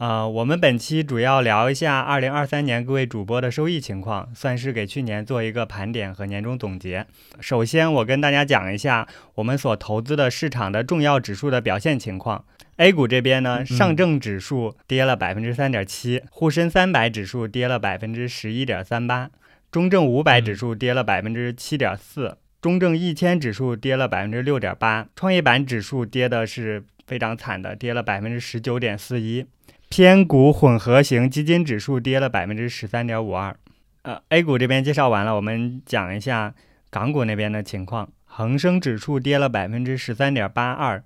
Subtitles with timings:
[0.00, 7.06] 呃，我们本期主要聊一下二零二三年各位主播的收益情况，算是给去年做一个盘点和年终总结。
[7.38, 12.42] 首先，我跟大家讲一下我们所投资的市场的重要指数的表现情况。
[12.78, 19.28] A 股这边呢，上证指数跌了百分之三点七，沪深三百指数跌了百分之十一点三八，
[19.70, 29.44] 中证五百指数跌了百分之七点四，中证一千指数跌了百分之六点八，创业板指数跌的是非常惨的，跌了百分之十九点四一。
[29.90, 33.56] 偏股混合型基金指数跌了百分之十三点五二。
[34.02, 36.54] 呃，A 股这边介绍完了，我们讲一下
[36.88, 38.08] 港股那边的情况。
[38.24, 41.02] 恒生指数跌了百分之十三点八二，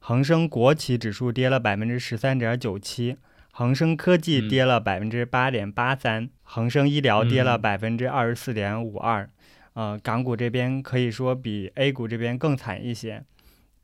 [0.00, 3.16] 恒生国企指数跌了百分之十三点九七，
[3.52, 9.30] 恒生科技跌了百分之八点八三，恒生医疗跌了百分之二十四点五二。
[9.74, 13.22] 呃，港股这边可以说比 A 股这边更惨一些，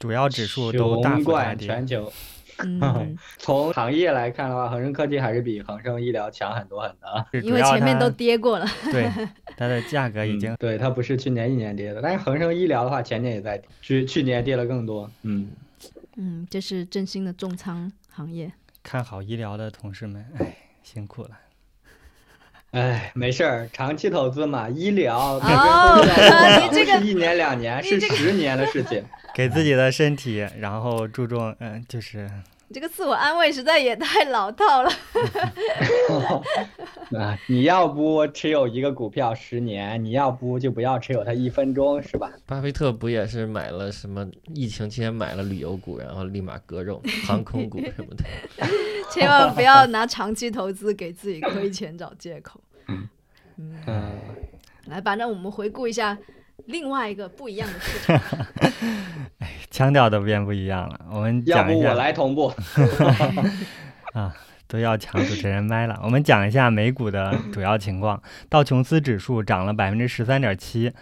[0.01, 1.69] 主要指数都大幅大跌。
[1.69, 2.13] 全球。
[2.65, 8.67] 嗯， 从行业来看的话，恒生科技还是比恒生医疗强很多很多，因为前面都跌过了。
[8.93, 9.11] 对，
[9.57, 15.11] 它的价格已经对它不是去年一年跌的，但是恒生医疗的话，前年也在去去年跌了更多。
[15.23, 15.51] 嗯
[16.17, 18.53] 嗯，这是振兴的重仓行业。
[18.83, 21.31] 看好医疗的同事们，哎，辛苦了。
[22.73, 25.41] 哎，没事儿，长期投资嘛，医疗哦，
[26.63, 29.05] 你这个一年两年是十年的事情，
[29.41, 32.31] 给自己的身体，然后注重，嗯，就是。
[32.69, 34.91] 你这个自我安慰实在也太老套了。
[37.19, 42.31] 啊，你要不持有一个股票十年，你要不就不要持有它一分钟，是吧？
[42.45, 48.23] 巴菲特不也是买了什么疫情期间买了旅游股，然后立马割肉，航空股什么的。
[49.11, 52.61] 千万不要拿长期投资给自己亏钱找借口。
[52.89, 53.09] 嗯
[53.87, 54.13] 嗯，
[54.89, 56.19] 来，吧，那我们回顾一下。
[56.71, 58.21] 另外一个不一样的市场，
[59.41, 61.01] 哎，腔调都变不一样了。
[61.11, 62.53] 我们讲一下，我来同步
[64.15, 64.35] 啊，
[64.67, 66.01] 都要抢主持人麦了。
[66.03, 70.93] 我们讲一下美股的主要情况：道琼斯指数涨了百分之十三点七，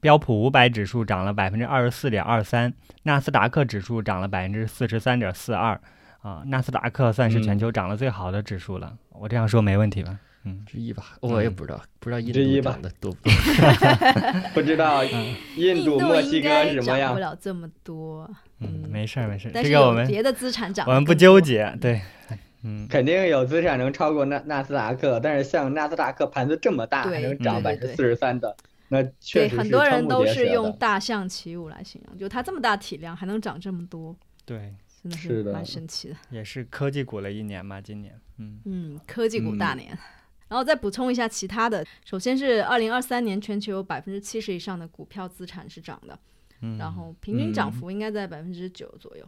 [0.00, 2.72] 标普五百指数涨了百分之二十四点二三，
[3.02, 5.80] 纳斯达克指数涨了百分之四十三点四二。
[6.22, 8.92] 啊，纳斯达克算是全球涨得最好的指数了。
[9.12, 10.18] 我这样说没问题吧？
[10.44, 13.32] 嗯，之一吧，我也不知道，不知道印度涨得多不多，
[14.54, 18.30] 不知道印度、墨西哥什么样，涨不了这么多。
[18.58, 21.76] 嗯，没事儿没事儿，这个我们别的资产涨，我们不纠结。
[21.78, 22.00] 对，
[22.62, 28.56] 嗯，肯定有资产能超过纳纳斯达克，但是像纳斯达克盘子这么大，还能涨百分之四十三的，
[28.88, 36.16] 那确实很多人都是用大象起舞来形容，就它这么大体量还能涨这么多，对，真的是蛮神奇的。
[36.30, 39.98] 也是科技股的一年嘛，今年，嗯嗯，科技股大年。
[40.50, 46.18] 然后再补充一下其他的，首先是二零二三年全球有百分之七十以上的股票资产是涨的，
[46.76, 49.24] 然后平均涨幅应该在百分之九左右，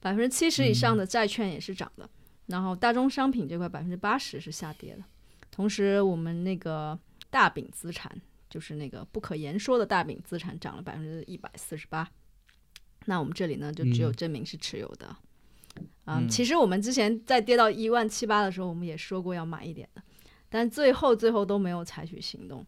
[0.00, 2.10] 百分之七十以上的债券也是涨的，
[2.46, 5.04] 然后大宗商品这块百分之八十是下跌的，
[5.48, 6.98] 同时我们那个
[7.30, 8.12] 大饼资产，
[8.50, 12.10] 就是那个不可言说的大饼资产涨了百分之一百四十八，
[13.06, 15.16] 那我们这里呢就只有证明是持有的，
[16.06, 20.02] 嗯，其实我们之前在跌到一万七八的时候，我们也说过要买一点的。
[20.54, 22.64] 但最后最后都没有采取行动，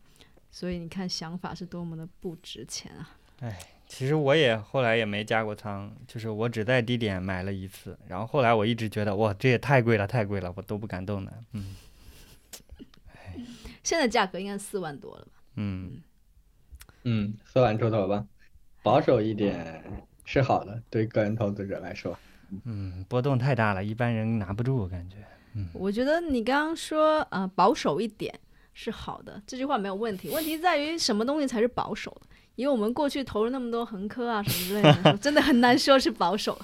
[0.50, 3.16] 所以你看想法是多么的不值钱啊！
[3.42, 11.32] 哎，其实我也后来也没加过仓，就是我只在低点买了一次，然后后来我一直觉得哇，这也太贵了，太贵了，我都不敢动的。
[11.52, 11.76] 嗯，
[13.84, 15.30] 现在价格应该四万多了吧？
[15.54, 16.03] 嗯
[17.04, 18.26] 嗯，四万出头吧，
[18.82, 19.80] 保守一点
[20.24, 22.18] 是好的，对个人投资者来说。
[22.64, 25.18] 嗯，波动太大了，一般人拿不住，我感觉。
[25.72, 28.32] 我觉得你刚刚说呃保守一点
[28.74, 30.28] 是好的，这句话没有问题。
[30.30, 32.26] 问题在于什么东西才是保守的？
[32.56, 36.58] 因为我们过去投了那么多恒科啊什么之类的，真的很难说是保守。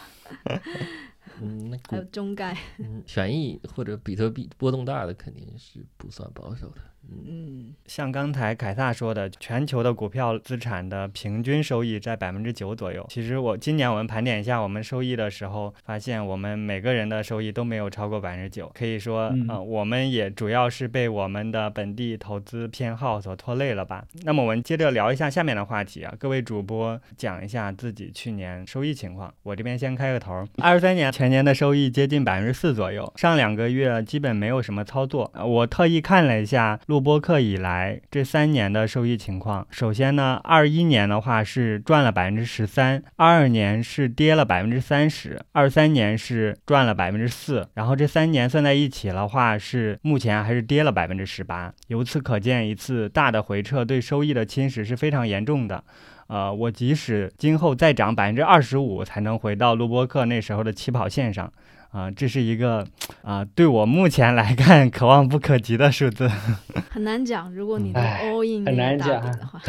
[1.41, 6.81] 嗯，那还有中概，嗯，权益或者比特币波动大的肯定是不算保守的。
[7.11, 13.05] 嗯，像刚才凯撒说的，全球的股票资产的平均收益在百分之九左右。
[13.09, 18.71] 其实我今年我们盘点一下我们收益的时候，发现我们每个人的收益都没有超过百分之九。
[18.75, 24.05] 可以说，啊，我们也主要是被我们的本地投资偏好所拖累了吧。
[24.23, 29.33] 那么我们接着聊一下下面的话题啊，各位主播讲一下自己去年收益情况。
[29.43, 33.13] 我这边先开个头，二十三年全年的收益接近百分之四左右。
[33.17, 39.67] 上两个月基本没有什么操作，我特意看了一下录播课以来这三年的收益情况。
[39.71, 51.73] 首先呢，二一年的话是赚了百分之十三，二二年是跌了百分之三十，二三年是赚了百分之四，然后这三年算在一起的话是目前还是跌了百分之十八。
[51.87, 55.83] 由此可见，一次大的回撤对收益的侵蚀是非常严重的。
[56.27, 61.51] 呃，我即使今后再涨百分之二十五，才能回到录播课那时候的起跑线上，
[61.93, 62.87] 啊，这是一个
[63.23, 66.27] 啊，对我目前来看可望不可及的数字。
[66.91, 69.61] 很难讲，如果你的 all in 很难讲的话，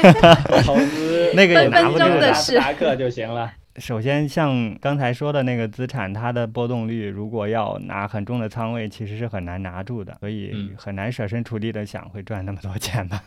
[0.62, 3.50] 投资 那个也拿不住的是达克就行了。
[3.78, 13.22] 首先，像刚才说的那个资产，它的波动率如果要拿很重的仓位，其实是很难拿住的，所以很难设身处地的想会赚那么多钱吧。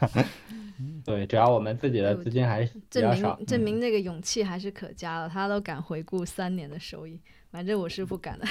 [1.06, 7.22] 对，只要我们自己的资金还比较少，证明证明那个勇气还是可嘉的，他都敢回顾三年的收益，
[7.52, 8.46] 反正我是不敢的，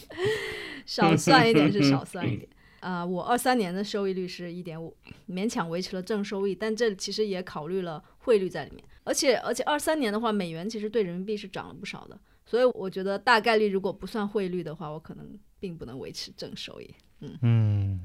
[0.84, 2.46] 少算一点是少算一点。
[2.80, 4.94] 啊，我二三年的收益率是一点五，
[5.26, 15.26] 勉强维持了正收益，但这其实也考虑了汇率在里面，而且而且二三年的话，美元其实对人民币是涨了不少的，所以我觉得大概率如果不算汇率的话，我可能
[15.58, 16.94] 并不能维持正收益。
[17.20, 18.00] 嗯嗯。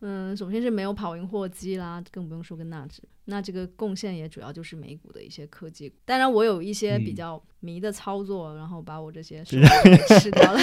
[0.00, 3.02] 嗯，首先是没有跑赢货基啦，更不用说跟纳指。
[3.26, 5.92] 那这个贡献也主要就是美股的一些科技。
[6.04, 10.58] 当然，我有一些比较迷的操作，然后把我这些 吃掉了。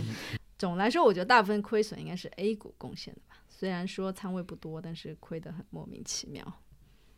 [0.58, 3.36] 总来说，我觉得大部分亏损应该是 A 股贡献的吧。
[3.48, 6.42] 虽然说仓位不多，但是亏得很莫名其妙。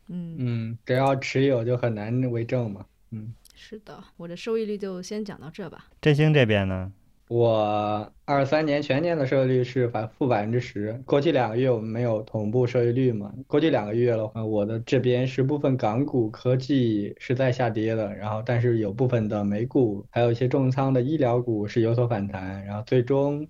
[0.08, 2.84] 嗯嗯，只要持有就很难为证嘛。
[3.12, 5.86] 嗯，是的，我的收益率就先讲到这吧。
[6.02, 6.92] 振兴这边呢？
[7.30, 13.32] 我二三年全年的收益率是百负百分之十，过去两个月我们没有同步收益率嘛？
[13.46, 23.46] 过去两个月的话，我的这边是部分港股科技是在下跌的，然后但是有部分的美股，还有一些重仓的医疗股是有所反弹，然后最终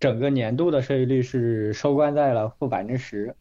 [0.00, 3.36] 整个年度的收益率是收官在了负百分之十。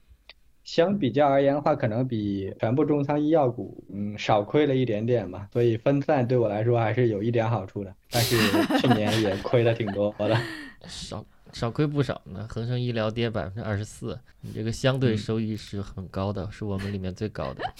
[0.67, 5.47] 相比较而言的话，可能比全部重仓医药股，嗯，少亏了一点点吧。
[5.53, 7.95] 所以分散对我来说还是有一点好处的。
[8.11, 8.35] 但是
[8.77, 10.37] 去年也亏了挺多的，
[10.85, 12.45] 少少亏不少呢。
[12.49, 17.63] 恒生医疗跌百分之二十四，你这个相对收益是很高的，是我们里面最高的。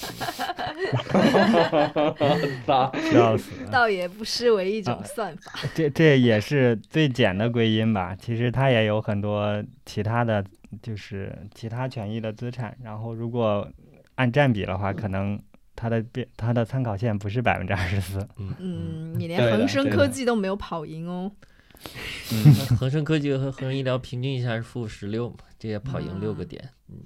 [2.65, 3.51] 哈笑死！
[3.69, 5.51] 倒也不失为一种算法。
[5.75, 8.15] 这这也是最简的归因吧。
[8.15, 10.41] 其实它也有很多其他的。
[10.81, 13.69] 就是其他权益的资产，然后如果
[14.15, 15.41] 按占比的话，可能
[15.75, 18.27] 它的变它的参考线不是百分之二十四。
[18.37, 21.31] 嗯，你连恒生科技都没有跑赢哦。
[22.33, 26.69] 嗯，恒生科技和恒生医疗平均一下是负十六嘛，这也跑赢六个点。
[26.89, 26.97] 嗯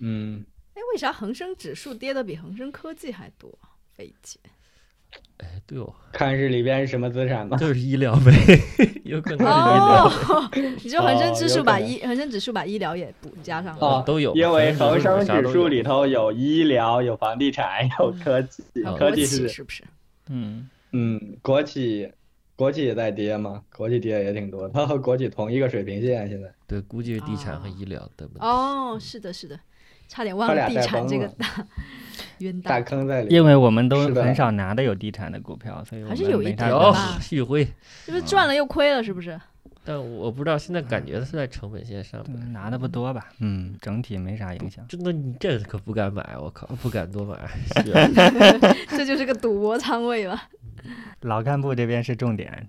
[0.00, 0.44] 嗯。
[0.74, 3.58] 哎，为啥恒生指数跌的比恒生科技还多？
[3.94, 4.38] 费解。
[5.38, 7.56] 哎，对哦，看是里边是什么资产吧？
[7.58, 8.32] 就是医疗呗，
[9.04, 10.72] 有可能是医疗。
[10.84, 14.34] 你就恒生指数把医恒生指数把医疗也补加上了，都有。
[14.34, 18.62] 因为恒生指数里头有医疗、有房地产、有科技，
[18.96, 19.82] 科技是是不是？
[20.28, 22.10] 嗯嗯，国企
[22.54, 26.52] 国企也在跌嘛，国企跌也挺多，它和国企同一个水平线现在。
[26.66, 28.28] 对，估计是地产和医疗的。
[28.38, 29.58] 哦，是的，是的。
[30.08, 31.46] 差点忘了地产这个大
[32.42, 37.18] 冤大坑在里，因为我们都很少拿的有地产的股票，所以还是有一点吧。
[37.22, 37.66] 旭辉，
[38.06, 39.40] 就是赚了又亏了，是不是？
[39.84, 43.30] 但我不知道现在感觉是在成本线上，拿的不多吧？
[43.40, 44.86] 嗯，整体没啥影响。
[44.86, 47.36] 真的，你这可不敢买，我靠，不敢多买。
[48.90, 50.48] 这就是个赌博仓位吧？
[51.22, 52.64] 老干部这边是重点。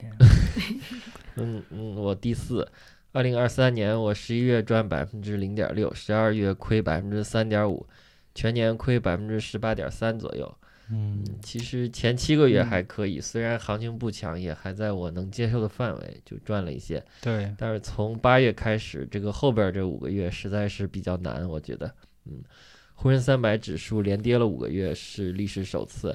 [1.35, 2.67] 嗯嗯，我第四。
[3.11, 7.85] 二零二三年，我十一月赚百分之零点六，十二月亏百分之三点五，
[8.35, 10.57] 全年亏百分之十八点三左右。
[10.91, 17.03] 嗯，其实前七个月还可以，虽然行情不强，也还在我能接受的范围，就赚了一些。
[17.21, 21.91] 对，但是从八月开始，这个后边这五个月实在是比较难，我觉得。
[22.25, 22.43] 嗯，
[22.95, 26.09] 沪深三百指数连跌了五个月，是历史首次。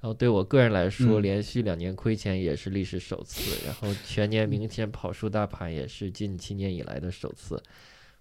[0.00, 3.66] 然后对我个人来说，连续两年亏钱也是历史首次。
[3.66, 7.60] 然后全年明显跑输大盘也是近七年以来的首次。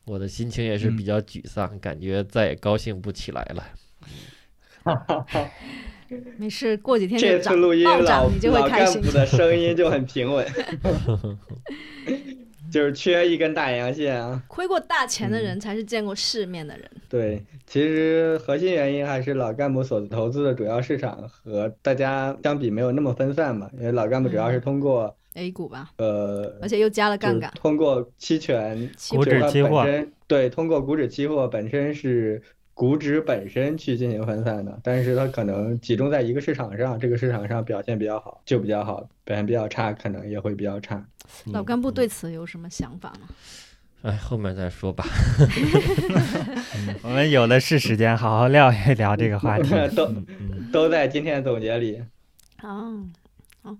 [0.05, 3.63] 我的心情也是比较沮丧，感觉再也高兴不起来了。
[4.83, 5.50] 哈哈哈。
[6.38, 8.29] 没事，过几天这次录音老老
[8.67, 10.45] 干部的声音就很平稳。
[12.72, 14.43] 就是缺一根大阳线啊！
[14.48, 16.89] 亏过大钱的人才是见过世面的人。
[17.07, 23.69] 对，其实核心原因还是老干部所投资的主要市场和大家相比没有那么分散嘛。
[23.74, 29.86] 因为老干部主要是通过 A 股吧，呃，而且又加了杠杆，通过期权、股指期货，
[30.28, 32.42] 对，通过股指期货本身是
[32.74, 41.04] 股指本身去进行分散的，但是它可能集中在一个市场上，这个市场上表现比较好就比较好，表现比较差可能也会比较差。
[41.52, 43.28] 老干部对此有什么想法吗？
[44.04, 45.06] 哎，后面再说吧。
[47.04, 49.70] 我们有的是时间，好好聊一聊这个话题。
[49.96, 50.13] 都
[50.74, 52.04] 都在今天的总结里。
[52.62, 53.02] 哦，
[53.62, 53.78] 好，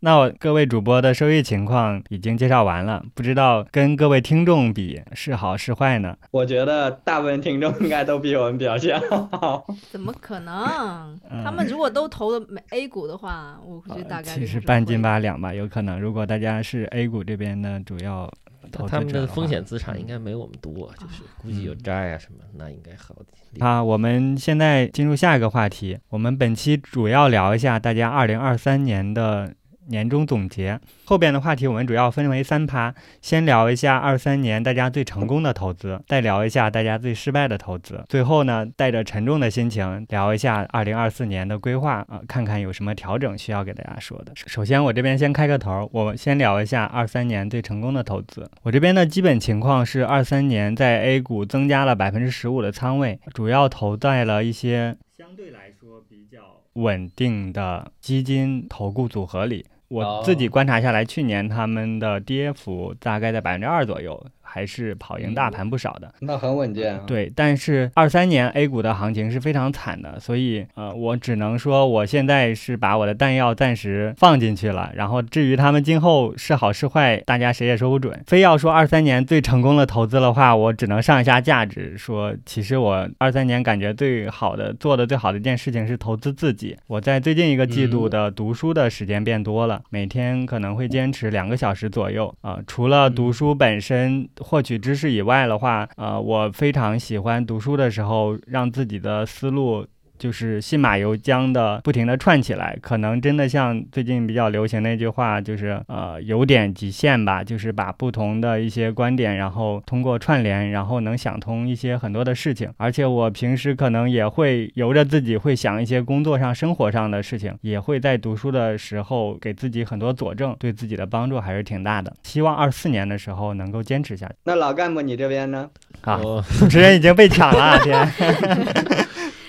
[0.00, 6.16] 那我各位主播的收益情况已经介绍完了，不知道跟各位听众比是好是坏呢？
[6.30, 8.98] 我觉得大部分听众应该都比我们表现
[9.32, 9.66] 好。
[9.90, 11.18] 怎么可能？
[11.44, 16.00] 他们如果都投了美 A 股的话，我估计大概其实半斤八两吧，有可能。
[16.00, 18.32] 如果大家是 A 股这边的主要
[18.70, 23.37] 投资他们的者风险资产应该没我们多，就是估计有嗯债啊什么，那应该好点。
[23.58, 25.98] 啊，我们现在进入下一个话题。
[26.10, 29.52] 我们本期主要聊一下大家二零二三年的
[29.88, 30.78] 年终总结。
[31.04, 44.32] 后边的话题我们主要分为三趴，先聊一下二三年大家最成功的投资，再聊一下大家最失败的投资，最后呢，带着沉重的心情聊一下二零二四年的规划啊、看看有什么调整需要给大家说的。
[44.34, 48.48] 首先，我这边先开个头，我先聊一下二三年最成功的投资。
[48.62, 56.38] 我这边的基本情况是，二三年在 A 股增加了百分之十五的仓位，主要投在了一些相对来说比较
[56.74, 59.64] 稳定的基金投顾组合里。
[59.88, 66.12] 我自己观察下来，去年他们的跌幅大概在百分之二左右，还是跑赢大盘不少的。
[66.20, 67.00] 那很稳健啊。
[67.06, 78.22] 对，但是二三年 A 股的行情是非常惨的，所以呃，我只能说我现在是把我的弹药暂时放进去了，然后至于他们今后是好是坏，大家谁也说不准。
[78.26, 86.76] 非要说二三年最成功的投资的话，我只能上一下价值，说其实我二三年感觉最好的做的最好的一件事情是投资自己。
[86.86, 99.86] 我在最近一个季度嗯的读书的时间变多了，每天可能会坚持两个小时左右啊、除了读书本身获取知识以外的话，呃，我非常喜欢读书的时候让自己的思路。
[100.18, 112.70] 就是信马由缰的，不停的串起来，可能真的像最近比较流行那句话，就是呃有点极限吧，就是把不同的一些观点，然后通过串联，然后能想通一些很多的事情。
[112.76, 122.12] 而且我平时可能也会由着自己会想一些工作上、生活上的事情，也会在读书的时候给自己很多佐证，对自己的帮助还是挺大的。
[122.22, 124.34] 希望二四年的时候能够坚持下去。
[124.44, 125.70] 那老干部你这边呢？
[126.02, 128.08] 啊，我主持人已经被抢了，天！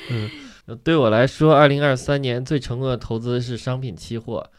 [0.76, 4.50] 对我来说，二零二三年最成功的投资是商品期货，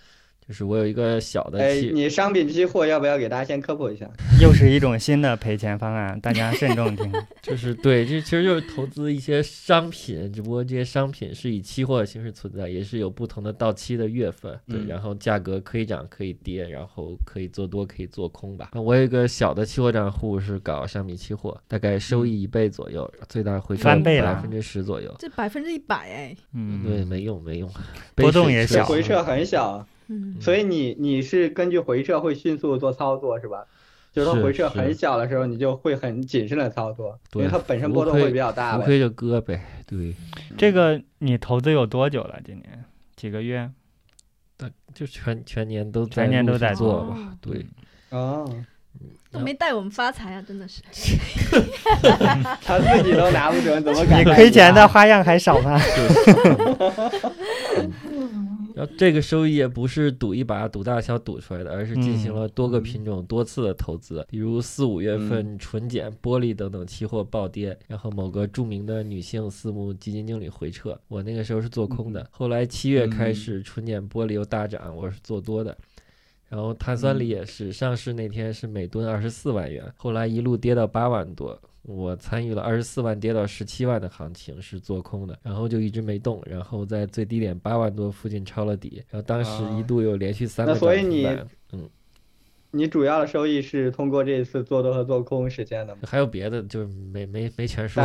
[0.50, 4.04] 就是我有一个小的哎，你商品期货要不要给大家先科普一下？
[4.42, 7.09] 又是一种新的赔钱方案，大家慎重听。
[7.40, 18.73] 就是对，这其实就是投资一些商品，只不过这些商品是以期货的形式存在，也是有不同的到期的月份，对，嗯然后价格可以涨可以跌，然后可以做多可以做空吧。
[18.75, 25.14] 我有一个小的期货账户是搞商品期货，大概收益一倍左右，最大回收翻倍了百分之十左右。
[25.21, 27.71] 这百分之一百哎，嗯，对，没用没用，
[28.16, 33.64] 波动也小回撤很小，嗯，所以你你是根据回撤会迅速做操作是吧？
[34.12, 40.12] 就是说回撤很小的时候，你就会很谨慎的操作，因为它本身波动会比较大亏就割呗，对，
[40.59, 42.38] 这个你投资有多久了？
[42.45, 43.71] 今年几个月？
[44.93, 47.64] 就全全年都全年都在做做吧，对。
[48.11, 48.52] 哦，
[49.31, 50.83] 都没带我们发财啊，真的是。
[52.61, 55.81] 他自己都拿不准，怎么敢你亏钱的啊花样还少吗？
[58.75, 72.27] 然后这个收益也不是赌一把赌大小赌出来的，而是进行嗯了多个品种多次的投资，比如四五月份纯碱、玻璃等等期货暴跌，然后某个著名的女性私募基金经理回撤，我那个时候是做空的。
[72.31, 75.77] 后来七月开始纯碱玻璃又大涨，我是做多的。
[76.50, 81.59] 然后碳酸锂也是，上市那天是每吨二十四万元，后来一路跌到八万多。
[81.83, 91.26] 我参与了二十四万跌到十七万的行情，是做空的，然后就一直没动，然后在最低点八万多附近抄了底，然后当时一度有连续三个那所以你
[92.71, 96.02] 你主要的收益是通过这一次做多和做空实现的吗？
[96.04, 98.02] 还有别的，就是没没没全说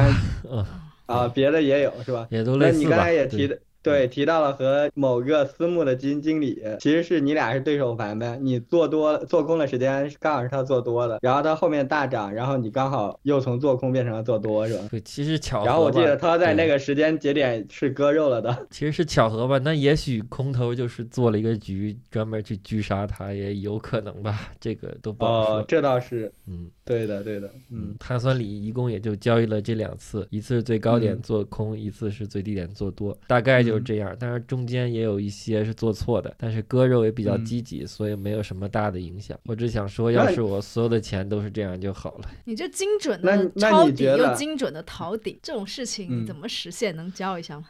[1.05, 2.27] 啊，别的也有是吧？
[2.31, 2.95] 也都那你刚类似吧。
[2.95, 8.37] 对才也提的，对，提到了和某个私募的基金经理，其实是你俩是对手盘呗。
[8.41, 14.87] 你做多做空的时间刚好是他做多的，然后他后面大涨，然后你刚好又从做空变成了做多，是吧？
[14.89, 15.65] 对，其实巧合。
[15.65, 18.55] 然后我记得他在那个时间节点是割肉了的。
[18.71, 25.55] 其实是巧合吧，那也许空头就是做了一个局，专门去狙杀他，也有可能吧，这个都不好说。
[25.57, 39.37] 哦，这倒是嗯对的，对的，嗯嗯，碳酸锂一共也就交易了这两次，一次是最高点嗯做空，一次是最低点做多，大概就就是这样，但是中间也有一些是做错的，但是割肉也比较嗯积极，所以没有什么大的影响。
[39.45, 42.29] 我只想说，要是我所有的钱都是这样就好了。
[42.45, 46.95] 你这精准的抄底又精准的逃底，这种事情怎么实现？
[46.95, 47.65] 能教一下吗？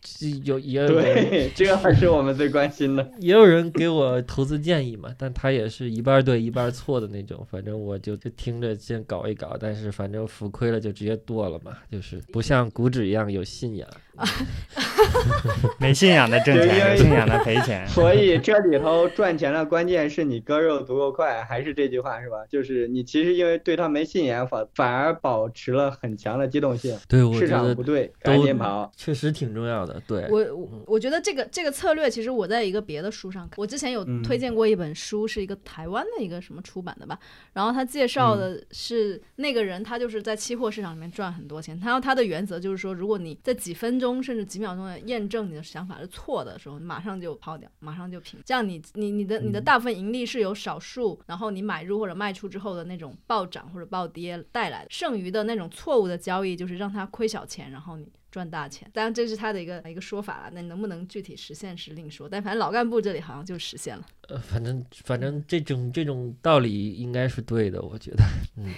[0.00, 3.10] 这有也有对， 这个还是我们最关心的。
[3.18, 13.88] 也有人给我投资建议嘛，但他也是一半儿对一半儿错的那种，反正我就就听着先搞一搞，但是反正浮亏了就直接剁了嘛，就是不像股指一样有信仰。
[15.78, 17.86] 没信仰的挣钱，有信仰的赔钱。
[17.88, 22.36] 所以这里头赚钱的关键是你割肉足够快，还是这句话是吧？
[22.50, 26.94] 就是你其实因为对他没信仰，反反而保持了很强的机动性。
[27.08, 28.90] 对，我市觉得场不对，赶紧跑。
[28.94, 29.89] 确实挺重要的。
[30.06, 34.20] 对，我我我觉得这个这个策略，其实我在一个别的书上看，我之前有嗯。
[34.30, 37.18] 推荐过一本书，是一个台湾的一个什么出版的吧，
[37.52, 58.88] 然后他介绍的是那个人，他就是在期货市场里面赚很多钱，然后他的原则就是说，如果你在几分钟甚至几秒钟的验证你的想法是错的时候，你马上就抛掉，马上就平，这样你你你的你的大部分盈利是由少数，然后你买入或者卖出之后的那种暴涨或者暴跌带来的，剩余的那种错误的交易就是让他亏小钱，然后你赚大钱。
[58.92, 62.28] 当然这是他的一个一个说法了，那能不能具体实现是另说。
[62.28, 64.04] 但反正老干部这里好像就实现了。
[64.28, 68.24] 呃，反正反正这种这种道理应该是对的，我觉得，
[68.56, 68.72] 嗯，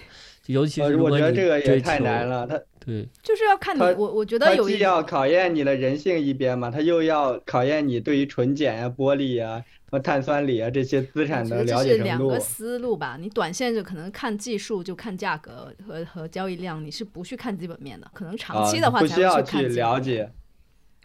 [0.46, 12.40] 尤其是我觉得这个也太难，了，他对，就是要看你，我我觉得有一既要考验你的人性一边嘛，他又要考验你对于纯碱呀、玻璃呀、和碳酸锂啊这些资产的这了解程度是两个。
[12.40, 13.18] 思路吧。
[13.20, 18.10] 你短线就可能看技术，就看价格和和交易量，你是不去看基本面的。
[18.14, 19.68] 可能长啊，期的话不需要去。
[19.68, 20.32] 了解，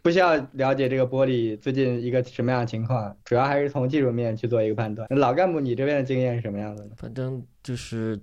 [0.02, 5.06] 不需要了解这个玻璃最近一个什么样的情况，主要还是从技术面去做一个判断。
[5.10, 6.90] 老干部，你这边的经验是什么样的呢？
[6.96, 8.18] 反正就是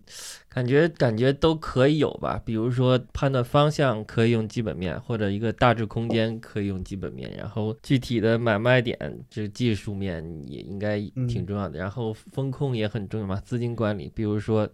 [0.50, 2.42] 感觉感觉都可以有吧。
[2.44, 8.98] 比如说判断方向可以用基本面，或者一个大致空间可以用基本面，然后具体的买卖点
[9.30, 11.78] 这技术面也应该嗯挺重要的。
[11.78, 14.68] 然后风控也很重要嘛，资金管理，比如说。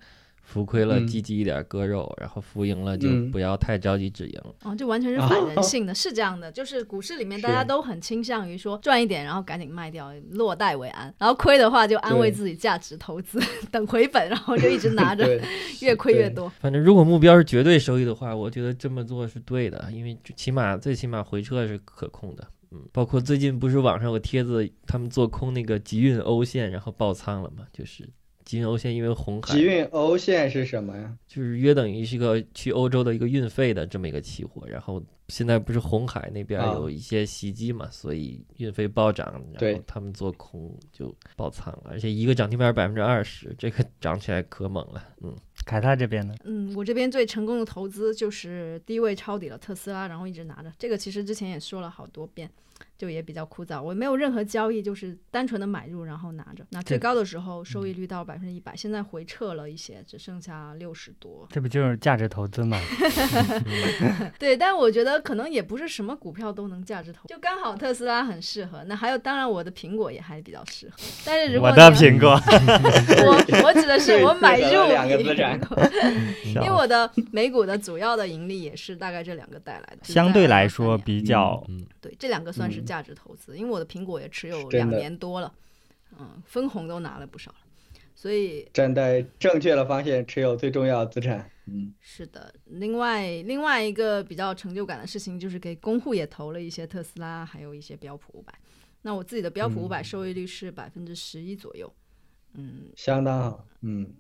[0.52, 4.42] 浮亏了，嗯积极一点割肉，然后浮赢了就嗯不要太着急止盈。
[4.64, 13.40] 哦，这完全是 反人性的，是这样的，就是股市里面大家都很倾向于说赚一点，然后赶紧卖掉，落袋为安，然后亏的话就安慰自己价值投资，
[13.72, 15.26] 等回本，然后就一直拿着，
[15.82, 16.50] 越亏越多。
[16.60, 22.46] 反正如果目标是绝对收益的话，我觉得这么做是对的，因为起码最起码回撤是可控的。
[22.74, 27.66] 嗯，包括最近不是网上有个帖子，他们做空那个集运欧线，然后爆仓了嘛？
[27.74, 28.08] 就是
[28.46, 31.18] 集运欧线因为红海集运欧线是什么呀？
[31.28, 45.04] 就是约等于是一个去欧洲的一个运费的这么一个期货，然后现在不是红海那边啊有一些袭击嘛，所以运费暴涨，然后他们做空就爆仓了，而且一个涨停板百分之二十，这个涨起来可猛了。
[45.22, 45.34] 嗯，
[45.66, 46.36] 凯撒这边呢？
[46.44, 50.72] 嗯，我这边最成功的投资就是低位抄底了特斯拉，然后一直拿着。
[50.78, 52.50] 这个其实之前也说了好多遍，
[53.02, 53.82] 就也比较枯燥。
[53.82, 56.64] 我没有任何交易，就是单纯的买入然后拿着。
[56.70, 61.48] 那最高的时候收益率到百分之一百，现在回撤了一些，只剩下六十多。
[61.50, 62.80] 这不就是价值投资吗？
[64.38, 68.84] 对，但我觉得可能也不是什么股票都能价值投，就刚好特斯拉很适合。
[68.84, 70.98] 那还有，当然我的苹果也还比较适合。
[71.26, 72.30] 但是如果我的苹果，
[73.26, 75.84] 我我指的是我买入两个比资产苹果
[76.62, 85.54] 因为我的美股的主要的盈利也是大概这两个带来的，相对来说比较嗯，对这两个算是嗯价值投资，因为我的苹果也持有两年多了，
[86.20, 87.58] 嗯，分红都拿了不少了，
[88.14, 91.50] 所以站在正确的方向持有最重要的资产。
[91.68, 92.54] 嗯，是的。
[92.66, 98.54] 另外另外一个比较成就感的事情就是给公户也投了一些特斯拉，还有一些标普五百。
[99.04, 101.92] 那我自己的标普五百嗯收益率是百分之十一左右，
[102.56, 103.66] 嗯，相当好。
[103.82, 104.14] 嗯，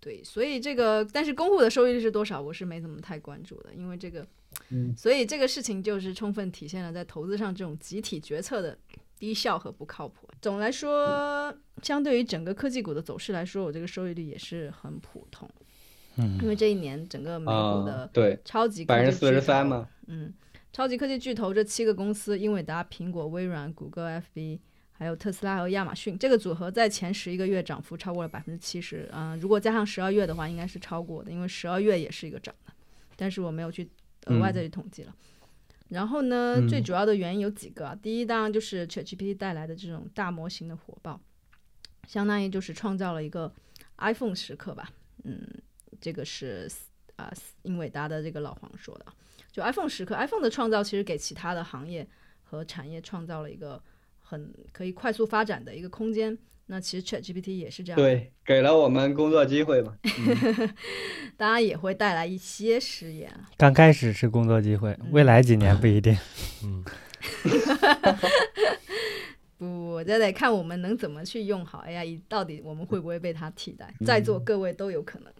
[0.00, 4.26] 对，所以这个，但是公户的收益率是多少，我是没怎么太关注的，因为这个，
[4.70, 8.78] 嗯所以这个事情就是充分体现了在投资上这种集体决策的
[9.18, 10.28] 低效和不靠谱。
[10.40, 15.50] 总来说，相对于整个科技股的走势来说，我这个收益率也是很普通，
[16.16, 19.88] 嗯因嗯，为这一年整个美股啊的，对，超级百分之四十三嘛。
[20.06, 20.32] 嗯，
[20.72, 24.60] 超级科技巨头这七个公司，英伟达、苹果、微软、谷歌、FB，
[24.98, 29.08] 还有特斯拉和亚马逊，这个组合在前十一个月涨幅超过了百分之七十。
[29.12, 32.72] 嗯，如果加上十二月的话，应该是超过的，因为十二月也是一个涨的，
[33.14, 33.88] 但是我没有去
[34.26, 35.14] 额外再去统计了。
[35.90, 37.94] 然后呢，嗯最主要的原因有几个啊。
[37.94, 41.20] 第一，当然就是 ChatGPT 带来的这种大模型的火爆，
[42.08, 43.54] 相当于就是创造了一个
[43.98, 44.90] iPhone 时刻吧。
[45.22, 45.40] 嗯，
[46.00, 46.68] 这个是
[47.16, 47.32] 啊、
[47.62, 49.06] 英伟达的这个老黄说的。
[49.50, 52.06] 就 iPhone 时刻，iPhone 的创造其实给其他的行业
[52.42, 53.82] 和产业创造了一个
[54.28, 56.36] 很可以快速发展的一个空间。
[56.70, 59.96] 那其实 ChatGPT 也是这样，，对，给了我们工作机会嘛。
[61.34, 63.48] 当然也会带来一些失业啊。
[63.56, 66.14] 刚开始是工作机会，未来几年不一定。
[66.62, 66.84] 嗯，
[69.56, 73.90] 不，我这得看我们能怎么去用好 AI，到底我们会不会被它替代？
[74.04, 75.32] 在座各位都有可能。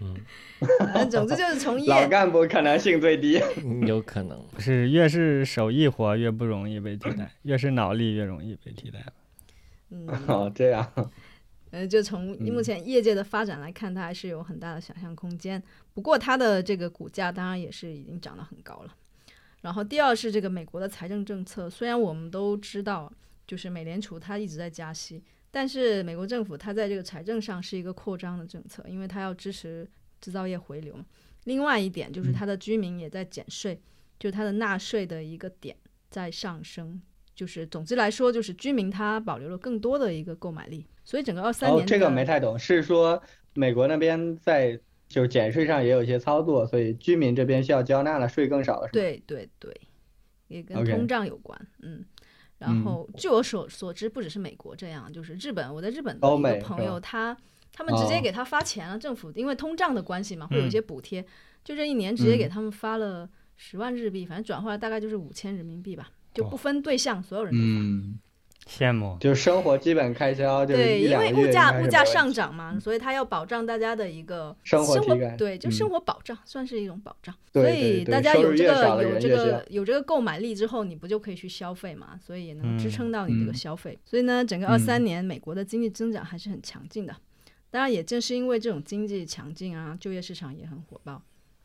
[0.00, 3.38] 嗯，总之就是从老业，干部可能性最低。
[3.64, 4.44] 嗯有可能。
[4.58, 9.04] 是越是手艺活越不容易被替代，越是脑力越容易被替代。
[9.90, 11.12] 嗯，哦，这样，
[11.70, 15.62] 呃，就从目前业界的发展来看，它还是有很大的想象空间。
[15.94, 18.94] 不过它的这个股价当然也是已经涨得很高了。
[19.62, 23.12] 然后第二是这个美国的财政政策，虽然我们都知道，
[23.46, 25.22] 就是美联储它一直在加息，
[25.56, 29.88] 但是美国政府它在这个财政上是一个扩张的政策，因为它要支持
[30.20, 31.06] 制造业回流嘛。
[31.44, 33.80] 另外一点就是它的居民也在减税，
[34.18, 35.74] 就它的纳税的一个点
[36.10, 37.00] 在上升。
[37.34, 43.22] 就是总之来说，就是居民他保留了更多的一个购买力，所以整个二三年，哦这个没太懂，是说
[43.54, 48.90] 美国那边在就是减税上也有一些操作，所以居民这边需要交纳的税更少了，是吗？
[48.92, 49.80] 对对对，
[50.48, 52.04] 也跟通胀有关，嗯。
[52.58, 57.36] 然后据我所所知，不只是美国这样，就是日本，我在日本的一个朋友，他
[57.72, 58.20] 他们直接哦。
[58.22, 60.70] 给他发钱了，政府因为通胀的关系嘛，会有一嗯。
[60.70, 61.24] 些补贴，
[61.62, 62.48] 就这一年直接给嗯。
[62.48, 68.25] 他们发了十万日币，反正转换来大概就是五千人民币吧，就哦不分对象，所有人都发。
[68.66, 77.34] 嗯，羡慕，就是生活基本开销就是对，因为物价物价上涨嘛，所以他要保障大家的一个生活活体感对，就嗯生活保障、算是一种保障。
[77.52, 82.18] 对所以大家有这个有这个有这个购买力之后，你不就可以去消费嘛？
[82.20, 83.96] 所以也能支嗯撑到你这个嗯消费。
[84.04, 87.14] 所以呢，整个二三嗯年美国的经济增长还是很强劲的。
[87.70, 91.22] 当然，也正是因为这种经济强劲啊，就业市场也很火爆，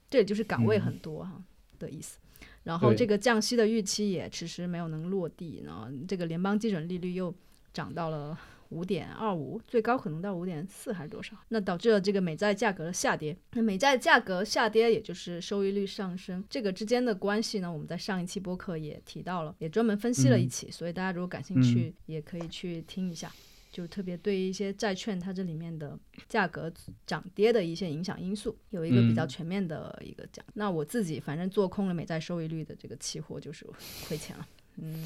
[0.09, 1.31] 这也就是岗位嗯很多哈、
[1.79, 2.17] 的意思。
[2.63, 7.33] 然后这个降息的预期也迟迟没有能落地，然后这个联邦基准利率又
[7.73, 8.37] 涨到了
[8.69, 11.35] 五点二五，最高可能到五点四还是多少？
[11.49, 13.35] 那导致了这个美债价格的下跌。
[13.53, 23.31] 那美债价格下跌，也就是收益率上升，这个之间的关系呢，我们在上一期播客也提到了，也专门分析了一嗯期，所以大家如果感兴趣，也可以去听一下。
[23.71, 26.71] 就特别对一些债券它这里面的价格
[27.07, 30.43] 涨跌的一些影响因素，有一个比较嗯全面的一个讲。
[30.53, 33.65] 那我自己反正做空了美债收益率的这个期货，就是
[34.07, 34.45] 亏钱了。
[34.77, 35.05] 嗯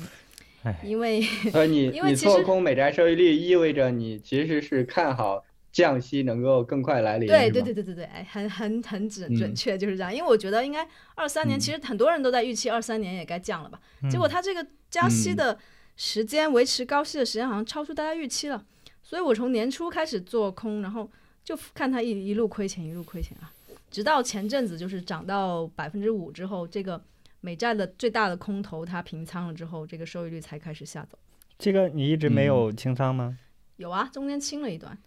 [0.64, 10.12] 唉，因为所以你 因为做空美债收益率意味着你其实是看好降息能够更快来临，对对对对对对，哎，很很很准准嗯确，就是这样。
[10.12, 15.60] 因为我觉得应该二三年，嗯其实很多人都在预期二三年也该降了吧，结果嗯它这个加息嗯的
[15.96, 18.66] 时间、维持高息的时间好像超出大家预期了，
[19.02, 21.10] 所以我从年初开始做空，然后
[21.44, 23.52] 就看它一一路亏钱，一路亏钱啊，
[23.90, 27.02] 直到前阵子就是涨到百分之五之后，这个
[27.42, 31.18] 美债的最大的空头它平仓了之后，这个收益率才开始下走。
[31.58, 33.38] 这个你一直没嗯有清仓吗？
[33.78, 34.98] 有啊，中间清了一段，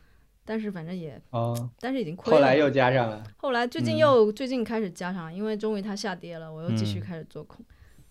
[0.44, 2.38] 但是反正也，哦，但是已经亏了。
[2.38, 7.62] 后来又加上了，后来最近嗯又、最近开始加上，因为终于它下跌了，我又继续嗯开始做空。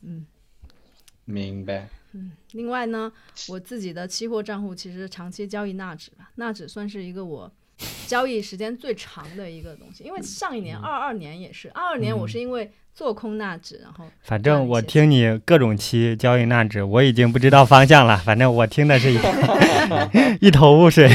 [0.02, 0.26] 嗯
[1.30, 3.12] 明白，嗯，另外呢，
[3.50, 7.52] 我自己的期货账户其实长期交易纳指吧，纳指算是一个我
[8.08, 18.18] 交易时间最长的一个东西，因为上一年二二年也是，二二年我是因为做空纳指，然后反正我听你各种期交易纳指，我已经不知道方向了。
[18.18, 19.20] 反正我听的是一
[20.40, 21.12] 一头雾水。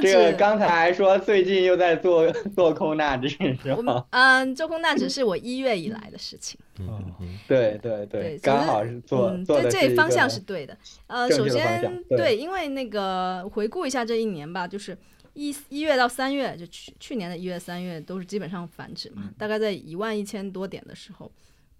[0.00, 4.04] 这个刚才还说最近又在做 做空纳指是吗？
[4.10, 6.58] 嗯，做空纳指是我一月以来的事情。
[6.80, 10.76] 嗯嗯对对对，刚好是做嗯，做对，这的是一个方向是对的。
[11.06, 14.96] 呃，首先对因为那个回顾一下这一年吧，就是
[15.34, 21.30] 一一月到三月，就去去年的一月、三月都是基本上反指嗯嘛，大概在一万一千多点的时候，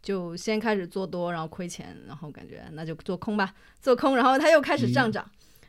[0.02, 5.28] 就先开始做多，然后亏钱，然后感觉那就做空吧，做空，然后它又开始嗯上涨，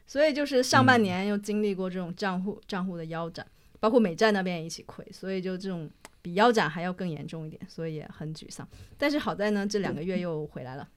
[0.10, 3.46] 所以就是上半年又经历过这种账户账户的腰斩，
[3.80, 5.88] 包括美债那边也一起亏，所以就这种
[6.24, 8.68] 比腰斩还要更严重一点，所以也很沮丧。
[8.98, 10.90] 但是好在呢，这两个月又回来了。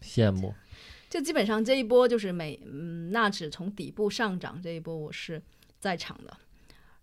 [0.00, 0.54] 羡慕。
[1.10, 5.42] 就基本上这一波就是美嗯纳指从底部上涨这一波我是
[5.78, 6.34] 在场的，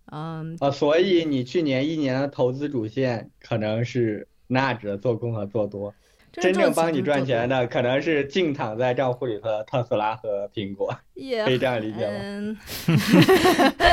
[0.05, 5.93] 嗯，啊，所以你去年一年的投资主线可能是纳指的做空和做多，
[6.31, 12.13] 真正帮你赚钱的的可能是静躺在账户里头的特斯拉和苹果，可以这样理解吗？
[12.21, 12.57] 嗯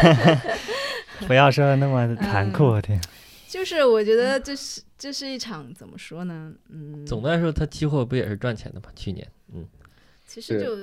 [1.27, 3.01] 不要说的那么残酷，我天！
[3.49, 6.53] 就是我觉得这是这是一场怎么说呢？
[6.71, 8.87] 嗯，总的来说，它期货不也是赚钱的吗？
[8.95, 9.67] 去年，嗯，
[10.27, 10.77] 其实就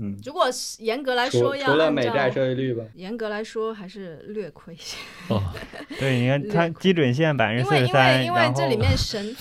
[0.00, 0.46] 嗯，如果
[0.78, 4.96] 严格来说要除了按照美债收益率吧，严格来说还是略亏一些，
[5.28, 5.42] 哦，
[6.00, 9.22] 对，你看它基准线百分之因为因为四十三，因为这里面神，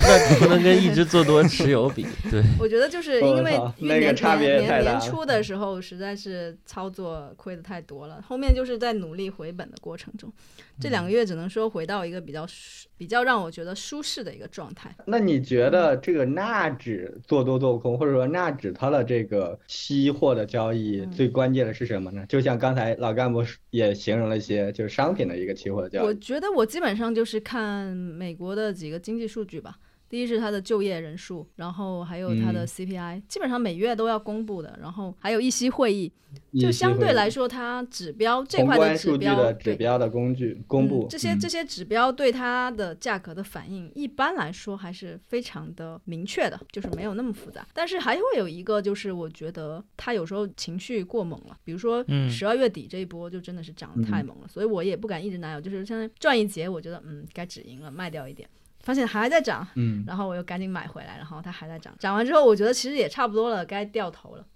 [0.00, 10.30] 那不能跟一直做多持有比， 对，我觉得就是因为操因为年那个差别年年初的时候实在是操作亏的太多了，后面就是在努力回本的过程中，
[10.78, 14.94] 这嗯两个月只能说回到一个比较舒比较让我觉得舒适的一个状态。
[15.06, 22.24] 那你觉得这个纳指做多做空，或者说纳指它的这个期货的交易嗯最关键的是什么呢？
[22.28, 26.06] 就像刚才老干部也形容了一些，就是商品的一个期货的交易。
[26.06, 29.76] 我觉得我基本上就是看美国的几个经济数据吧。
[30.08, 32.66] 第一是它的就业人数，然后还有它的嗯。
[32.66, 34.78] CPI，、基本上每月都要公布的。
[34.80, 36.12] 然后还有议息会议，
[36.60, 41.04] 就相对来说，它指标这块的指标，的指标的工具公布。
[41.04, 41.38] 嗯，这些嗯。
[41.40, 47.66] 这些指标对它的价格的反应，一般来说还是非常的明确的，就是没有那么复杂。
[47.72, 52.28] 但是还会有一个，就是我觉得它有时候情绪过猛了，比如说嗯。
[52.30, 58.48] 十二月底这一波就真的是涨得太嗯猛了，所以我也不敢一直拿有，就是现在赚一节，我觉得嗯该止盈了，卖掉一点。
[58.84, 64.46] 发现还在涨，嗯，然后我又赶紧买回来，然后它还在涨，涨完之后我觉得其实也差不多了，该掉头了。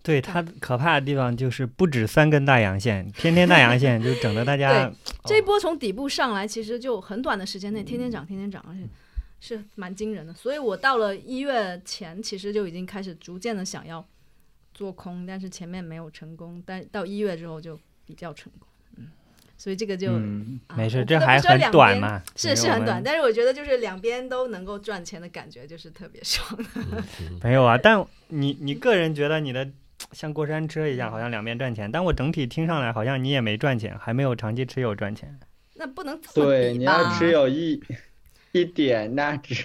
[0.00, 4.90] 对它可怕的地方就是不止三根大阳线，天天大阳线就整得大 家
[5.24, 8.88] 这一波从底部上来，其实就很短的时间内，天天涨，天天涨，而且
[9.40, 10.32] 是蛮惊人的。
[10.32, 14.06] 所以我到了一月前，其实就已经开始逐渐的想要
[14.72, 18.68] 做空，但是前面没有成功，但到一月之后就比较成功。
[19.58, 26.58] 嗯，所以这个就、嗯啊没事，这还很短嘛，是是很短，但是我觉得就是两边都能够赚钱的感觉，就是特别爽。
[27.42, 29.68] 没有啊，但你你个人觉得你的
[30.12, 35.38] 像过山车一样，好像两边赚钱，但我整体听上来好像你也没赚钱，还没有长期持有赚钱。
[35.74, 37.80] 那不能这么对，你要持有一
[38.52, 39.64] 一点那只，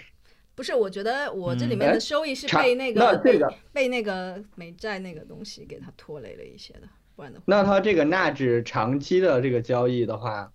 [0.54, 6.82] 不是，我觉得我这里面的收益是被那个、那这个被那个美债那个东西给它拖累了一些的，
[7.15, 10.52] 不然的话，那它这个纳指长期的这个交易的话，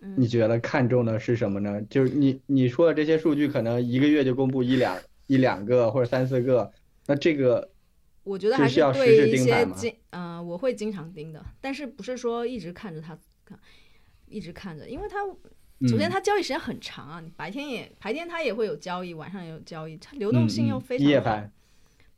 [0.00, 0.14] 嗯。
[0.16, 1.80] 你觉得看重的是什么呢？
[1.88, 4.96] 就是你你说的这些数据，可能一个月就公布一两
[5.26, 6.70] 一两个或者三四个，
[7.06, 7.70] 那这个
[8.24, 13.58] 我觉得还是要实时对一些盯盘吗经，嗯、我会经常盯的，但是不是说一直看着它，看
[14.28, 15.24] 一直看着，因为它
[15.88, 21.52] 首先嗯它交易时间很长啊，你白天也白天它也会有交易，晚上也有交易，它流动性又非常好夜盘。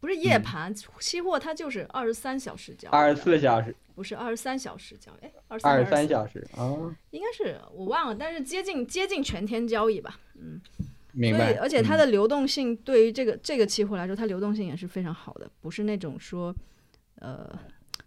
[0.00, 0.42] 不是夜嗯。
[0.42, 10.60] 盘，期货它就是二十三小时交二十四小时，不是二十三小时交易，哎，二二十十三小时啊，应该是我忘了，但是接近接近全天交易吧，嗯。
[11.16, 11.52] 明白。
[11.52, 16.52] 所以，而且它嗯的流动性对于这个这个期货来说，它流动性也是非常好的，不是那种说，
[17.20, 17.56] 呃，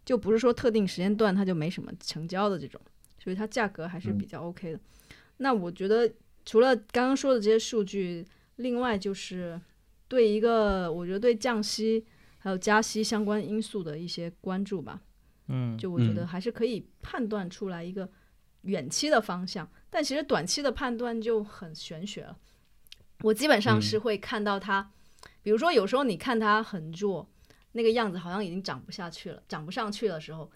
[0.03, 2.81] 就不是说特定时间段它就没什么成交的这种，
[3.17, 4.79] 所以它价格还是比嗯较 OK 的。
[5.37, 6.11] 那我觉得
[6.43, 9.57] 除了刚刚说的这些数据，另外就是
[10.09, 12.05] 对一个我觉得对降息
[12.39, 15.01] 还有加息相关因素的一些关注吧，
[15.47, 18.09] 嗯，就我觉得嗯还是可以判断出来一个
[18.63, 22.37] 远期的方向，但其实短期的判断就很玄学了。
[23.21, 24.91] 我基本上嗯是会看到它，
[25.41, 27.27] 比如说有时候你看它很弱，
[27.71, 30.51] 那个样子好像已经涨不下去了，涨不上去的时候，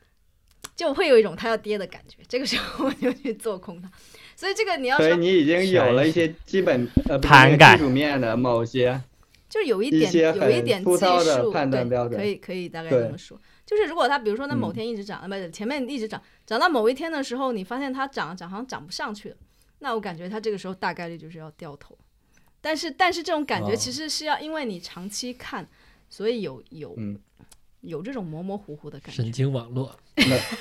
[0.75, 3.89] 就会有一种它要跌的感觉，这个时候 我就去做空它。
[4.36, 6.88] 所以这个你要说，所以你已经有了一些基本
[7.21, 9.01] 盘感技术面的某些，
[9.49, 13.39] 就有一点有一点技粗糙的术，判断对，标准可以可以大概这么说。
[13.71, 19.38] 就是如果它比如说那某嗯天一直涨，呃不、前面一直涨，涨到某一天的时候，你发现它涨涨好像涨不上去了，
[19.79, 21.97] 那我感觉它这个时候大概率就是要掉头。
[22.60, 25.65] 但是但是这种感觉哦其实是要因为你长期看，
[26.10, 27.17] 所以有有、嗯
[27.81, 29.31] 有这种模模糊糊的感觉神。
[29.31, 29.97] 经网络，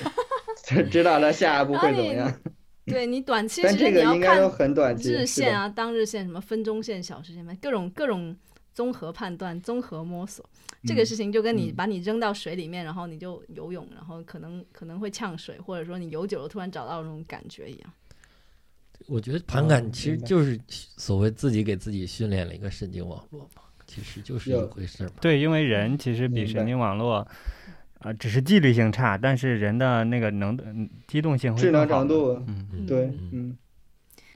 [0.91, 2.41] 知道它下一步会怎么样。
[2.87, 8.35] 对你短期但其实你要这个应该都看很短期，日线啊、当日线、什么分钟线、小时线，各种各种
[8.73, 10.45] 综合判断、综合摸索。
[10.85, 11.75] 这个嗯事情就跟你嗯。
[11.77, 17.93] 把你扔到水里面，然后你就游泳，然后可能可能会呛水，或者说你游久了突然找到那种感觉一样。
[19.07, 25.11] 我觉得盘哦感其实就是所谓自己给自己训练了一个神经网络嘛，其实就是一回事。
[25.21, 27.27] 对，因为人其实比神经网络，
[28.01, 32.09] 呃，只是纪律性差，但是人的那个能嗯机动性会智能更好的。
[32.09, 32.87] 程度，嗯，嗯。
[32.87, 33.59] 对，嗯嗯。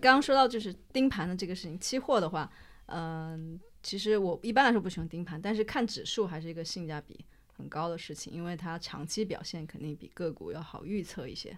[0.01, 2.51] 刚刚说到就是盯盘的这个事情，期货的话，
[2.87, 11.57] 嗯、其实我一般来说不喜欢盯盘，但是看指数还是一个性价比很高的事情，因为它长期表现肯定比个股要好预测一些。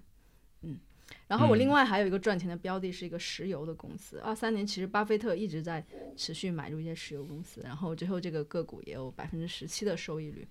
[0.63, 0.77] 嗯，
[1.29, 5.87] 然后我另外还有一个赚钱的标的是一个石油的公司，二三年其实巴菲特一直在
[6.17, 10.47] 持续买入一些石油公司，然后最后这个个股也有百分之十七的收益率。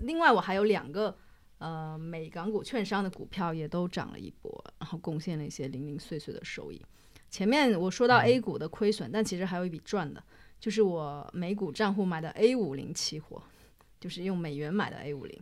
[0.00, 1.16] 另外我还有两个
[1.58, 6.84] 呃美港股券商的股票也都涨了一波，然后贡献了一些零零碎碎的收益。
[7.36, 10.22] 前面我说到 A 股的亏损，但其实还有一笔赚的，
[10.58, 13.42] 就是我美股账户买的 A 五零期货，
[14.00, 15.38] 就是用美元买的 A 五零，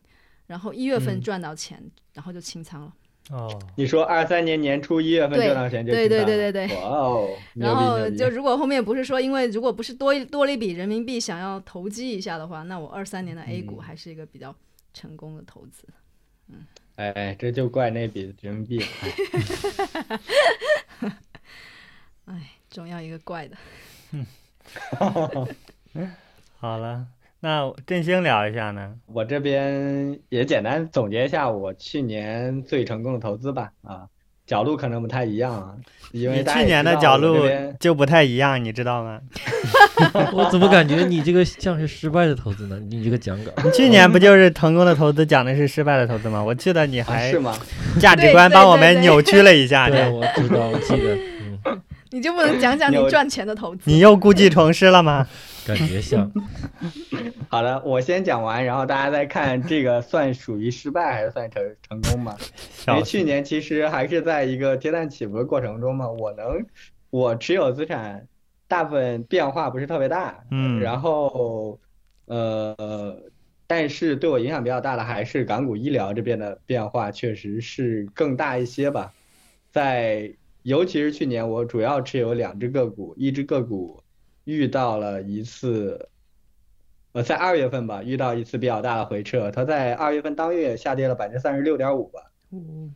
[0.49, 1.81] 然后一月份嗯赚到钱，
[2.13, 2.93] 然后就清仓了。
[3.31, 14.53] 哦，你说二三年年初一月份赚到钱就对对清仓了对对对哇哦，然后就如果后面不是说，因为如果不是多一多了一笔人民币想要投机一下的话，那我二三年的 A 股嗯还是一个比较
[14.93, 15.87] 成功的投资。
[16.49, 18.87] 嗯哎，这就怪那笔人民币了。
[22.27, 22.35] 哎，
[22.71, 23.57] 总要一个怪的。
[26.59, 27.07] 好了，
[27.41, 28.95] 那振兴聊一下呢？
[29.07, 33.71] 我这边也简单总结一下我去年最成功的投资吧。
[33.83, 34.07] 啊，
[34.47, 35.75] 角度可能不太一样啊，
[36.13, 37.37] 因为去年的角度
[37.79, 39.21] 就不太一样，你知道吗？
[40.33, 42.79] 我怎么感觉你这个像是失败的投资呢？
[42.89, 46.43] 你这个讲稿， 你去年不就是成功的投资讲的是失败的投资吗？
[46.43, 47.55] 我记得你啊还是吗？
[48.01, 51.17] 价值观帮我们扭曲了一下对，我知道，我记得，
[51.67, 51.83] 嗯，
[52.15, 53.91] 你就不能讲讲你赚钱的投资？
[53.91, 55.27] 你又故技重施了吗？
[55.67, 56.31] 感觉像，
[57.51, 62.37] 好的，我先讲完，然后大家再看这个算属于失败还是算成成功吧。
[62.87, 66.65] 因为去年其实还是在一个跌宕起伏的过程中嘛，我能，
[67.11, 68.25] 我持有资产
[68.69, 71.81] 大部分变化不是特别大，嗯然后
[72.27, 73.19] 呃，
[73.67, 79.13] 但是对我影响比较大的还是港股医疗这边的变化，确实是更大一些吧。
[79.73, 80.31] 在
[80.65, 84.03] 尤其是去年，我主要持有两只个股，一只个股
[84.45, 86.09] 遇到了一次。
[87.13, 92.21] 呃，在二月份吧，遇到一次比较大的回撤，它在二月份当月下跌了百分之三十六点五吧。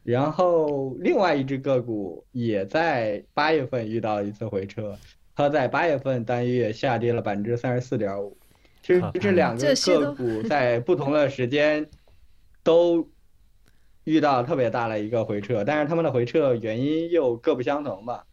[0.03, 4.97] 然后另外一只个股也在八月份遇到一次回撤，
[5.37, 8.37] 它在八月份单月下跌了百分之三十四点五。
[8.83, 11.87] 其实这两个个股在不同的时间
[12.65, 13.09] 都
[14.09, 18.25] 遇到特别大的一个回撤，但是他们的回撤原因又各不相同吧。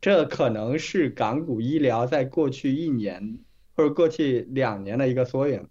[0.00, 3.38] 这可能是港股医疗在过去一年
[3.76, 5.68] 或者过去两年的一个缩影，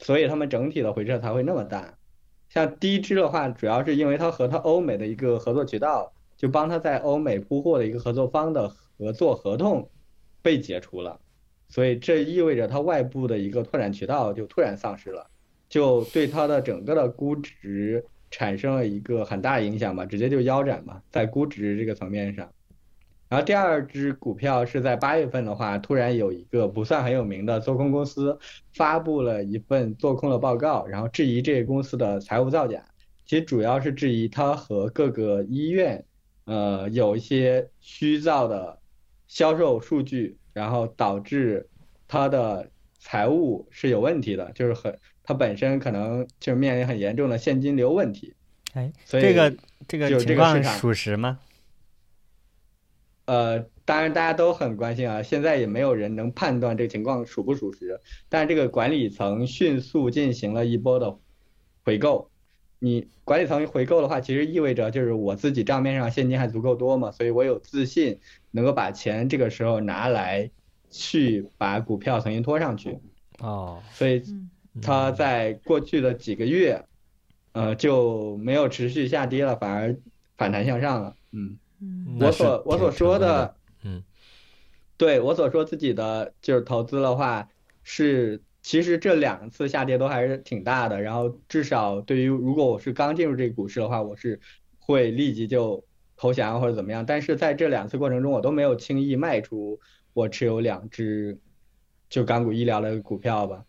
[0.00, 1.94] 所以他们整体的回撤才会那么大。
[2.48, 9.88] 像第一支的话，主要是因为它和它欧美的一个合作渠道，就帮它在欧美铺货的一个合作方的合作合同
[10.42, 11.20] 被解除了，
[11.68, 15.28] 所以这意味着它外部的一个拓展渠道就突然丧失了，
[15.68, 22.50] 就对它的整个的估值产生了一个很大影响吧，直接就腰斩嘛，在估值这个层面上。
[23.28, 28.38] 然后第二只股票是在八月份的话，突然有一个不算很有名的做空公司
[28.72, 32.82] 发布了一份做空的报告，然后质疑这个公司的财务造假。
[33.26, 36.02] 其实主要是质疑它和各个医院，
[36.46, 38.78] 呃，有一些虚造的
[39.26, 41.68] 销售数据，然后导致
[42.06, 48.32] 它的财务是有问题的，就是很它本身可能就是面临很严重的现金流问题。
[48.72, 49.54] 哎，所以这个
[49.86, 51.38] 这个情况属实吗？
[53.26, 61.18] 呃，当然大家都很关心啊，现在也没有人能判断这个情况属不属实，但这个管理层迅速进行了一波的
[61.84, 62.30] 回购。
[62.78, 68.18] 你管理层回购的话，其实意味着就是我自己账面上现金还足够多嘛，所以我有自信
[68.50, 70.50] 能够把钱这个时候拿来
[70.88, 72.98] 去把股票重新拖上去。
[73.40, 74.48] 哦，所以嗯
[74.80, 76.84] 它在过去的几个月，
[77.52, 79.96] 呃，就没有持续下跌了，反而
[80.36, 81.14] 反弹向上了。
[81.32, 81.58] 嗯。
[81.80, 84.02] 嗯我所我所说的，嗯，
[84.96, 87.48] 对我所说自己的就是投资的话，
[87.84, 94.40] 是其实这两次下跌都还是挺大的，然后至少对于如果我是刚进入这个股市的话，我是
[94.80, 95.84] 会立即就
[96.16, 99.78] 投降或者怎么样，但是在这两次过程中，我都没有轻易卖出
[100.12, 101.38] 我持有两只
[102.10, 103.64] 就港股医疗的股票吧。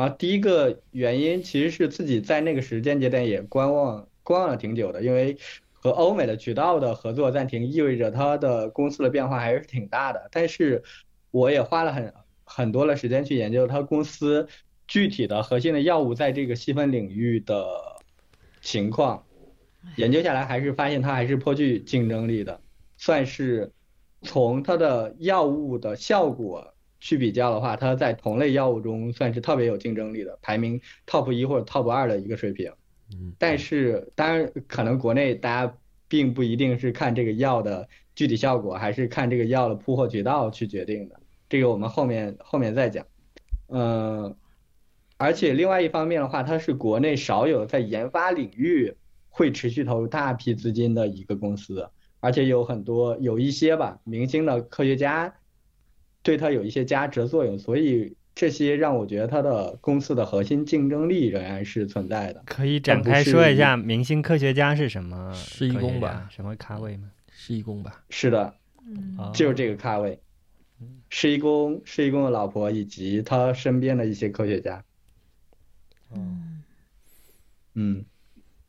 [0.00, 5.36] 然后第一个原因其实是自己在那个时间节点也观望观望了挺久的，因为
[5.72, 10.26] 和欧美的渠道的合作暂停，意味着它的公司的变化还是挺大的。
[10.32, 10.82] 但是
[11.30, 14.48] 我也花了很很多的时间去研究它公司
[14.88, 17.66] 具体的核心的药物在这个细分领域的
[18.62, 19.26] 情况，
[19.96, 22.58] 研究下来还是发现它还是颇具竞争力的，
[22.96, 23.70] 算是
[24.22, 32.70] 从它的药物的效果去比较的话，它在同类药物中算是特别有竞争力的，排名 top 一或者 top 二的一个水平。
[33.12, 41.18] 嗯但是当然，可能国内大家并不一定是看这个药的具体效果，还是看这个药的铺货渠道去决定的。
[41.48, 43.04] 这个我们后面后面再讲。
[43.68, 44.36] 嗯，
[45.16, 48.94] 而且另外一方面的话，它是国内少有在研发领域
[49.28, 51.88] 会持续投入大批资金的一个公司，
[52.20, 55.34] 而且有很多有一些吧明星的科学家
[56.22, 62.42] 对它有一些加持的作用，所以这些让我觉得它的公司的核心竞争力仍然是存在的。
[62.46, 67.10] 可以展开说一一下明星科学家是什么施一科学家公吧什么咖位吗？
[67.32, 68.54] 施一公吧，是的，
[69.32, 70.20] 就是这个咖位，
[71.08, 74.84] 施一公、施一公的老婆以及他身边的一些科学家。
[76.14, 76.62] 嗯
[77.74, 78.04] 嗯，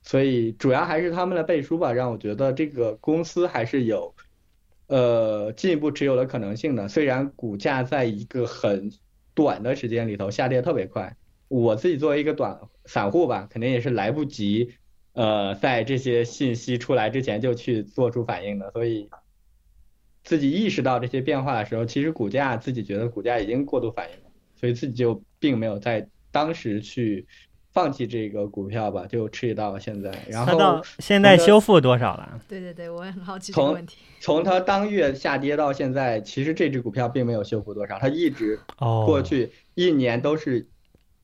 [0.04, 4.14] 所以主要还是他们的背书吧，让我觉得这个公司还是有
[4.92, 6.90] 呃进一步持有的可能性呢。
[6.90, 8.92] 虽然股价在一个很
[9.34, 11.16] 短的时间里头下跌特别快，
[11.48, 14.74] 我自己作为一个短散户吧，肯定也是来不及
[15.14, 19.10] 呃在这些信息出来之前就去做出反应的，所以
[20.24, 27.26] 自己意识到这些变化的时候，其实股价自己觉得股价已经过度反应了，所以自己就并没有在当时去。
[27.72, 30.12] 放弃这个股票吧，就持续到现在。
[30.28, 32.40] 然后现在修复多少了？
[32.48, 33.98] 对对对，我也很好奇这个从问题。
[34.20, 40.68] 从它当月下跌到现在，其实这只股票并没有修复多少，它一直哦，过去一年都是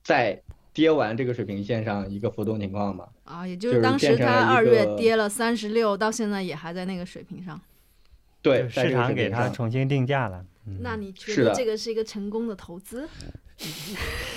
[0.03, 0.41] 在
[0.73, 3.07] 跌完这个水平线上一个浮动情况嘛。
[3.25, 7.59] 啊，也就就是是当时它二月跌了三十六，到现在也还在那个水平上。
[8.41, 10.45] 对，市场给它重新定价了。
[10.65, 13.07] 嗯那你觉得这个是一个成功的投资？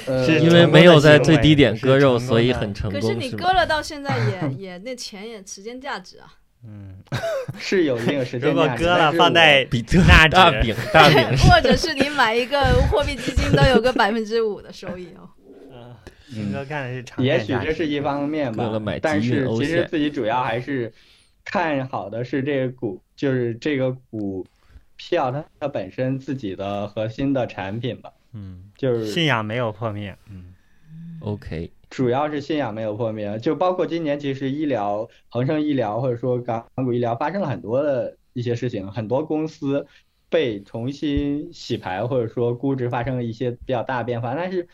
[0.06, 3.00] 呃因为没有在最低点割肉，所以很成功。
[3.00, 6.34] 可是你割了到现在也也那钱也时间价值啊。
[6.66, 6.94] 嗯，
[7.58, 11.18] 是有一定的时如果间价值割了但是我放在比这纳指大饼大饼
[11.48, 12.60] 或者是你买一个
[12.90, 15.28] 货币基金都有个百分之五的收益哦。
[15.72, 15.96] 嗯，
[16.32, 20.92] 嗯应该干的是长也线价值许这是一方面吧但是其实自己主要还是
[21.44, 24.46] 看好的是这个股，就是这个股
[24.96, 30.16] 票它它本身自己的核心的产品吧，嗯，就是信仰没有破灭。
[30.30, 30.46] 嗯
[31.20, 39.86] OK，主要是信仰没有破灭，就包括今年其实医疗、恒生医疗或者说港股医疗发生了很多的一些事情，很多公司
[40.30, 44.66] 被重新洗牌或者说估值发生了一些比较大的变化，但是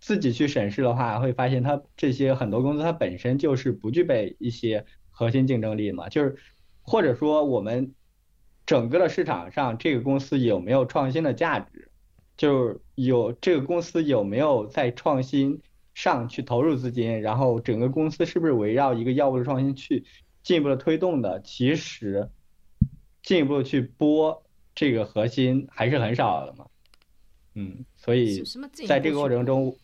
[0.00, 6.34] 自己去审视的话，会发现它这些很多公司它本身就是不具备一些核心竞争力嘛，就是
[6.82, 7.94] 或者说我们
[8.66, 11.75] 整个的市场上这个公司有没有创新的价值，
[12.36, 15.60] 就是有这个公司有没有在创新
[15.94, 20.04] 上去投入资金，然后整个公司是不是围绕一个药物的创新去
[20.42, 22.28] 进一步的推动的，其实
[23.22, 24.42] 进一步去拨
[24.74, 26.66] 这个核心还是很少的嘛，
[27.54, 28.42] 嗯，所以
[28.86, 29.74] 在这个过程中，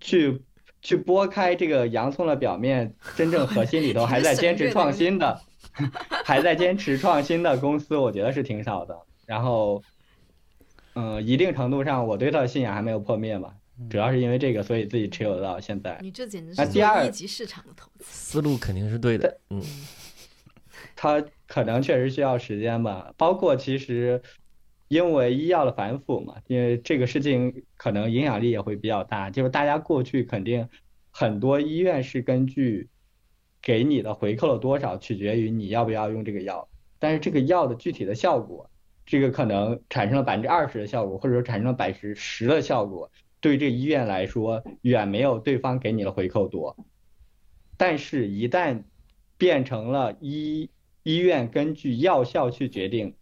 [0.00, 0.42] 去
[0.82, 5.40] 去拨开这个洋葱的表面，真正核心里头还在 坚持创新的，
[6.26, 8.96] 还在坚持创新的公司，我觉得是挺少的。
[9.26, 9.82] 然后，
[10.94, 13.54] 嗯，一定程度上我对他的信仰还没有破灭吧，
[13.90, 15.98] 主要是因为这个，所以自己持有到现在。
[16.00, 18.04] 你这简直那第二是一级市场的投资。
[18.04, 19.40] 思路肯定是对的。
[19.50, 19.60] 嗯，
[20.94, 24.22] 它可能确实需要时间吧，包括其实
[24.88, 30.68] 因为医药的反腐嘛，因为这个事情可能影响力也会比较大，就是大家过去肯定
[31.10, 32.88] 很多医院是根据
[33.60, 36.68] 给你的回扣了多少，取决于你要不要用这个药，
[36.98, 38.70] 但是这个药的具体的效果，
[39.06, 46.76] 这个可能产生了百分之二十的效果，或者说产生了百分之十的效果，对这医院来说远没有对方给你的回扣多，
[47.76, 48.84] 但是一旦
[49.36, 50.70] 变成了医
[51.02, 53.14] 医院根据药效去决定，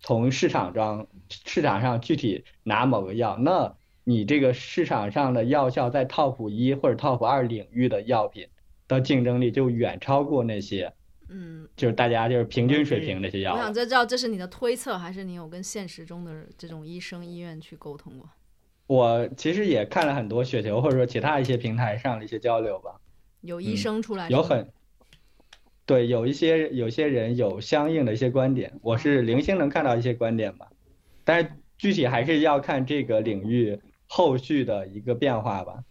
[0.00, 8.48] 从市场上市场上具体拿某个药，那你这个市场上的药效在 top 一或者 top 二领域的药品
[8.88, 10.94] 的竞争力就远超过那些
[11.28, 13.54] 嗯，就是大家就是平均水平这些药。
[13.54, 18.28] 我想知道这是你的推测，还是你有跟现实中的这种医生医院去沟通过？
[18.86, 22.98] 我其实也看了很多雪球或者说其他一些平台上的一些交流吧，
[23.42, 24.66] 有医生出来嗯有很
[25.84, 30.68] 对，有一些有些人有相应的一些观点，我是零星能看到一些观点吧，
[31.24, 35.84] 但是具体还是要看这个领域后续的一个变化吧。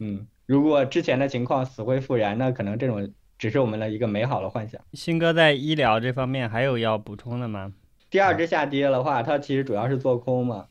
[0.00, 4.78] 嗯，如果之前的情况死灰复燃，那可能这种只是我们的一个美好的幻想。
[4.92, 7.72] 新哥在医疗这方面还有要补充的吗？
[8.10, 10.68] 第二只下跌的话，它其实主要是做空嘛，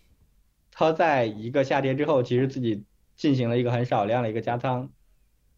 [0.71, 2.83] 它在一个下跌之后，其实自己
[3.15, 4.89] 进行了一个很少量的一个加仓，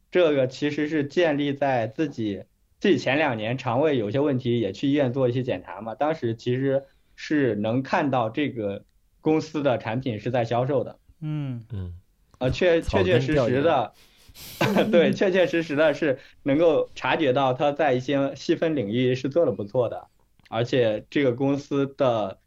[0.10, 2.46] 这个其实是建立在自己
[2.80, 6.86] 自己前两年肠胃有些问题，也去医院做一些检查嘛，当时其实
[7.18, 8.86] 是能看到这个
[9.20, 11.62] 公司的产品是在销售的，嗯。
[11.74, 11.94] 嗯，
[12.40, 13.94] 呃，确确确实实的，
[14.92, 20.08] 对，确确实实的是能够察觉到它在一些细分领域是做的不错的，
[20.50, 22.40] 而且这个公司的，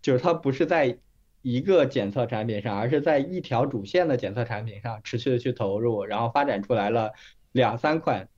[0.00, 0.98] 就是它不是在
[1.42, 7.12] 一个检测产品上，而是在一条主线的检测产品上持续的去投入，然后发展出来了
[7.52, 8.28] 两三款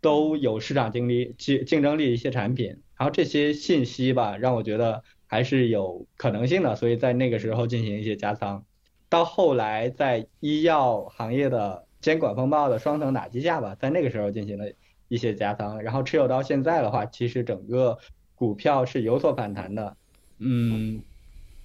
[0.00, 8.64] 都有市场竞力竞竞争力的一些产品，然后这些信息吧，让我觉得还是有可能性的，所以在那个时候进行一些加仓。
[9.08, 14.72] 到后来，在医药行业的监管风暴的双层打击下吧，在那个时候进行了
[15.08, 17.98] 一些加仓，然后持有到现在的话，其实整个
[18.36, 19.96] 股票是有所反弹的，
[20.38, 21.02] 嗯，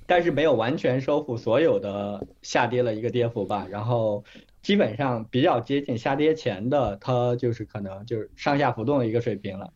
[0.07, 3.67] 但是没有完全收复所有的下跌了一个跌幅吧。
[3.69, 4.23] 然后
[4.63, 9.71] 基本上比较接近下跌前的，它就是可能就是上下浮动的一个水平了。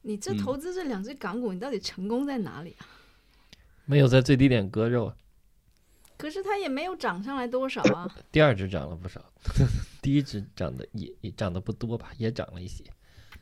[0.00, 2.88] 你这嗯投资这两只港股，你到底成功在哪里啊？
[3.84, 5.12] 没有在最低点割肉，
[6.20, 8.08] 可是它也没有涨上来多少啊。
[8.30, 9.24] 第二只涨了不少，
[10.02, 12.84] 第一只涨的也也涨的不多吧，也涨了一些，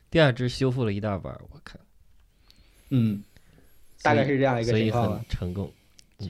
[0.09, 1.79] 第二只修复了一大半，我看，
[2.89, 3.21] 嗯，
[4.01, 5.25] 大概是这样一个所以情况吧很。
[5.37, 5.71] 成功。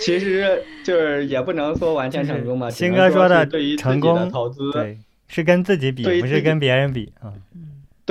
[0.00, 2.68] 其实就是也不能说完全成功吧。
[2.68, 7.32] 只新哥说的对于自成己的功投资，对，是跟自己比，不是跟别人比啊。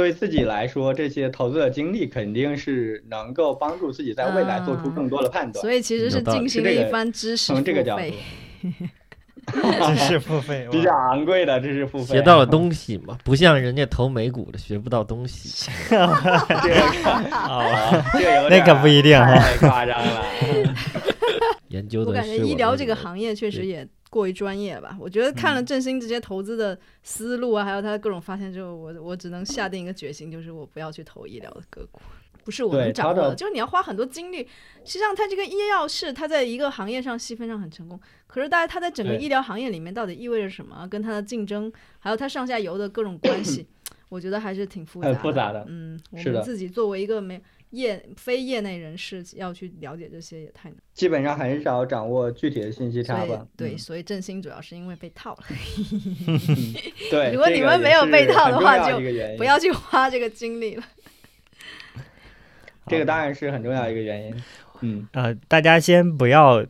[0.01, 5.61] 对自己来说，这些投资的经历肯定是能够帮助自己在未来做出更多的判断。
[5.61, 8.09] 所以其实是进行了一番知识从这个角度付
[8.71, 8.89] 费。
[9.51, 15.67] 知识付费，比较昂贵的知识付费，学到了东西嘛，不像人家投美股的学不到东西。
[15.89, 16.07] 这个
[18.49, 19.35] 那可不一定哈。
[19.35, 20.23] 太夸张了。
[21.71, 24.97] 研究的我感觉医疗这个行业确实也过于专业吧？
[24.99, 32.01] 我觉得看了振兴这些投资的思路啊，还有他的各种发现之后，我我只能下定一个决心，就是我不要去投医疗的个股，
[32.43, 34.45] 不是我能掌握的，就是你要花很多精力。
[34.83, 37.97] 实际上，它这个医药是它在一个行业上细分上很成功，
[38.27, 43.65] 可是大家它在整个医疗行业里面到底意味着什么，跟它的竞争，还有它上下游的各种关系，
[44.09, 47.41] 我觉得还是挺复杂很复杂的嗯，我们自己作为一个没
[47.71, 50.77] 业非业内人士，要去了解这些也太难。
[50.93, 53.45] 基本上很少掌握具体的信息差吧。
[53.57, 55.43] 对，嗯所以振兴主要是因为被套了，
[57.09, 58.99] 对，如果你们没有被套的话就
[59.37, 60.83] 不要去花这个精力了。
[62.87, 64.35] 这个当然是很重要一个原因。
[64.83, 66.65] 嗯，呃，大家先不要呃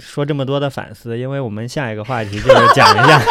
[0.00, 3.22] 说这么多的反思，因为我们下一个话题就是讲一下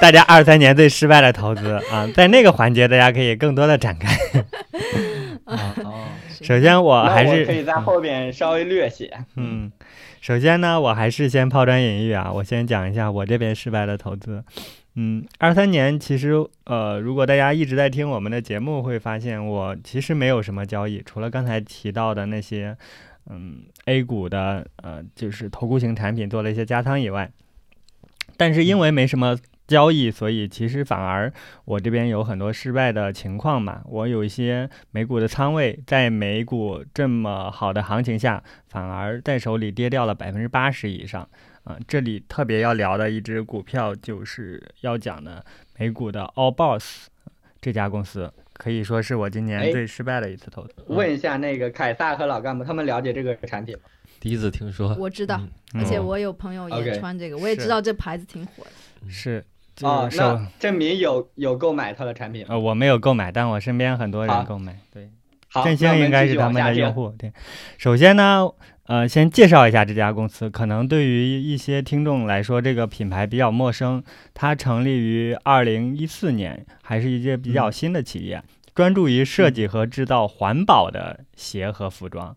[0.00, 4.12] 大家二三年最失败的投资啊，在那个环节大家可以更多的展开。
[5.44, 6.08] 啊哦，
[6.46, 9.10] 首先我还是我可以在后边稍微略写。
[9.36, 9.72] 嗯，
[10.20, 14.44] 首先呢，我还是先抛砖引玉啊，我先讲一下我这边失败的投资。
[14.96, 16.32] 嗯，二三年其实
[16.66, 22.76] 呃，如果大家一直在听我们的节目，会发现我其实没有什么交易，除了刚才提到的那些
[23.28, 27.28] 嗯 A 股的呃就是投顾型产品做了一些加仓以外，
[28.36, 29.36] 但是因为没什么
[29.74, 31.32] 交易，所以其实反而
[31.64, 33.82] 我这边有很多失败的情况嘛。
[33.86, 41.28] 我有一些美股的仓位，在美股这么好的行情下，反而在手里跌掉了百分之八十以上。
[41.64, 45.44] 啊、这里特别要聊的一只股票，就是要讲的
[45.76, 47.08] 美股的 All Boss
[47.60, 50.74] 这家公司，可以说是我今年哎最失败的一次投资。
[50.86, 53.82] 问一下那个凯撒和老干部，他们了解这个产品吗？
[54.20, 59.10] 第一次听说，我知道，嗯而且嗯我有朋友也穿这个，我也知道这牌子挺火的。
[59.10, 59.44] 是，
[59.82, 62.48] 哦，那证明有有购买他的产品吗。
[62.50, 64.78] 呃我没有购买，但我身边很多人购买。
[64.92, 65.10] 对。
[65.48, 66.48] 好，振兴应该是他。
[66.48, 67.14] 们的用户。
[67.16, 67.32] 对，
[67.78, 68.48] 首先呢，
[68.86, 74.02] 呃，先介绍一下这家公司，可能对于一些听众来说，这个品牌比较陌生。
[74.34, 78.42] 它成立于二零一四年，还是一些比较嗯新的企业，
[78.74, 82.36] 专注于设计和制造环保的鞋和服装。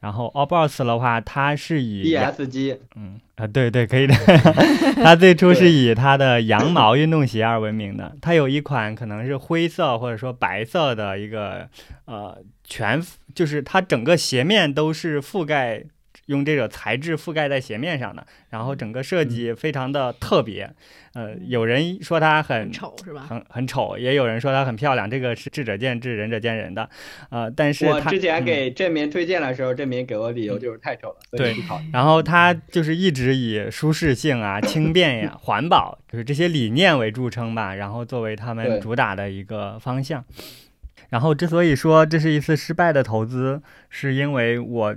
[0.00, 4.14] 然后 All Boss 的话，它是以 ESG 嗯啊，对对，可以的。
[5.02, 8.16] 它最初是以它的羊毛运动鞋而闻名的。
[8.20, 11.68] 它有一款可能是灰色或者说白色的一个
[12.04, 13.02] 呃全，
[13.34, 15.84] 就是它整个鞋面都是覆盖
[16.28, 20.70] 用这个材质覆盖在鞋面上的，然后整个设计非常的特别。
[21.14, 23.26] 呃，有人说它很很丑是吧？
[23.28, 26.88] 很很丑，也有人说它很漂亮，这个是智者见智，仁者见仁的。
[27.30, 31.64] 呃，但是我之前嗯给郑明推荐的时候，郑明给我理由就是太丑了，所以对。
[31.92, 40.24] 然后它就是一直以舒适性啊、轻便呀、 环保，就是这些理念为著称吧，然后作为他们主打的一个方向。
[41.08, 44.96] 然后之所以说这是一次失败的投资，是因为我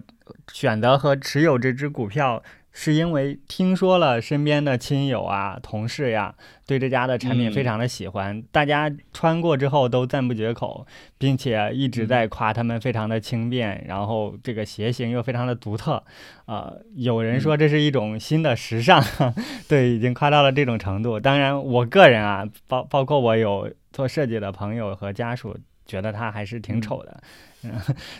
[0.51, 2.41] 选择和持有这只股票，
[2.71, 6.35] 是因为听说了身边的亲友啊、同事呀
[6.65, 7.51] 对这家的产品嗯。
[7.51, 10.85] 非常的喜欢，大家穿过之后都赞不绝口，
[11.17, 16.01] 并且一直在夸他们非常的轻便，然后这个鞋型又非常的独特，
[16.45, 19.03] 呃，有人说这是一种新的时尚，
[19.67, 21.19] 对，已经夸到了这种程度。
[21.19, 25.57] 当然，我个人啊，包包括我有做设计的朋友和家属，
[25.91, 27.21] 觉得他还是挺丑的。
[27.63, 27.73] 嗯，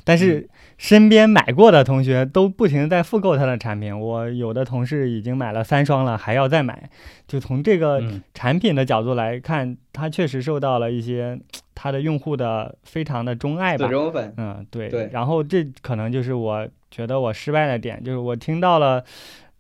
[0.04, 0.48] 但是
[0.78, 6.88] 身边买过的同学都不停地在复购他的产品，我有的同事已经买了三双了，还要再买。
[7.28, 11.40] 就从这个嗯产品的角度来看，它确实受到了一些
[11.74, 13.88] 它的用户的非常的钟爱吧。
[13.88, 14.90] 忠粉，嗯，对。
[14.90, 19.04] 对然后这可能就是我觉得我失败的点，就是我听到了，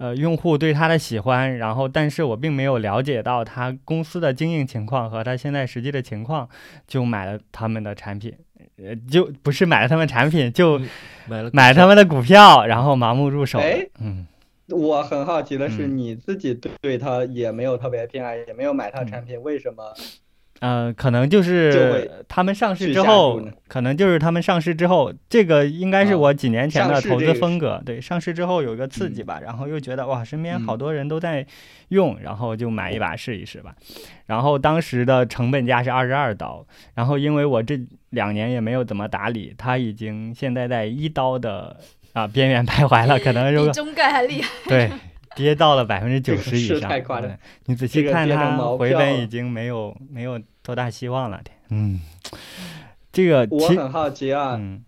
[0.02, 6.50] 呃，用户对它的喜欢，然后但是我并没有了解到它公司的经营情况和它现在实际的情况，
[6.88, 8.34] 就买了他们的产品，
[8.84, 10.82] 呃，就不是买了他们产品，就
[11.28, 13.64] 买了买他们的股票，然后盲目入手了。
[13.64, 14.26] 哎嗯，
[14.70, 19.94] 我很好奇的是，嗯你自己对对它也没有特别偏爱，也没有买它产品，为什么？
[20.62, 27.82] 呃，可能就就是他们上市之后，可能就是他们上市之后，这个应该是啊我几年前的投资风格。
[27.84, 31.44] 对，上市之后有一个刺激嗯吧，然后又觉得哇，身边好嗯多人都在
[31.88, 33.74] 用，然后就买一把试一试吧。
[34.28, 37.80] 然后当时的成本价是二十二刀，然后因为我这
[38.12, 41.76] 两年也没有怎么打理，它已经现在在一刀的
[42.14, 44.50] 啊边缘徘徊了，可能如果比中概还厉害。
[44.68, 44.92] 对，
[45.36, 46.90] 跌到了百分之九十以上。
[46.90, 51.42] 太夸张对你仔这个细看它回本已经没有没有多大希望了。
[51.70, 52.02] 嗯，
[53.12, 54.84] 这个我很好奇啊，嗯，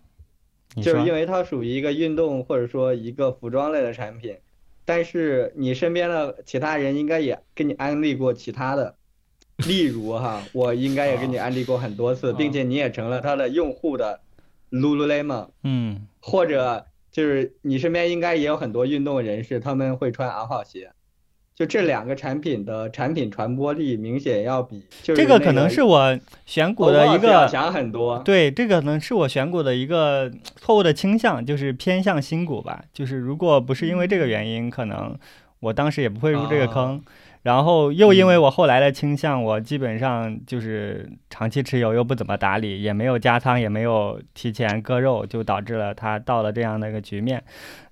[0.82, 4.38] 就是因为它属于一个运动或者说一个服装类的产品，
[4.86, 8.96] 但是你身边的其他人应该也给你安利过其他的，
[9.66, 14.20] 例如哈，我应该也给你安利过很多次，啊并且你也成了他的用户的
[14.72, 20.92] Lululemon，嗯或者就是你身边应该也有很多运动人士，他们会穿昂跑鞋。
[21.56, 27.48] 就这两个产品的产品传播力明显要比就是这个可能是我选股的一个。
[27.48, 28.18] 强很多。
[28.26, 32.84] 对，这个可能是我选股的一个错误的倾向，就是偏向新股吧。
[32.92, 35.16] 就是如果不是因为这个原因，可能
[35.60, 37.00] 我当时也不会入这个坑。
[37.44, 47.44] 然后又因为我后来的倾向，我基本上就是长期持有，又不怎么打理，也没有加仓，也没有提前割肉，就导致了它到了这样的一个局面。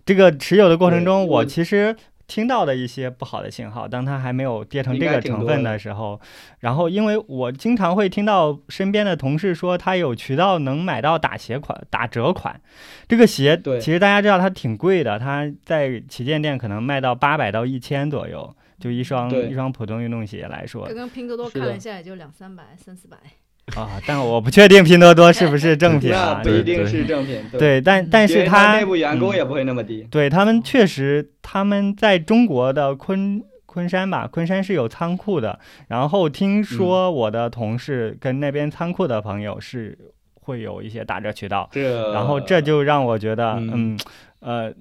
[0.05, 1.95] 这个持有的过程中，我我其实
[2.27, 6.21] 听到的一些不好的信号，当它还没有跌成这个成分的的时候，
[6.59, 12.61] 然后因为我经常会听到身边的同事说，他有渠道能买到打鞋款、打折款。
[13.09, 23.17] 这个鞋对其实大家知道它挺贵的，它在旗舰店可能卖到八百到一千左右，就一双一双普通运动鞋来说刚刚拼多多看了一下，也就两三百、三四百。
[23.75, 26.49] 啊，但我不确定拼多多是不是正品啊 不。
[26.49, 30.05] 一定对是正品，对，对，但但是它内部员工嗯也不会那么低。
[30.11, 35.57] 对他们确实，他们在中国的昆昆山吧，昆山是有仓库的。
[35.87, 39.97] 然后听说我的同事跟那边仓库的朋友是
[40.33, 43.99] 会有一些打折渠道，这然后这就让我觉得，嗯嗯，
[44.39, 44.73] 呃，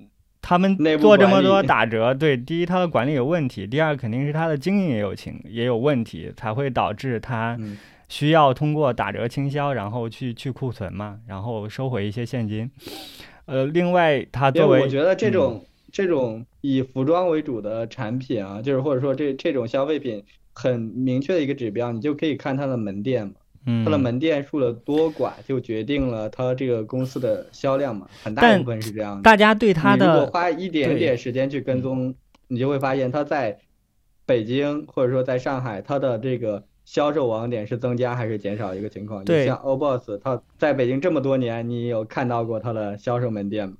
[0.43, 7.77] 他们做这么多打折，对，第一他的管理有问题，第二肯定是他的经营也有情也有问题，才会导致他嗯。
[8.09, 12.69] 需要通过打折倾销，然后去去库存嘛，然后收回一些现金。
[13.45, 15.33] 呃，另外他因作为为我觉得这嗯。
[15.33, 23.35] 种这种以服装为主的产品啊，就是或者说这这种消费品，很明确的一个指标，你就可以看它的门店嘛，
[23.67, 29.23] 嗯，它的门店数的多寡就决定了它这个公司的销量嘛，很大一部分是这样的。
[29.23, 32.15] 大家对它的如果花一点对点时间去跟踪，
[32.49, 33.59] 你就会发现它在
[34.25, 39.25] 北京或者说在上海，它的这个销售网点是增加还是减少一个情况。
[39.25, 43.75] 对你像 OBOSS，它在北京这么多年，你有看到过它的销售门店吗？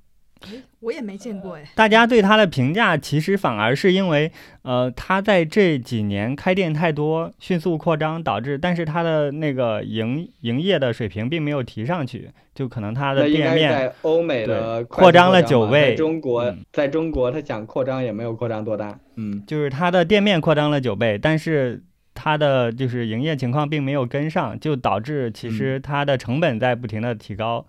[0.79, 1.63] 我也没见过哎。
[1.75, 4.31] 大家对他的评价，其实反而是因为，
[4.63, 18.99] 呃，他在这几年开店太多，迅速扩张，导致，但是他的那个营营业的水平并没有提上去，就可能他的店面，在欧美的扩张了九倍在中国嗯，在中国他想扩张也没有扩张多大。
[19.15, 21.83] 嗯，就是他的店面扩张了九倍，但是
[22.15, 27.65] 他的就是营业情况并没有跟上，就导致其实嗯他的成本在不停的提高，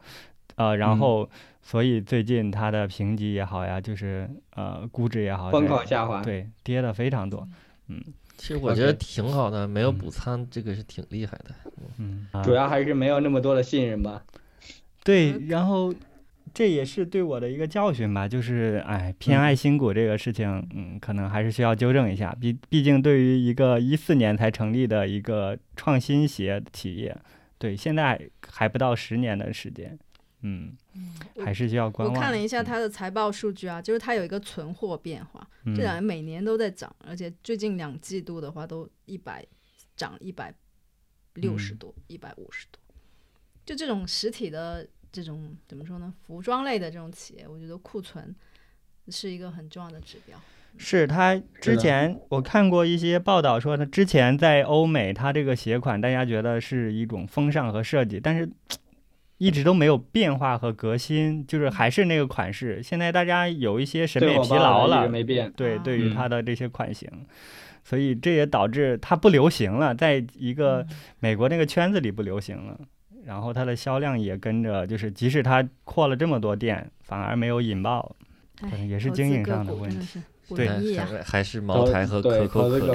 [0.56, 1.28] 呃，然后
[1.62, 6.22] 所以最近它的评级也好呀，就是呃估值也好，疯在狂下滑。
[6.22, 7.48] 对，跌的非常多。
[7.88, 8.02] 嗯
[8.36, 11.54] 其实我觉得挺好的，没有嗯补仓，这个是挺厉害的。
[11.98, 14.24] 嗯，啊主要还是没有那么多的信任吧。
[15.04, 15.94] 对，然后
[16.52, 22.36] 这也是对我的一个教训吧，就是哎，偏爱新股这个事情，嗯，可能还是需要纠正一下。
[22.40, 27.16] 毕毕竟对于一个一四年才成立的一个创新鞋企业，
[27.58, 29.96] 对，现在还不到十年的时间，
[30.42, 30.76] 嗯，
[31.44, 32.14] 还是需要观我。
[32.14, 39.44] 看了一下嗯它的财报数据啊，就是它有一个存货变化，嗯这两年每年都在涨，而且最近两季度的话都一百
[39.96, 40.52] 涨一百
[41.34, 42.80] 六十嗯多，一百五十多。
[43.64, 46.12] 就这种实体的这种怎么说呢？
[46.26, 48.34] 服装类的这种企业，我觉得库存
[49.08, 50.36] 是一个很重要的指标。
[50.78, 58.50] 是他之前我看过一些报道说，他之前在欧美，他这个鞋款大家觉得是一种风尚和设计，但是
[59.42, 62.80] 一直都没有变化和革新，就是还是那个款式。
[62.80, 65.08] 现在大家有一些审美疲劳了。
[65.56, 67.10] 对，啊对于嗯它的这些款型，
[67.82, 70.86] 所以这也导致它不流行了，在一个
[71.18, 72.78] 美国那个圈子里不流行了。
[73.24, 78.14] 然后它的销量也跟着，就是即使它扩了这么多店，反而没有引爆。
[78.60, 80.20] 可能哎也是经营上的问题
[80.56, 80.96] 对。
[80.98, 82.94] 还还是茅台和对可口可乐。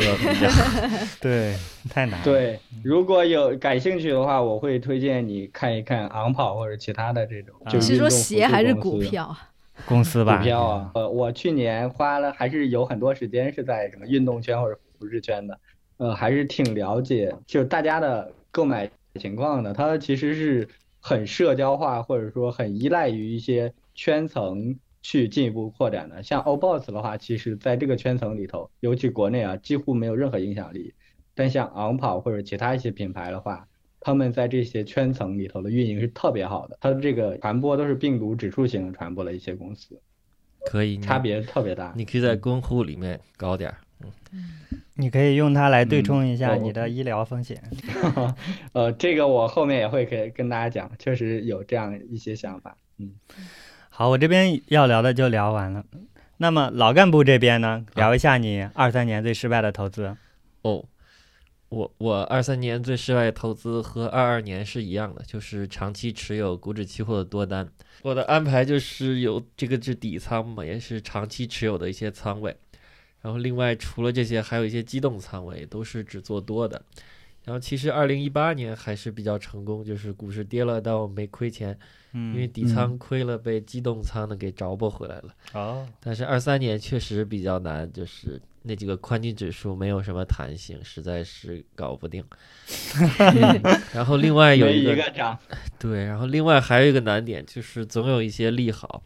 [1.22, 1.56] 对，
[1.90, 2.24] 太难了。
[2.24, 7.56] 对，如果有感兴趣的话，我会推荐你看一看昂跑或者其他的这种。
[7.64, 9.38] 啊就你是说运动鞋还是公司股票
[9.86, 10.38] 公司吧？
[10.42, 15.60] 票啊，呃，我去年花了还是有很多时间是在什么运动圈或者服饰圈的，
[15.98, 18.90] 呃，还是挺了解，就是大家的购买
[19.20, 19.72] 情况的。
[19.74, 20.68] 它其实是
[21.00, 24.76] 很社交化，或者说很依赖于一些圈层
[25.08, 26.22] 去进一步扩展的。
[26.22, 30.94] 像 OBOSS 的话，其实在这个圈层里头，尤其国内啊，几乎没有任何影响力。
[31.34, 33.66] 但像昂跑或者其他一些品牌的话，
[34.02, 39.98] 他们在这些圈层里头的运营是特别好的，它的这个传播都是病毒指数型的传播的一些公司。
[40.66, 41.94] 可以，差别特别大。
[41.96, 43.78] 你可以在公户里面搞点儿。
[44.96, 47.64] 你可以用它来对冲一下嗯你的医疗风险。
[48.74, 52.76] 呃，这个我后面也会给跟大家讲，确实有这样一些想法。
[52.98, 53.14] 嗯，
[54.00, 55.84] 好，我这边要聊的就聊完了。
[56.38, 60.16] 那么老干部这边呢，聊一下你二三年最失败的投资。
[60.62, 60.86] 哦，
[61.70, 67.68] 我我二三年最失败的投资和二二年是一样的，就是长期持有股指期货的多单。
[68.04, 72.56] 我的安排就是有这个是底仓嘛，也是长期持有的一些仓位。
[73.22, 76.80] 然后另外除了这些，还有一些机动仓位，都是只做多的。
[77.48, 81.70] 然后其实二零一八年还是比较成功，就是股市跌了，但我没亏钱，
[82.12, 85.34] 因为嗯，底仓亏了，被机动仓的给着补回来了。
[85.54, 92.22] 哦，但是二三年确实比较难，就是那几个宽基指数没有什么弹性，实在是搞不定。
[93.96, 95.40] 然后另外有没一一个。
[95.80, 99.02] 对，然后另外还有一个难点就是总有一些利好，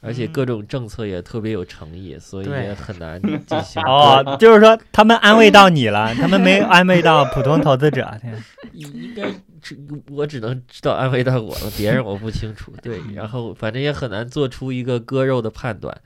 [0.00, 3.82] 而且各嗯种政策也特别有诚意，所以也很难进行。
[3.86, 8.08] 哦，就是说他们安慰到你了，他们没安慰到普通投资者。
[8.20, 8.42] 天
[8.72, 9.28] 应该
[9.60, 9.76] 只
[10.10, 12.72] 我只能知道安慰到我了，别人我不清楚。
[12.80, 16.00] 对，然后反正也很难做出一个割肉的判断，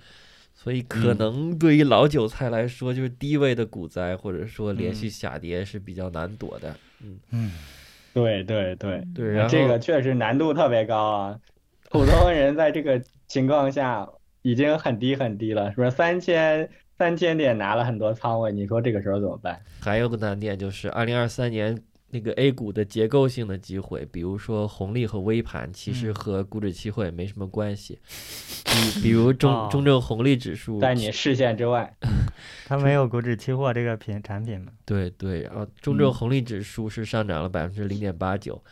[0.54, 6.74] 所以可嗯能对于老韭菜来说，就是低位的股灾或者说连嗯续下跌是比较难躲的。
[7.02, 7.52] 嗯，嗯，
[8.14, 11.38] 对对对，对，然后这个确实难度特别高啊。
[11.92, 14.08] 普通人在这个情况下
[14.40, 15.90] 已经很低很低了，是不是？
[15.90, 19.60] 三千三千点拿了很多仓位，你说这个时候怎么办？
[19.80, 21.80] 还有个难点就是二零二三年。
[22.14, 27.98] 那个 A 股的结构性的机会，比如说红利和微盘，其实嗯和股指期货也没什么关系。
[28.68, 31.90] 比比如中哦中证红利指数在你视线之外。
[32.68, 34.72] 它没有股指期货这个品产品嘛？
[34.84, 38.62] 对对，然后中证嗯红利指数是上涨了百分之零点八九，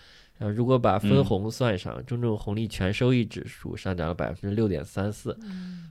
[0.41, 1.25] 然后如果把分嗯。
[1.25, 5.39] 红算上，中证红利全收益指数上涨了百分之六点三四。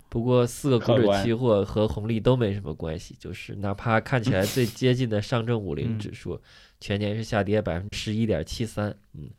[0.09, 5.99] 不过四个股指期货和红利都没什么关系，就是哪怕看起来最 接近的上证五零嗯。
[5.99, 6.41] 指数，
[6.79, 9.29] 全年是下跌百分之十一点七三，嗯，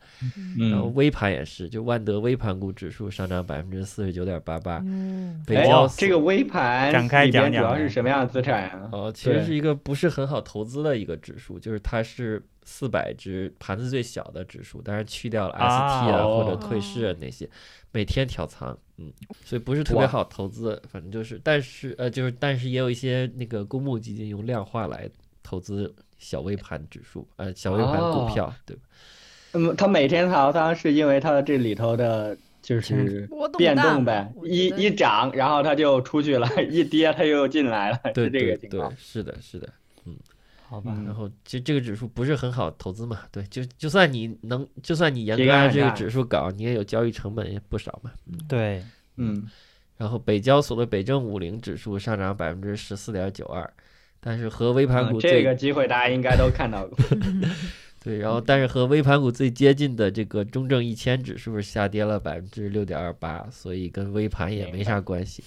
[0.70, 4.80] 然后嗯，微盘也是，就万德微盘股指数上涨百分之四十九点八八，
[5.44, 8.88] 北交，这个微盘展开讲讲主要是什么样的资产啊？
[8.92, 12.40] 哦，其实是一个不是很好投资的一个指数，就是它是
[12.72, 15.60] 四百只盘子最小的指数，当然去掉了 ST
[16.14, 17.50] 啊、或者哦退市啊那些，
[17.90, 19.12] 每天调仓，嗯，
[19.44, 25.10] 所以不是特别好投资，反正就是，但是呃，就是但是也有一些那个公募基金用量化来
[25.42, 28.82] 投资小微盘指数，呃，小微盘股哦票，对吧？
[29.54, 39.68] 嗯，它每天调仓是因为它的这里头的就是变动呗，一一涨然后它就出去了， 一跌它又进来了，对是这对对个情况。，是的，是的。
[40.70, 48.12] 好吧，嗯然后其实这个指数不是很好投资嘛，对，就就算你能，就算你严格按这个指数搞，你也有交易成本也不少嘛。
[48.48, 48.80] 对，
[49.16, 49.44] 嗯，
[49.96, 53.68] 然后北交所的北证五零指数上涨百分之十四点九二，
[54.20, 56.96] 但是和微盘嗯股最、这个机会大家应该都看到过。
[58.02, 65.42] 对，然后但是和微盘股最接近的这个中证一千指数下跌了百分之六点二八，所以跟微盘也没啥关系。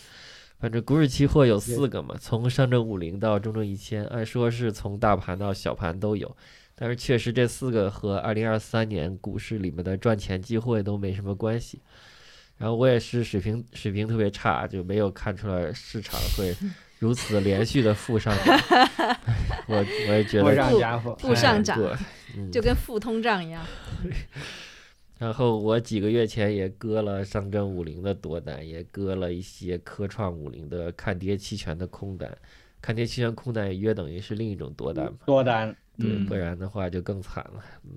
[0.64, 6.38] 反正股指期货有四个嘛，从上证五零到中证一千，按说是从大盘到小盘都有，
[6.74, 11.82] 但是确实这四个和二零二三年股市里面的赚钱机会都没什么关系。
[12.57, 16.55] 然后我也是水平水平特别差，就没有看出来市场会
[16.97, 18.57] 如此连续的负上涨。
[19.68, 21.78] 我我也觉多得负，上涨
[22.53, 23.61] 就跟负通胀一样。
[25.24, 32.38] 然后我几个月前也割了上证五零的多单，也割了一些科创五零的看跌期权的空单，
[32.82, 35.74] 看跌期权空单也约等于是另一种多单嘛，多单。
[35.97, 37.63] 对，嗯不然的话就更惨了。
[37.86, 37.91] 嗯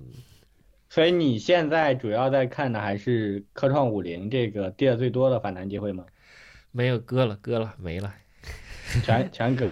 [0.89, 6.05] 所以你现在主要在看的还是科创五零这个跌的最多的反弹机会吗？
[6.71, 8.15] 没有割了，割了，没了。
[9.03, 9.69] 全 全割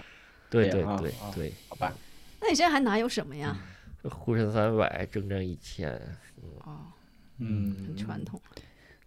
[0.50, 1.90] 对对啊对对好吧？
[2.38, 3.56] 那你现在还哪有什么呀？
[4.02, 5.90] 沪深三百、中证一千
[6.64, 6.85] 哦，
[7.38, 8.40] 嗯很传统。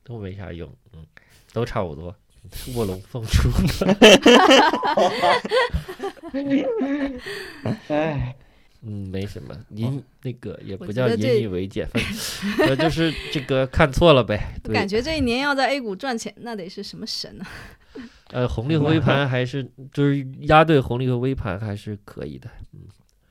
[0.03, 1.05] 都没啥用，嗯，
[1.53, 2.13] 都差不多。
[2.73, 3.49] 卧龙凤雏，
[7.89, 8.36] 哎，
[8.82, 14.53] 嗯，没什么，引那个也不叫引以为戒，反正 呃就是这个看错了呗。
[14.73, 17.47] 感觉这一年要在 A 股赚钱，那得是什么神啊？
[18.32, 22.49] 呃，红利和微盘还是就是压对红利和微盘还是可以的。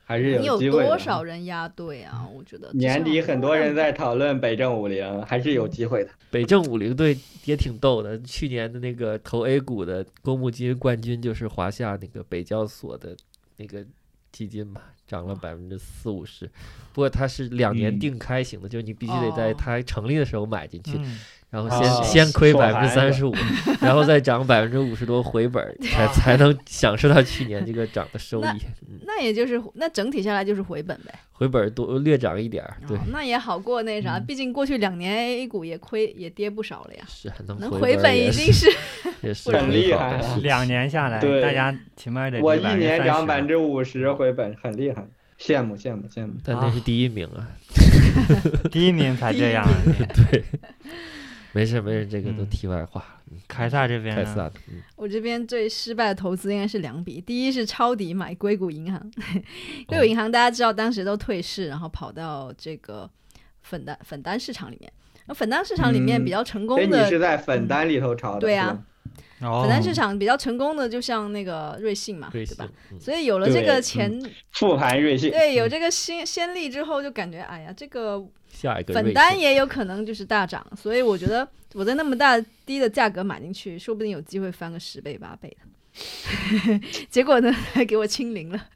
[0.09, 0.87] 还是你有机会的。
[0.87, 2.27] 多少人压对啊？
[2.35, 6.09] 我觉得年底很多人在讨论北证五零，还是有机会的。
[6.31, 13.15] 北证五零队也挺逗的，去年的那个投 A 股的公募基金冠军就是华夏那个北交所的
[13.57, 13.85] 那个
[14.31, 16.47] 基金嘛，涨了百分之四五十。
[16.91, 23.33] 不过它是两年嗯定开型的，就是你必须得在哦它成立的时候买进去，嗯然后哦先、先亏百分之三十五，
[23.81, 28.45] 然后再涨百分之五十多回本，才 才能享受到去年这个涨的收益。
[28.87, 31.13] 嗯，那也就是那整体下来就是回本呗。
[31.31, 38.67] 回本多略涨一点儿，对哦，，那也好过那啥，嗯毕竟过去两年 A 股也亏也跌不少了呀，是还能能回回本已经是
[39.23, 45.07] 也是很厉害两年下来，对大家起码得我一年涨百分之之五十回本，很厉害，
[45.39, 46.33] 羡慕羡慕羡慕。
[46.43, 47.47] 但那是第一名啊。
[48.69, 49.65] 第一名才这样。
[50.31, 50.43] 对，
[51.51, 52.49] 没事没事，这个都嗯。
[52.49, 53.03] 题外话。
[53.47, 54.15] 凯撒这边？
[54.15, 58.99] 凯撒，嗯，我这边最失败的投资应该是两笔，第一是抄底买硅谷银行，
[59.87, 60.01] 硅哦。
[60.01, 63.09] 谷银行大家知道当时都退市，然后跑到这个
[63.61, 64.91] 粉单粉单市场里面。
[65.27, 66.25] 那粉单市场里面嗯。
[66.25, 68.75] 比较成功的，是在粉单里头炒的，对呀
[69.41, 69.61] 哦。
[69.61, 72.99] 粉单市场比较成功的，就像那个瑞幸嘛，对吧？，嗯。
[72.99, 74.19] 所以有了这个前，
[74.53, 78.17] 复盘瑞幸，对有这个先先例之后，就感觉哎呀，这个
[78.61, 86.79] 下一个粉单也有可能就是大涨，所以我觉得 我在那么大低的价格买进去，说不定有机会翻个十倍八倍的。
[87.09, 88.67] 结果呢，还给我清零了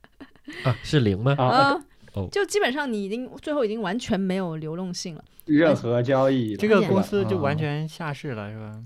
[0.63, 1.35] 啊，是零吗？
[1.37, 2.27] 啊，啊哦！
[2.31, 8.81] 就基本上你已经最后已经完全没有流动性了，任何交易这个公司就完啊全下市了，是吧？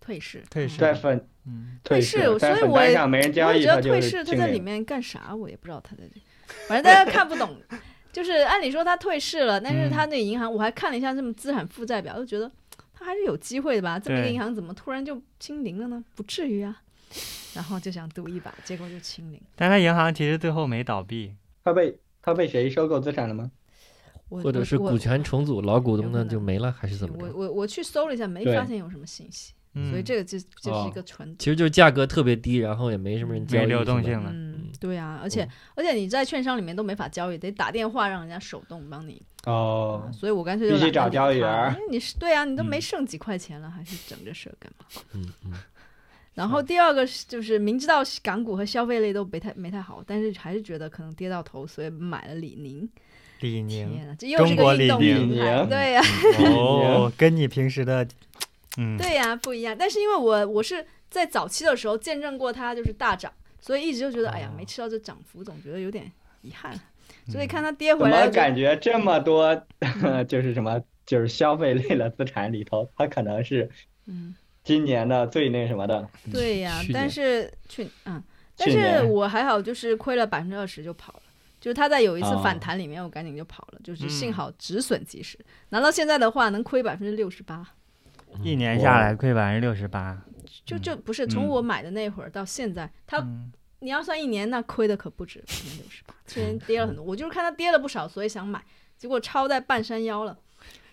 [0.00, 4.34] 退市，退市嗯在粉嗯，退市所以我也粉单上没人交易，我也觉得退市他。
[4.34, 6.20] 在里面干啥，我也不知道他在这，
[6.66, 7.56] 反正大家看不懂。
[8.18, 12.50] 就是按理说他退市了，但是他那银行，我还看了一下这么资产负债表，就觉得
[12.92, 13.96] 他还是有机会的吧？
[13.96, 16.02] 这么一个银行怎么突然就清零了呢？
[16.16, 16.82] 不至于啊。
[17.54, 19.40] 然后就想赌一把，结果就清零。
[19.54, 21.32] 但他银行其实最后没倒闭。
[21.62, 23.52] 他被他被谁收购资产了吗？
[24.28, 27.24] 或者是股权重组，老股东有可能呢就没了，还是怎么着？
[27.24, 34.30] 我我我去搜了一下，没发现有什么信息，嗯，所以这个就就是哦一个纯其实就是价格特别低，然后也没什么人交易，没流动性了。
[34.80, 44.84] 对啊，而且、哦而且你在券商里面都没法交易，得打电话让人家手动帮你，哦，所以我干脆就必须找交易员你是对啊，你都没嗯剩几块钱了，还是整这事儿干嘛？
[45.14, 45.52] 嗯嗯，
[46.34, 52.88] 然后第二个是就是明知道港股和消费类都没太没太好，但是还是觉得可能跌到头，所以买了李宁。
[53.40, 56.02] 李宁天啊，这又是中国李个运动宁品牌，对 呀、
[56.56, 58.06] 哦，跟你平时的
[58.76, 59.76] 嗯对呀、不一样。
[59.78, 66.10] 但是因为我我是在早期的时候见证过它就是大涨，所以一直就觉得、哎呀哦没吃到这涨幅，总觉得有点
[66.42, 66.74] 遗憾。
[66.74, 66.80] 嗯
[67.30, 69.54] 所以看它跌回来就，么感觉这么多
[70.28, 73.68] 就是什么就是消费类的资产里头，它可能是
[74.06, 74.34] 嗯，
[74.64, 76.06] 今年的最那什么的？
[76.32, 78.22] 对呀、但是去嗯，
[78.56, 81.22] 但是我还好，就是亏了百分之二十就跑了。
[81.60, 85.38] 就是它在有一次哦反弹里面，我赶紧就跑了，就是幸嗯好止损及时。
[85.70, 87.66] 拿到现在的话，能亏百分之六十八，
[88.42, 90.22] 一年下来亏百分之六十八。
[90.64, 97.04] 就就不是从嗯我买的那会儿到现在，它嗯你要算一年，那亏的可不止百分之六十八，去年跌了很多。
[97.04, 98.64] 我就是看它跌了不少，所以想买，
[98.96, 100.38] 结果超在半山腰了，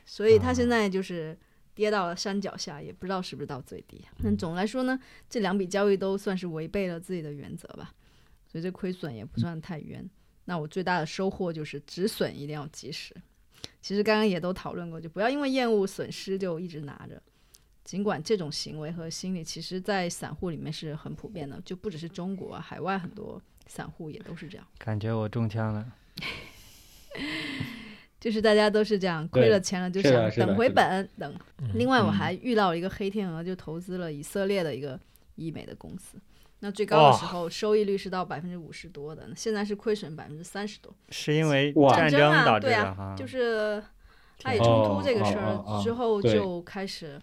[0.06, 1.36] 所以它现在就是
[1.74, 4.06] 跌到了山脚下，也不知道是不是到最低。
[4.24, 7.92] 但总来说呢，这两笔交易都算是违背了自己的原则吧，
[8.48, 10.08] 所以这亏损也不算太冤。
[10.46, 13.16] 那我最大的收获就是止损一定要及时。
[13.82, 17.20] 其实刚刚也都讨论过，就不要因为厌恶损失就一直拿着。
[17.86, 25.86] 尽管这种行为和心理，其实在散户里面是很普遍的，就不只是中国啊，海外很多散户也都是这样，感觉我中枪了。
[28.20, 31.32] 就是大家都是这样，亏了钱了就是想等回本等。
[31.60, 35.00] 嗯另外，我嗯还遇到了一个黑天鹅，就投资了以色列的一个
[35.36, 36.18] 医美的公司，
[36.62, 40.92] 那最高的时候收益率是到百分之五十多的，现在是亏损百分之三十多。
[41.10, 43.84] 是因为战战争啊导致对啊的，就是
[44.40, 47.22] 他也冲突这个事儿之后，就开始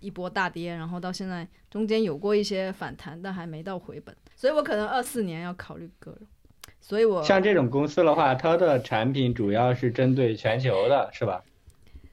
[0.00, 6.26] 一波大跌，然后到现在中间有过一些反弹，但还没到回本，所以我可能二四年要考虑割肉。
[6.80, 11.42] 所以我像这种公司的话，它的产品主要是针对全球的，是吧？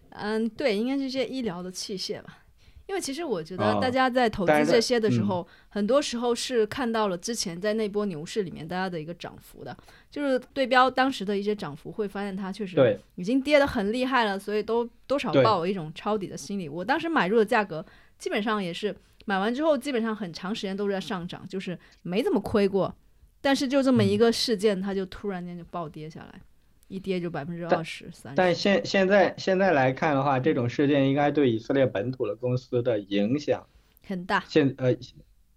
[0.09, 2.39] 嗯，对，应该是这些医疗的器械吧。
[2.87, 9.75] 因为其实我觉得哦大家在投资这些的时嗯候，很多时候是看到了之前在那波牛市里面大家的一个涨幅的，
[10.11, 16.69] 就是对标当时的一些涨幅，会发现它确实，已经跌得很厉害了，所以都多少抱有一种抄底的心理。
[16.69, 17.83] 我当时买入的价格
[18.17, 22.93] 基本上也是买完之后，基本上很长时间都是在上涨，就是没怎么亏过。
[23.41, 26.41] 但是就这么嗯一个事件，它就突然间就暴跌下来，
[26.87, 28.33] 一跌就百分之二十、三。
[28.35, 33.65] 但现现在现在来看的话，这种事件应该对以色列本土的公司的影响，
[34.05, 34.43] 很大。
[34.47, 34.95] 现呃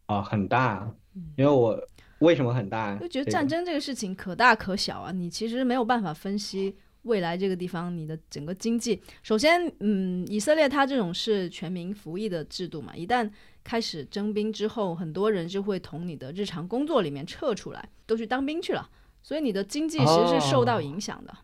[0.07, 0.91] 啊很大，
[1.37, 1.79] 因为我
[2.21, 2.97] 为什么很大？
[2.97, 9.01] 就觉得战争这个事情可大可小啊，你其实没有办法分析未来这个地方你的整个经济。
[9.23, 13.31] 首先，嗯，以色列它这种是全民服役的制度嘛，一旦
[13.63, 18.89] 开始征兵之后，很多人就会从你的日常工作里面撤出来，都去当兵去了，
[19.23, 21.35] 所以你的经济其实是受到影响的。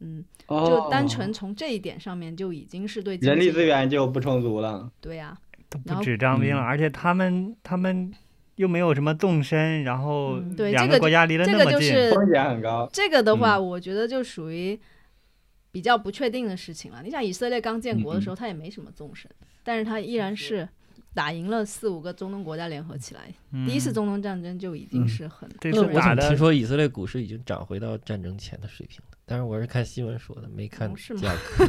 [0.00, 4.90] 嗯，就单纯哦从这一点上面就已经是对人力资源就不充足了。
[5.00, 8.12] 对呀、都不止张兵了，嗯而且他们他们
[8.56, 12.88] 又没有什么纵深，然后嗯对两这个国家离得这个那么近，就是风险很高。
[12.92, 14.78] 这个的话，嗯我觉得就属于
[15.70, 17.00] 比较不确定的事情了。
[17.04, 19.30] 你想，以色列刚建国的时候，他也没什么纵深，
[19.62, 20.68] 但是他依然是
[21.14, 23.32] 打赢了四五个中东国家联合起来。
[23.50, 29.18] 嗯第一次中东战争就已经是很，我怎么听次打的说以色列股市已经涨回到战争前的水平了？
[29.24, 31.64] 但是我是看新闻说的，没看价格，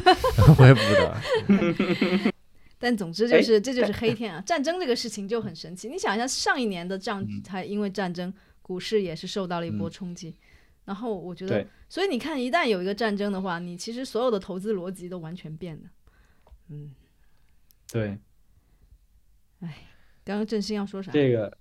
[0.58, 2.34] 我也不知道。
[2.80, 4.41] 但总之就是这就是黑天啊！
[4.46, 5.88] 战争这个事情就很神奇。
[5.88, 10.36] 你想一下，上一年的仗才因为战争，股市也是受到了一波冲击。
[10.84, 15.84] 然后我觉得，所以你看，一旦有一个战争的话，你其实所有的投资逻辑都完全变了。
[16.68, 16.94] 嗯，
[17.89, 18.18] 对
[20.24, 21.57] 刚刚振兴要说啥这个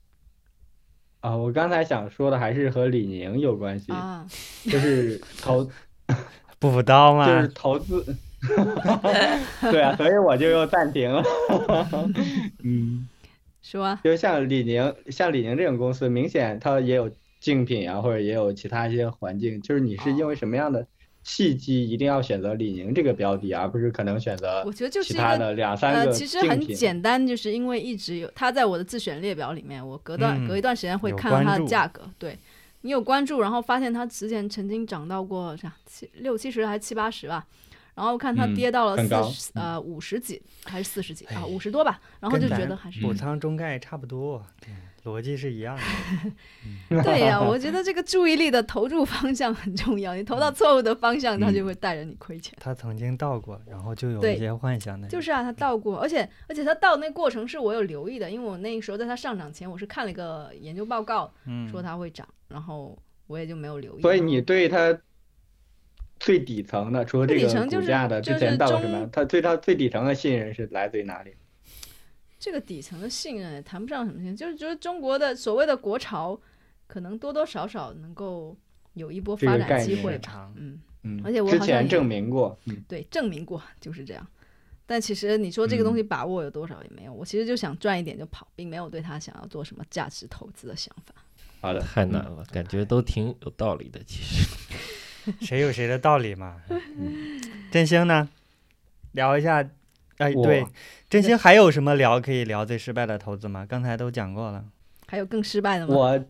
[1.20, 4.26] 啊，我刚才想说的还是和李宁有关系，啊？
[4.64, 5.68] 就是投
[6.58, 7.26] 补刀嘛？
[7.26, 8.16] 就是投资。
[9.70, 11.22] 对啊，所以我就又暂停了。
[12.64, 13.08] 嗯，
[13.62, 19.60] 说啊，就像李宁，像李宁这种公司，明显它也有竞品啊，或者也有其他一些环境。
[19.62, 20.84] 就是你是因为什么样的
[21.22, 26.60] 契机，一定要选择李宁这个标的，而不是可能选择我觉得就是其一个他的两三呃，个其实很。
[26.74, 32.02] 简单，就是因为一直有它在我的自选列表里面，我隔段、嗯隔一段时间会有看到它的价格。
[32.18, 32.36] 对
[32.80, 37.46] 你有关注，然后发现它之前曾经涨到过啥七六七十还是七八十吧，
[37.94, 44.70] 然后看它嗯跌到了四十、呃五十几还是四十几啊哎五十多吧，然后就觉得还是补仓中概差不多，对
[45.04, 47.02] 逻辑是一样的。
[47.02, 52.56] 对呀、我觉得这个 注意力的投注方向很重要，你投到错误的方向，它就会带着你亏钱。
[52.60, 55.08] 他曾经到过，然后就有一些幻想的。
[55.08, 62.96] 就是啊，他倒过，而且而且他倒那过程是我有留意的，因为我那个时候在他上涨前，我是看了一个研究报告，嗯，说它会涨，然后
[63.26, 64.02] 我也就没有留意。
[64.02, 64.96] 所以你对他
[66.20, 69.08] 最底层的，除了这个最底层就是股价的之前么？
[69.10, 71.34] 它对它最底层的信任是来自于哪里？
[72.42, 76.36] 这个底层的信任也谈不上什么信任，就是觉得中国的所谓的国潮，
[76.88, 78.56] 可能多多少少能够
[78.94, 80.52] 有一波发展机会吧长。
[80.56, 84.26] 嗯，嗯，而且我之好像也前证明过，嗯，对，证明过就是这样。
[84.84, 91.14] 但其实你说这个东西把握有多少也没有，我其实就想赚一点就跑，并没有对他想要做什么价值投资的想法。
[91.60, 94.02] 好的，太难了，感觉都挺有道理的。
[94.04, 96.60] 其实， 谁有谁的道理嘛。
[96.68, 97.40] 嗯
[97.70, 98.28] 振兴呢？
[99.12, 99.64] 聊一下。
[100.22, 100.64] 哎，对，
[101.10, 103.66] 振兴还有什么聊可以聊最失败的投资吗？
[103.68, 104.64] 刚才都讲过了。
[105.08, 105.94] 还有更失败的吗？
[105.94, 106.24] 我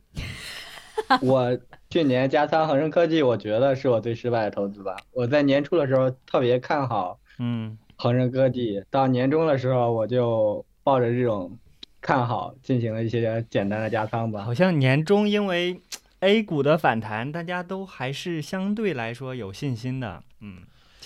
[1.21, 1.59] 我
[1.91, 4.97] 去年加仓恒生科技，我觉得是我最失败的投资吧。
[5.13, 11.57] 我在年初的时候特别看好嗯恒生科技，到年终的时候我就抱着这种
[12.01, 14.53] 看好进行了一些简单的加仓吧好。
[14.53, 15.81] 像年终因为
[16.21, 20.23] A 股的反弹，大家都还是相对来说有信心的。
[20.41, 20.63] 嗯，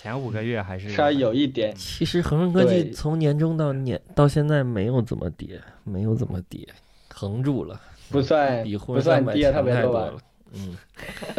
[0.06, 6.64] 前五个月还是稍微有一点，其实恒生科技对从年中到年到现在没有怎么跌，没有怎么跌，
[7.08, 10.12] 横住了，不算不算跌特强别多吧。
[10.52, 10.76] 嗯，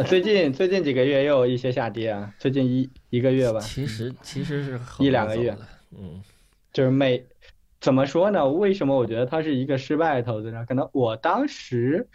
[0.04, 5.56] 最近最近几个月又有一些下跌啊，最近一一个月吧，其实其实是横一两个月
[5.98, 6.22] 嗯，
[6.70, 7.24] 就是每
[7.80, 8.46] 怎么说呢？
[8.46, 10.66] 为什么我觉得它是一个失败的投资呢？
[10.68, 12.06] 可能我当时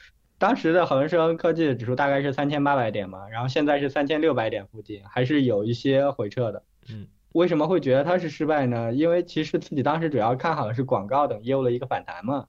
[0.44, 6.64] 当时的恒生科技的指数大概是三千八百点嘛，然后现在是三千六百点附近，还是有一些回撤的。
[6.89, 8.91] 嗯，为什么会觉得它是失败呢？
[8.91, 12.48] 因为其实自己当时主要看好的是广告等业务的一个反弹嘛。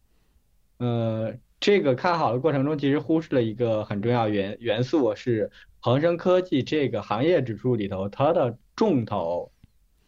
[0.78, 9.52] 呃，这个看好的过程中，其实忽视了一个很重要元元素，是恒生科技这个行业指数里头，它的重头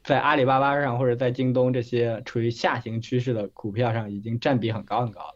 [0.03, 5.36] 在阿里巴巴上或者在京东这些处于下行趋势的股票上，已经占比很高很高了，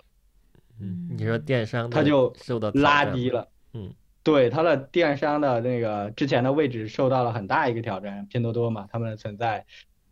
[0.81, 3.49] 嗯，你说电商的它就受到拉低了。
[3.73, 9.65] 嗯，对，它的电商的那个之前的位置受到了很大一个挑战，拼多多嘛，他们的存在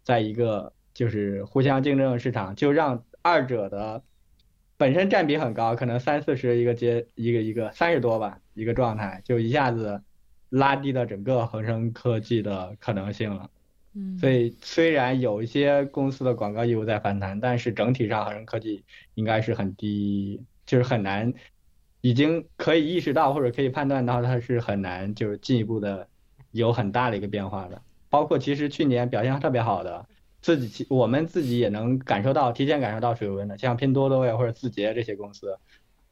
[0.02, 4.02] 在一个就是互相竞争的市场，就让二者的
[4.76, 10.02] 本身占比很高，可能三四十一个阶一个一个三十多吧一个状态，就一下子
[10.50, 13.50] 拉低了整个恒生科技的可能性了。
[13.94, 21.32] 嗯，所以虽然有一些公司的广告业务在反弹，但是整体上恒生科技应该是很低，就是很难，
[22.02, 26.06] 已经可以意识到或者可以判断到它是很难就是进一步的
[26.52, 27.82] 有很大的一个变化的。
[28.10, 30.06] 包括其实去年表现特别好的，
[30.40, 35.58] 自己我们自己也能感受到，提前感受到水温的，像拼多多呀或者字节这些公司，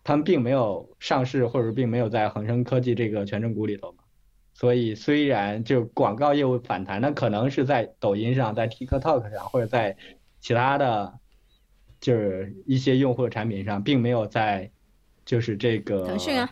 [0.02, 3.94] 他们并没有上市，或者并没有在恒生科技这个权重股里头。
[4.54, 9.96] 所以虽然就广告业务反弹，那可能是在抖音上，在 TikTok 上，或者在
[10.40, 11.18] 其他的，
[12.06, 14.70] 就是一些用户的产品上，并没有在
[15.24, 16.48] 就是这个腾讯啊，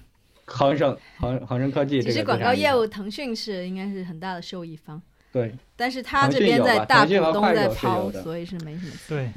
[0.46, 5.00] 恒生恒恒生科技这个其实广告业务，腾讯是应该是很大的受益方，
[5.32, 8.92] 对，但是他腾讯有这边在大股东在抛所以是没什么。
[9.08, 9.30] 对，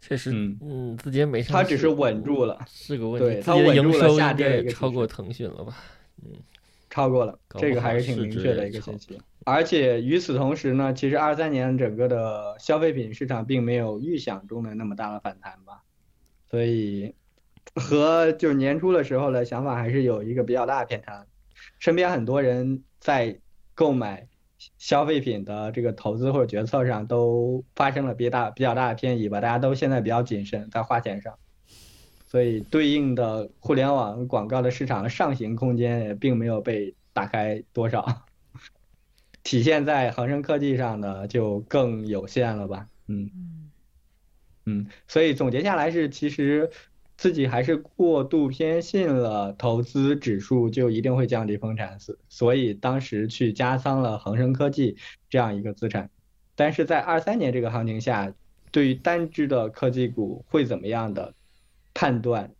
[0.00, 3.28] 确实，嗯嗯，字节没上市，它只是稳住了，是个问题。
[3.28, 5.76] 字节的它稳住了营收应该也超过腾讯了吧？
[6.24, 6.32] 嗯
[6.88, 9.20] 超过了，这个还是挺明确的一个信息。
[9.44, 15.82] 而且与此同时呢，其实二三年整个的消费品市场并没有预想中的那么大的反弹吧，
[16.50, 17.14] 所以
[17.74, 21.26] 和就是年初的时候的想法还是有一个比较大的偏差。
[21.78, 23.38] 身边很多人在
[23.74, 24.26] 购买
[24.78, 31.34] 消费品的这个投资或者决策上都发生了比较大比较大的偏移吧，大家都现在比较谨慎在花钱上。
[32.26, 38.24] 所以对应的互联网广告的市场上行空间也并没有被打开多少，
[39.44, 42.88] 体现在恒生科技上呢就更有限了吧？
[43.06, 43.70] 嗯嗯
[44.64, 46.70] 嗯，所以总结下来是，其实
[47.18, 54.96] 自己还是过度偏信了投资指数就一定会降低风险，所所以当时去加仓了恒生科技
[55.28, 56.08] 这样一个资产，
[56.56, 58.32] 但是在二三年这个行情下，
[58.72, 61.34] 对于单只的科技股会怎么样的
[61.92, 62.50] 判断，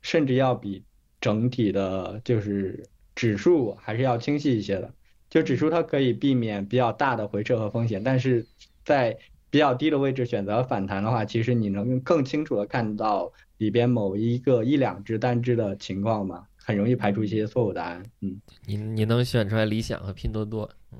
[0.00, 0.84] 甚至要比
[1.20, 4.94] 整体的就是指数还是要清晰一些的。
[5.34, 8.46] 就指数它可以避免比较大的回撤和风险，但是
[8.84, 9.18] 在
[9.50, 18.00] 比较低的位置选择反弹的话，其实你能更清楚的看到里边某一个一两只单只的情况嘛，很容易排除一些错误答案。
[18.20, 20.98] 嗯，你你能选出来理想和拼多多，嗯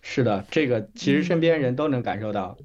[0.00, 2.56] 是的，这个其实身边人都能感受到。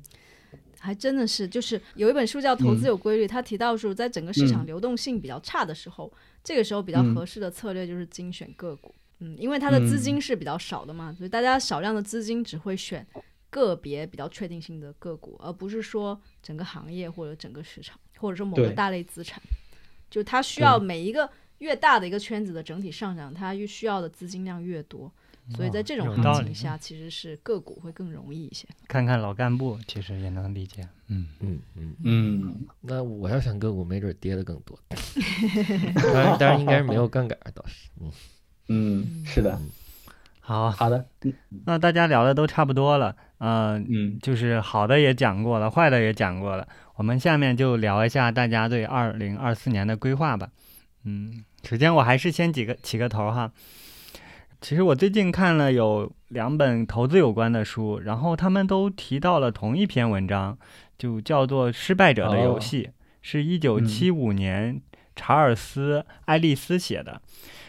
[0.80, 6.10] 还真的是，就是有一本书叫《投资有规律》，它提到说，在整个市场嗯流动性比较差的时候，
[6.42, 8.96] 这个时候比较嗯合适的策略就是精选个股。
[8.96, 9.07] 嗯，
[9.38, 13.06] 因为它的资金是比较少的嘛，所以大家少量的资金只会选
[13.50, 19.42] 个别比较确定性的个股，而不是说整个行业或者整个市场，或者说某个大类资产。
[20.10, 25.12] 就它需要每一个越大的一个圈子的整体上涨，它越需要的资金量越多。
[25.56, 28.68] 所以在这种行情下，其实是个股会更容易一些。
[28.86, 30.86] 看看老干部，其实也能理解。
[31.08, 34.78] 嗯，嗯嗯，嗯，那我要选个股，没准跌的更多。
[35.96, 37.90] 当然，当然应该是没有 杠杆，倒是。
[38.02, 38.12] 嗯，
[38.70, 39.60] 嗯，是的，
[40.40, 41.06] 好，好的，
[41.66, 50.50] 那大家聊的都差不多了，嗯、嗯就是好的也讲过了，坏的也讲过了，我们下面就聊一下大家对二零二四年的规划吧。
[51.06, 53.52] 嗯，首先我还是先几个起个头哈。
[54.60, 60.58] 其实我最近看了有两本投资有关的书，然后他们都提到了同一篇文章，
[60.98, 62.84] 就叫做《失败者的游戏》，
[63.22, 64.82] 是一九七五年
[65.16, 67.22] 查尔斯·爱丽丝写的。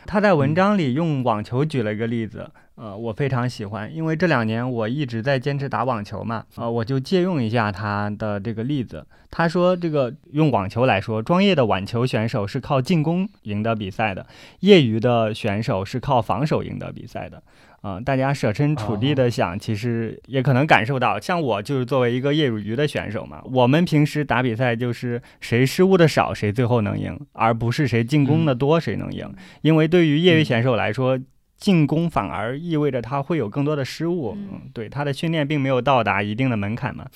[0.08, 9.06] 他在文章里用网球举了一个例子，呃，我非常喜欢，因为这两年我一直在坚持打网球嘛，呃，我就借用一下他的这个例子。
[9.30, 14.26] 他说，这个用网球来说，专业的网球选手是靠进攻赢得比赛的，
[14.60, 17.42] 业余的选手是靠防守赢得比赛的。
[17.80, 29.32] 啊、大家设身处地的想，其实也可能感受到，像我就是作为一个业余的选手嘛，我们平时打比赛就是谁失误的少，谁最后能赢，而不是谁进攻的多谁能赢。
[29.62, 31.18] 因为对于业余选手来说，
[31.56, 37.06] 进攻反而意味着他会有更多的失误，嗯嗯，对他的训练并没有到达一定的门槛嘛。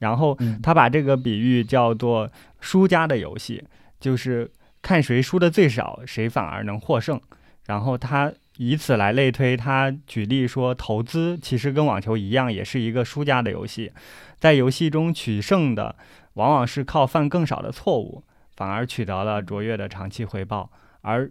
[0.00, 3.64] 然后嗯他把这个比喻叫做输家的游戏，
[4.00, 4.50] 就是
[4.82, 7.20] 看谁输的最少，谁反而能获胜。
[7.66, 13.92] 然后他以此来类推，他举例说，投资其实跟网球一样，也是一个输家的游戏，
[14.38, 15.96] 在游戏中取胜的
[16.34, 18.24] 往往是靠犯更少的错误，
[18.56, 20.70] 反而取得了卓越的长期回报，
[21.02, 21.30] 而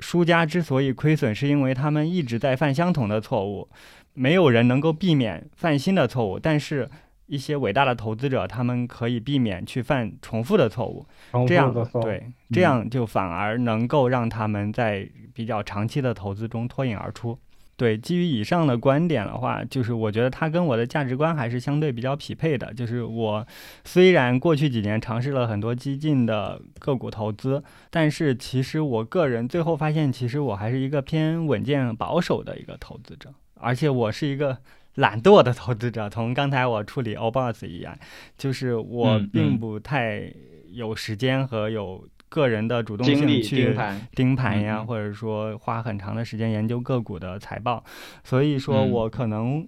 [0.00, 3.68] 输家之所以亏损，是因为他们一直在犯相同的错误，
[4.14, 6.90] 没有人能够避免犯新的错误，但是
[7.26, 11.46] 一些伟大的投资者，他们可以避免去犯重复的错误，重。
[11.46, 17.38] 这样的对，这样就反而能够让他们在比较长期的投资中脱颖而出。
[17.76, 22.72] 对，基于以上的观点的话，就是我觉得它跟我的价值观还是相对比较匹配的。
[22.72, 23.46] 就是我
[23.84, 33.30] 虽然过去几年尝试了很多激进的个股投资，但是其实我个人最后发现，其实我还是一个偏稳健保守的一个投资者，
[33.60, 34.56] 而且我是一个
[34.94, 36.08] 懒惰的投资者。
[36.08, 37.94] 从刚才我处理 O Boss 一样，
[38.38, 40.32] 就是我嗯并嗯不太
[40.72, 43.74] 有时间和有个人的主动性去
[44.14, 47.84] 盯盘，呀，或者说花很长的时间研究个股的财报，
[48.24, 48.90] 所以说嗯。
[48.90, 49.66] 我可能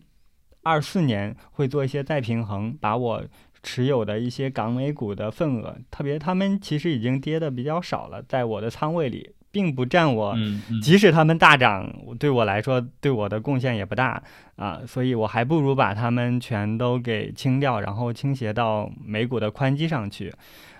[0.62, 3.22] 二四年会做一些再平衡，把我
[3.62, 10.36] 持有的一些港美股的份额，特别他们其实已经跌的比较少了，在我的仓位里并不占我，
[10.82, 14.22] 即使他们大涨，对我来说对我的贡献也不大
[14.56, 20.32] 啊，所以我还不如把他们全都给清掉，然后倾斜到美股的宽基上去。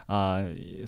[0.09, 0.39] 啊、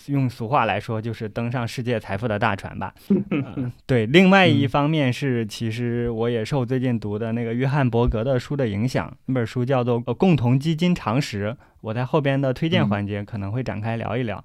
[0.06, 2.94] 用俗话来说，就是登上世界财富的大船吧。
[3.30, 11.48] 呃对，另外一方面是，其实我也受最近读的那个约翰伯格的书的影响，那本书叫做《呃共同基金常识》，
[11.82, 14.42] 我在后边的推荐环节可能会展开聊一聊。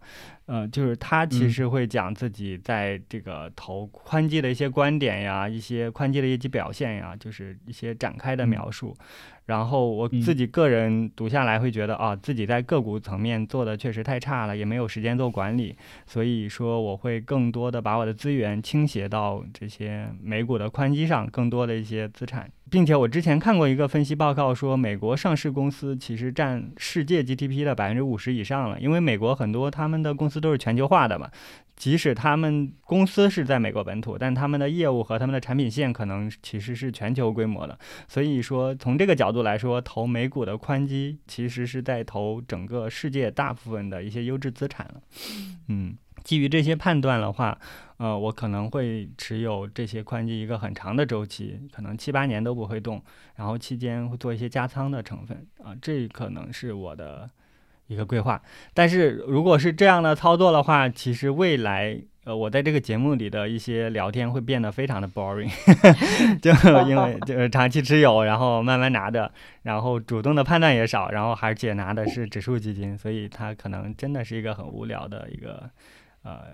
[0.48, 8.96] 呃，就是他其实会讲自己在这个投宽基的一些观点呀，一些宽基的业绩表现呀，就是一些展开的描述。
[9.48, 15.76] 然后我自己个人读下来会觉得啊，自己在个股层面做的确实太差了，也没有时间做管理，
[16.08, 31.32] 所以说我会更多的把我的资源倾斜到这些美股的宽基上，更多的一些资产，并且我之前看过一个分析报告说，美国上市公司其实占世界 GDP 的百分之五十以上了，因为美国很多他们的公司都是全球化的嘛。
[31.78, 37.80] 即使他们公司是在美国本土，但他们的业务和他们的产品线可能其实是全球规模的。
[38.10, 44.96] 所以说，从这个角度来说，投美股的宽基其实是在投整个世界大部分的一些优质资产了。
[45.70, 45.96] 嗯，
[46.26, 47.58] 基于这些判断的话，
[47.98, 53.02] 呃，我可能会持有这些宽基一个很长的周期，可能七八年都不会动，
[53.36, 57.30] 然后期间会做一些加仓的成分啊、这可能是我的
[57.88, 58.42] 一个规划。
[58.74, 62.02] 但是如果是这样的操作的话，其实未来。
[62.26, 65.48] 呃，我在这个节目里的一些聊天会变得非常的 boring，
[66.42, 66.52] 就
[66.90, 69.32] 因为就是长期持有，然后慢慢拿着，
[69.62, 75.70] 然后主动的判断也少，然后而且拿的是指数基金，所以它可能真的是一个很无聊的一个
[76.24, 76.46] 呃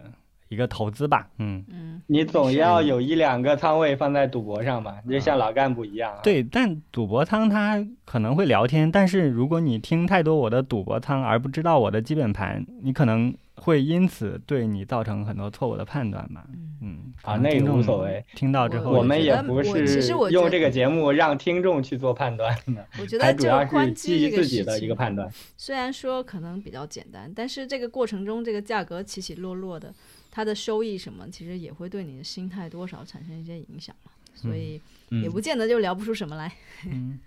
[0.51, 6.19] 一个投资吧，嗯，嗯，你总要有一两个仓位放在赌博上吧，就像老干部一样啊。
[6.21, 16.45] 对，但赌博仓它可能会聊天，但是如果你听太多我的赌博仓而不知道我的基本盘，你可能会因此对你造成很多错误的判断吧，
[16.81, 25.31] 嗯，啊那个可能听众无所谓，听到之后我我们也也不是用这个节目让听众去做判断的，我觉得主要是基于自己的一个判断。
[25.55, 29.93] 虽然说可能比较简单，但是这个过程中这个价格起起落落的，
[30.31, 34.11] 它的收益什么，其实也会对你的心态多少产生一些影响嘛。
[34.33, 36.51] 所以也嗯不见得就聊不出什么来。
[36.89, 37.19] 嗯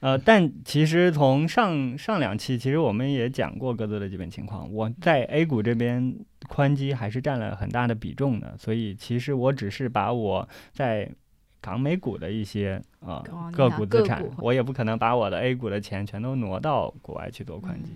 [0.00, 4.70] 呃，但其实从上上两期，其实我们也讲过各自的基本情况。
[4.72, 6.14] 我在 A 股这边
[6.48, 11.10] 宽基还是占了很大的比重的，所以其实我只是把我在
[11.60, 13.22] 港美股的一些呃
[13.52, 17.92] 个股资产，我也不可能把我的 A 股的钱全都挪到国外去做宽基，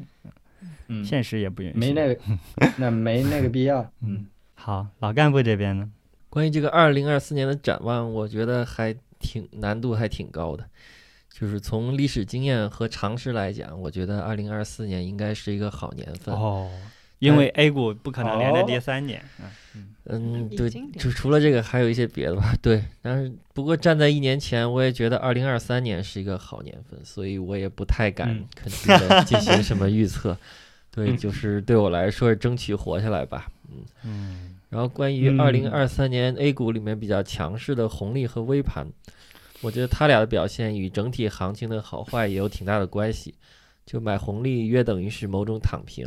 [0.89, 1.79] 嗯，现实也不允许。
[1.79, 2.21] 没那个，
[2.79, 3.91] 那没那个必要。
[4.03, 4.27] 嗯，
[4.63, 5.91] 好，老干部这边呢？
[6.29, 10.65] 关于这个二零二四年的展望，我觉得还挺难度还挺高的。
[11.33, 16.35] 就是从历史经验和常识来讲，我觉得二零二四年应该是一个好年份。
[16.35, 16.71] 哦，
[17.21, 19.25] 因为 A 股不可能连着哦跌三年。
[19.75, 22.55] 嗯嗯，对，就除了这个，还有一些别的吧。
[22.61, 30.37] 对，但是不过站在一年前，我也觉得二零二三年是一个好年份，所以我也不太敢嗯肯定的进行什么预测。
[30.91, 33.49] 对，嗯就是对我来说是争取活下来吧。
[33.71, 38.87] 嗯，嗯然后关于嗯二零二三年 A 股里面比较强势的红利和微盘，
[39.61, 43.35] 我觉得它俩的表现与整体行情的好坏也有挺大的关系。
[43.87, 46.07] 就买红利约等于是某种躺平，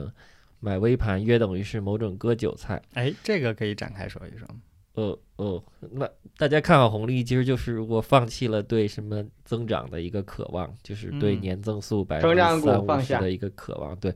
[0.61, 2.81] 买微盘约等于是某种割韭菜。
[2.93, 4.47] 哎，这个可以展开说一说。
[4.93, 6.07] 呃呃，那
[6.37, 13.95] 大家看好红利，其实就是我放弃了对什么增长的一个渴望，就是对嗯年增速百分之三五十的一个渴望。
[13.97, 14.13] 对，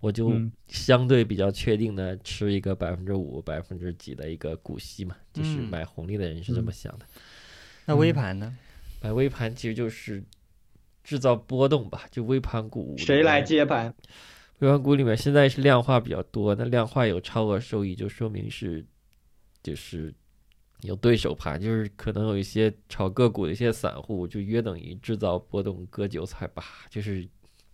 [0.00, 7.06] 我就嗯相对比较确定的吃一个百分之五、百分之几的一个股息嘛，就是嗯买红利的人是这么嗯想的。
[7.84, 8.56] 那微盘呢？
[9.02, 10.22] 买微盘其实就是
[11.04, 13.94] 制造波动吧，就微盘股谁来接盘？
[14.60, 18.84] 微盘股里面现在是量化比较多，那量化有超额收益，就说明是
[19.62, 20.14] 就是
[20.82, 27.26] 有对手盘，就是可能有一些炒个股的一些散户，就约等于制造波动割韭菜吧，就是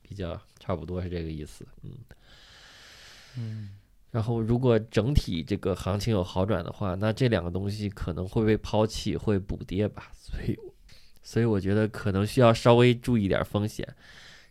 [0.02, 1.90] 比较差不多是这个意思，嗯。
[3.36, 3.70] 嗯
[4.12, 10.10] 然后，如果整体这个行情有好转的话，那这两个东西可能会被抛弃，会补跌吧。
[10.16, 10.58] 所以，
[11.22, 13.86] 所以我觉得可能需要稍微注意点风险。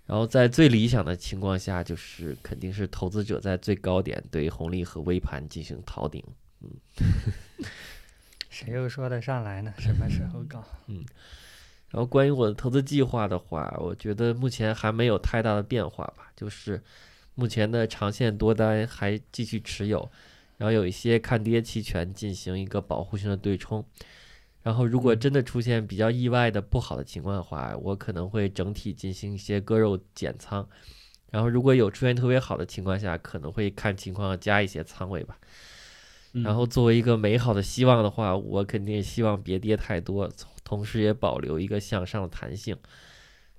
[0.05, 6.23] 然后，在最理想的情况下，就是肯定是投资者在最高点对红利和微盘进行逃顶。
[6.61, 6.69] 嗯
[8.51, 9.73] 谁又说得上来呢？
[9.79, 10.63] 什么时候搞？
[10.87, 11.03] 嗯
[11.89, 16.81] 然后，关于我的投资计划的话，我觉得目前还没有太大的变化吧，就是
[17.35, 20.09] 目前的长线多单还继续持有，
[20.57, 23.85] 然后有一些看跌期权进行一个保护性的对冲。
[24.63, 30.67] 然后，如果真的出现比较意外的不好的情况的话，我可能会整体进行一些割肉减仓，
[31.29, 35.37] 然后如果有出现特别好的情况下，可能会看情况加一些仓位吧。
[36.43, 40.27] 然后作为一个美好的希望的话，我肯定希望别跌太多，
[40.63, 42.75] 同时也保留一个向上的弹性。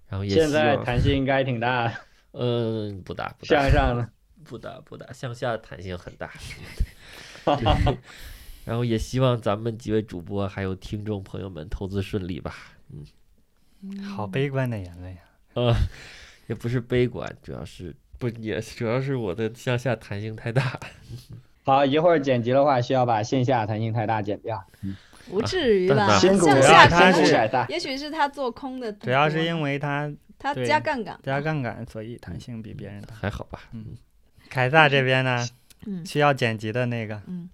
[0.08, 1.92] 然后也现在，弹性应该挺大
[2.36, 4.10] 的，嗯，不大不大向上了。
[4.44, 6.30] 不大不大，向下弹性很大。
[7.44, 7.54] 对
[8.64, 12.54] 然后也希望咱们几位主播还有听众朋友们投资顺利吧。
[12.90, 13.04] 嗯
[14.02, 15.20] 好悲观的言论呀。
[15.54, 15.74] 呃，
[16.46, 20.78] 也不是悲观，主要是不也主要是我的向下弹性太大。
[21.64, 24.64] 好，一会儿剪辑的话需要把线下弹性太大剪掉。
[25.28, 26.18] 不至于吧？
[26.18, 27.66] 向下他是可能改大。
[27.68, 33.14] 也许是他做空的，主要是因为它他加杠杆，加杠杆，所以弹性比别人大。
[33.14, 33.60] 还好吧？
[33.72, 33.96] 嗯
[34.48, 35.44] 凯撒这边呢，
[35.86, 37.48] 嗯需要剪辑的那个，嗯，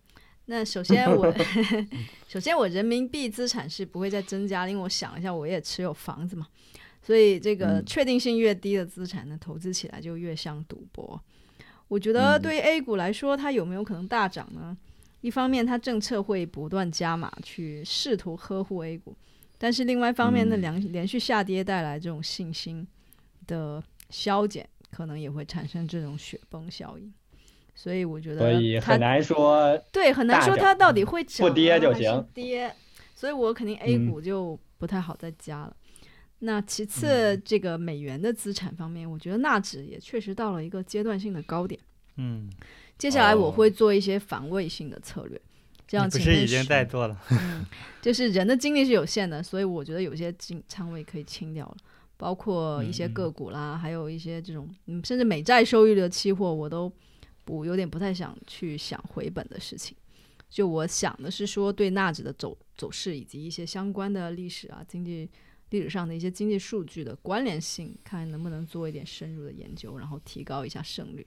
[0.47, 1.35] 那首 先我
[2.29, 6.47] 首先我人民币资产是不会再增加，因为我想一下，我也持有房子嘛，
[7.03, 11.19] 所以这个嗯确定性越低的资产呢，投资起来就越像赌博。
[11.89, 14.77] 我觉得嗯对于 A 股来说，它有没有可能大涨呢？
[15.23, 19.17] 一方面，它政策会不断加码去试图呵护 A 股，
[19.63, 22.85] 但是另外一方面呢，嗯连连续下跌带来这种信心
[23.47, 23.81] 的
[24.11, 27.15] 消减，可能也会产生这种雪崩效应。
[27.77, 29.79] 所以我觉得所以很难说。
[29.93, 32.75] 对，很难说它到底会涨、啊、不跌就行跌，
[33.15, 35.77] 所以我肯定 A 嗯股就不太好再加了。
[36.41, 41.81] 那其次，嗯这个美元的资产方面，我觉得纳指也确实到了一个阶段性的高点。
[42.17, 42.51] 嗯，
[42.99, 45.41] 接下来我哦会做一些防卫性的策略，
[45.87, 47.21] 这样你不是已经在做了？
[47.31, 47.67] 嗯，
[48.01, 51.77] 就是人的精力是有限的，所以我觉得有些金仓位可以清掉了，
[52.17, 56.91] 包括一些个股啦，还有一些这种嗯，甚至美债收益率的期货，我都
[57.45, 59.97] 不有点不太想去想回本的事情。
[60.49, 65.29] 就我想的是说，对纳指的走走势以及一些相关的历史啊、经济
[65.71, 71.27] 历史上的一些经济数据的关联性，看能不能做一点深入的研究，然后提高一下胜率。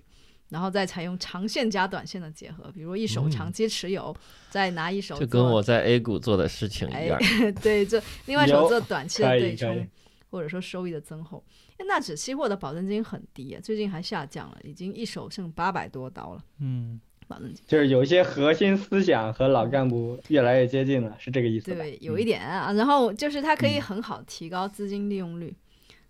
[0.50, 4.16] 然后再采用长线加短线的结合，比如一手嗯长期持有，
[4.50, 7.20] 再拿一手就跟我在 A 股做的事情一样。
[7.20, 9.88] 哎， 对，这另外一手做短期的对冲，
[10.30, 11.44] 或者说收益的增厚。
[11.78, 17.62] 因为纳指期货的保证金很低啊，最近还下降了，已经一手剩八百多刀了，嗯，保证金。
[17.68, 21.78] 就是有一些核心思想和老干部越来越接近了，是这个意思吧？
[21.80, 22.72] 对，有一点啊。
[22.72, 25.54] 然后就是它可以嗯很好提高资金利用率，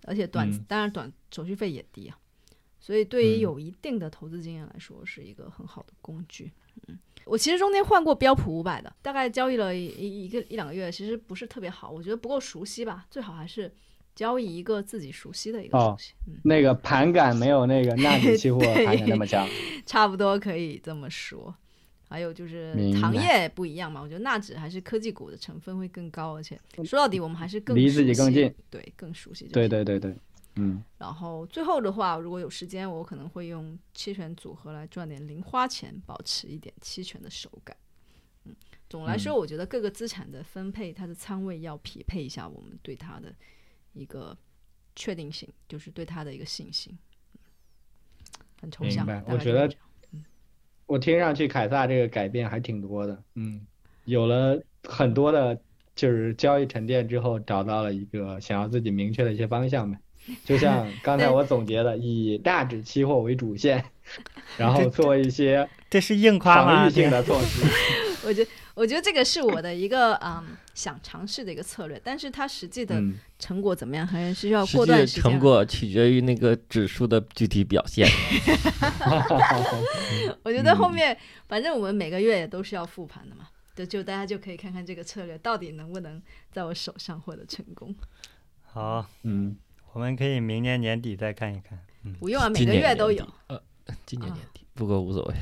[0.03, 2.15] 而且短、嗯当然短手续费也低啊，
[2.85, 6.51] 所以对于嗯有一定的投资经验来说，是一个很好的工具。
[6.87, 13.73] 嗯，我其实中间换过标普五百的，大概交易了一一一个一两个月，其实不是特别好，我觉得不够熟悉吧，最好还是
[14.13, 16.13] 交易一个自己熟悉的一个哦东西。
[16.27, 19.47] 嗯，那个盘感没有那个纳指期货盘感那么强。
[19.87, 21.55] 差不多可以这么说。
[22.07, 22.71] 还有就是
[23.01, 30.15] 行业不一样嘛，我觉得纳指还是科技股的成分会更高，而且说到底我们还是更离自己熟悉更近，对，更熟悉这对对对对，
[30.55, 37.75] 嗯，然后最后的话，如果有时间，我可能会用期权组合来赚点零花钱，保持一点期权的手感。
[38.45, 38.55] 嗯，
[38.89, 43.33] 总来说，我觉得各个资产的分配，它的仓位要匹配一下我们对它的
[43.93, 44.37] 一个
[44.95, 46.91] 确定性，就是对它的一个信心。
[46.93, 46.99] 嗯
[48.61, 49.69] 很抽象，明白我觉得
[50.87, 53.67] 我听上去凯撒这个改变还挺多的，嗯，
[54.05, 55.59] 有了很多的，
[55.93, 59.99] 就是交易沉淀之后，找到了一个想要自己明确的一些方向呗。
[60.43, 63.83] 就像刚才我总结的，以大指期货为主线，
[64.57, 66.75] 然后做一些这是硬夸吗？
[66.75, 67.63] 防御性的措施。
[68.25, 78.07] 我觉得，我觉得这个是我的一个嗯想尝试的一个策略，但是它实际的嗯，成果怎么样，还是需要过段时间成果取决于那个指数的具体表现。
[80.41, 81.15] 我觉得后嗯面、
[81.47, 86.19] 反正我们每个月也都是要复盘的嘛，就就大家就可以看看这个策略到底能不能
[86.51, 87.93] 在我手上获得成功。
[88.63, 89.55] 好，嗯，
[89.95, 91.79] 我们可以明年年底再看一看。
[92.19, 93.31] 不用啊，每个月都有年年。
[93.47, 93.61] 呃，
[94.05, 95.35] 今年啊年底，不过无所谓。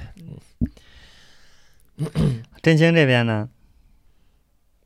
[1.97, 3.49] 嗯振兴这边呢？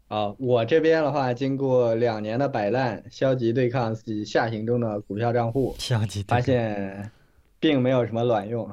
[0.08, 7.12] 啊，我这边的话，经过两年的摆烂，消极对抗自己下行中的股票账户，消极发现
[7.60, 8.72] 并没有什么卵用，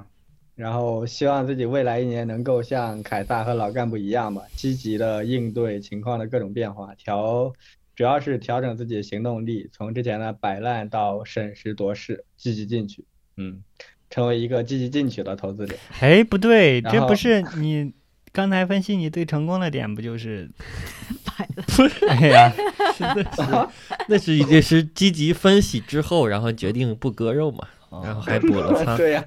[0.54, 7.52] 然后希望自己未来一年能够像凯撒和老干部一样吧，积极的应对情况的各种变化，调，
[7.94, 13.04] 主要是调整自己的行动力，从之前的摆烂到审时度势，积极进取，
[13.36, 13.62] 嗯，
[14.10, 15.76] 成为一个积极进取的投资者。
[16.00, 17.92] 哎，不对，这不是你
[18.32, 20.50] 刚才分析你最成功的点，不就是？
[21.24, 22.52] 摆烂不是， 哎呀，
[24.08, 27.66] 那是已经是积极分析之后，然后决定不割肉嘛，
[28.04, 28.96] 然后还补了仓。
[28.96, 29.20] 对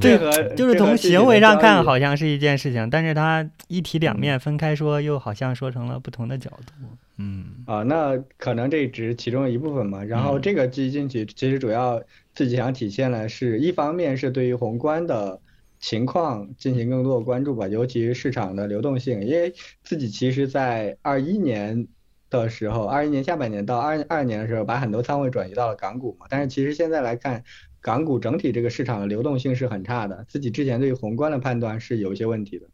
[0.00, 6.72] 这和就是从行为上看好像是一件事情，但是它一体两面分开说，又好像说成了不同的角度。
[7.18, 10.02] 嗯啊，那可能这只是其中的一部分嘛。
[10.04, 15.40] 然后嗯这个基金其其实主要自己想体现的是，一方面是对于宏观的
[15.80, 21.88] 情况进行更多的关注吧，尤其是市场的流动性，因为自己其实在二一年
[22.30, 26.26] 的时候，二一年下半年到二二年的时候，把很多仓位转移到了港股嘛。
[26.28, 27.42] 但是其实现在来看，
[27.80, 32.66] 港股整体这个市场的流动性是很差的，自己之前对于宏观的判断是有一些问题的。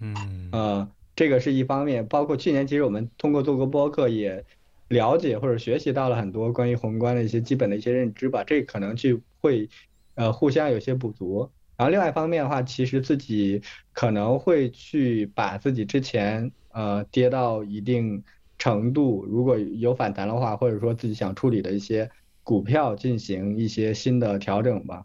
[0.00, 4.44] 嗯呃，这个是一方面，包括去年其实我们通过做过播客也
[4.88, 9.68] 了解或者学习到了很多关于宏观的一些基本的一些认知吧，这可能去会
[10.14, 11.50] 呃互相有些补足。
[11.76, 13.62] 然后另外一方面的话，其实自己
[13.92, 18.22] 可能会去把自己之前呃跌到一定
[18.58, 22.08] 程度，如果有反弹的话，或者说自己想处理的一些
[22.42, 25.04] 股票进行一些新的调整吧。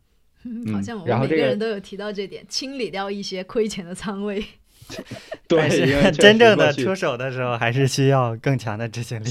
[0.72, 4.44] 好像我们每个人都有提到这点，清理掉一些亏钱的仓位。
[5.47, 9.29] 对，因为真正的出手的时候，还是需要更强的执行力，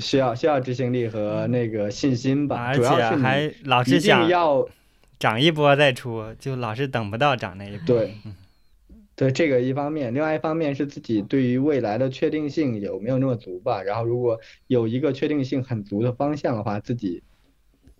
[0.00, 4.68] 需要需要执行力和那个信心吧，而且主要是还老是想要
[5.18, 7.86] 涨一波再出，就老是等不到涨那一波。
[7.86, 8.14] 对，
[9.16, 13.82] 对这个一方面，另外一方面是自己对于未来的确定性有没有那么足吧。
[13.82, 17.22] 然后如果有一个确定性很足的方向的话，自己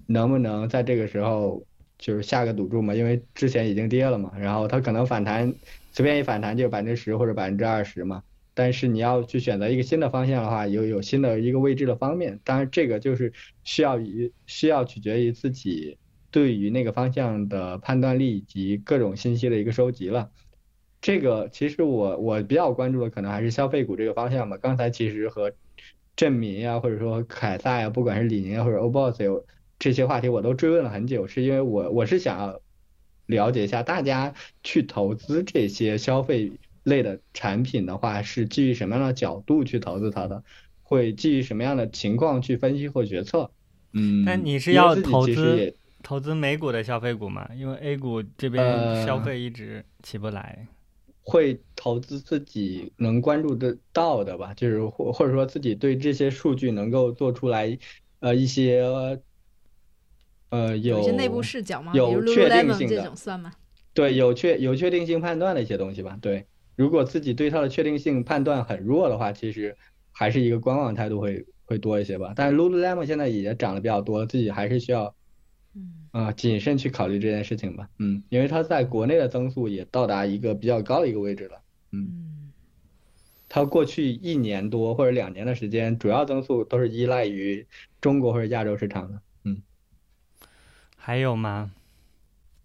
[0.06, 1.64] 能不能在这个时候
[1.98, 2.94] 就是下个赌注嘛？
[2.94, 5.52] 因为之前已经跌了嘛，然后它可能反弹，
[5.98, 8.22] 随便一反弹就百分之十或者百分之二十嘛。
[8.54, 13.32] 但是你要去选择一个新的方向的话，有有新的一个位置的方面，当然这个就是
[13.64, 15.98] 需要于需要取决于自己
[16.30, 20.30] 对于那个方向的判断力以及各种信息的一个收集了。
[21.00, 24.56] 这个其实我我比较关注的可能还是消费股这个方向吧。
[24.56, 25.52] 刚才其实和
[26.14, 29.44] 振民呀，或者说凯撒呀，不管是李宁或者 OBOS 有
[29.80, 32.60] 这些话题，我都追问了很久，是因为我我是想要
[33.28, 34.34] 了解一下大家
[34.64, 36.50] 去投资这些消费
[36.82, 40.42] 类的产品的话，是基于什么样的角度去投资它的，
[40.82, 43.50] 会基于什么样的情况去分析或决策。
[43.92, 47.48] 嗯，那你是要投资投资美股的消费股吗？
[47.56, 50.66] 因为 A 股这边呃消费一直起不来。
[51.22, 57.78] 会投资自己能关注得到的吧，就是或或者说自己对这些数据能够做出来，
[58.20, 58.82] 呃一些，
[60.50, 61.92] 呃有有一些内部视角吗？
[61.94, 63.52] 有确定性的种算吗？
[63.94, 66.18] 对有确有确定性判断的一些东西吧。
[66.20, 66.46] 对，
[66.76, 69.76] 如果自己对它的确定性判断很弱的话，其实
[70.12, 72.32] 还是一个观望态度会会多一些吧。
[72.36, 75.14] 但是 Lululemon 现在也涨得比较多，自己还是需要
[75.74, 77.88] 嗯啊、谨慎去考虑这件事情吧。
[77.98, 81.60] 嗯，因为它在国内的增速也到达一个比较高的一个位置了。
[81.92, 82.52] 嗯
[83.50, 87.66] 它过去一年多或者两年的时间，主要增速都是依赖于
[87.98, 89.20] 中国或者亚洲市场的，嗯，
[91.08, 91.70] 还有吗？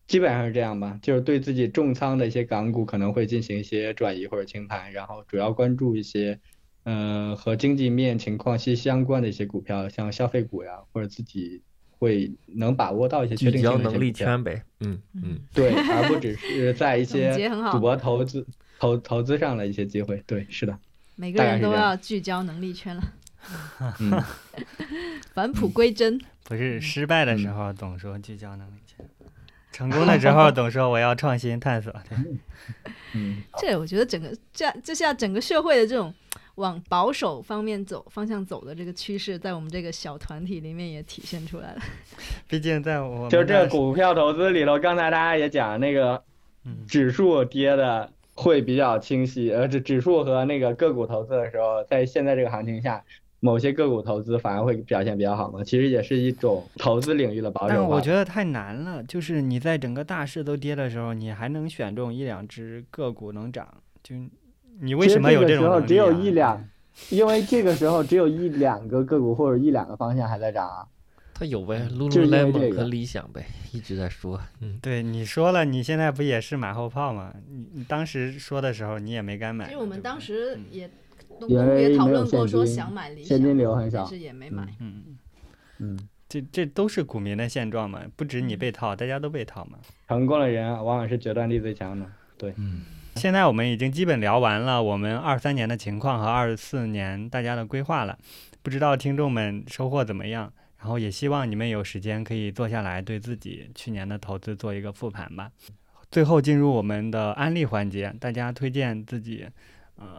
[0.05, 0.99] 基本上是这样吧。
[1.01, 6.37] 就是对自己重仓的一些港股可能会进行一些转移或者清盘，然后主要关注一些，
[6.83, 11.61] 嗯、和经济面情况息息相关的一些股票，像消费股呀，或者自己
[11.97, 14.61] 会能把握到一些确定性焦能力圈呗。
[14.81, 18.45] 嗯嗯嗯，对，而不只是在一些赌博投资
[18.77, 20.21] 投投资上的一些机会。
[20.27, 20.77] 对，是的，
[21.15, 23.01] 每个人都要聚焦能力圈了，
[23.99, 24.23] 嗯。
[25.33, 26.19] 返璞归真。
[26.45, 29.05] 不是失败的时嗯候总说聚焦能力强，
[29.71, 31.91] 成功的时候总说我要创新探索。
[32.09, 32.17] 对，
[33.15, 36.13] 嗯， 这我觉得整个这这下整个社会的这种
[36.55, 41.81] 往保守方面走方向走的这个趋势，在我们这个小团体里面也体现出来了。
[42.47, 46.21] 毕竟在我们就这个股票投资里头，刚才大家也讲那个
[46.65, 53.03] 嗯指数跌的会比较清晰，呃，指指数和那个个股投资的时候，在现在这个行情下，
[53.43, 57.91] 某些个股投资反而会表现比较好嘛，其实也是一种投资领域的保但守但。
[57.91, 63.67] 我觉得太难了，就是你在整个大势都跌的时候，你还能选中一两只个股能涨，
[64.01, 64.15] 就
[64.79, 65.85] 你为什么有这种能力、啊？
[65.85, 66.65] 只有一两，
[67.09, 70.87] 因为这个时候只有一两个个股或者一两个方向还在涨啊。
[71.35, 73.43] 它有呗，Lululemon 个和理想呗，
[73.73, 74.39] 一直在说。
[74.61, 77.33] 嗯，对你说了，你现在不也是马后炮吗？
[77.49, 79.69] 你你当时说的时候，你也没敢买嘛。
[79.69, 80.89] 其实我们当时嗯也
[81.47, 84.67] 因为也讨论过说想买理想，现金流很少但是也没买。
[84.79, 85.17] 嗯，
[85.79, 85.99] 嗯，
[86.29, 89.77] 这这都是股民的现状嘛，不止你被套，大家都被套嘛。
[90.07, 92.05] 成功的人啊往往是决断力最强的。
[92.37, 92.81] 对，嗯
[93.15, 98.17] 现在我们已经基本聊完了我们二三年的情况和二四年大家的规划了，
[98.63, 100.51] 不知道听众们收获怎么样？
[100.79, 105.51] 然后也希望你们有时间可以坐下来对自己去年的投资做一个复盘吧。
[106.11, 109.47] 最后进入我们的安利环节，大家推荐自己，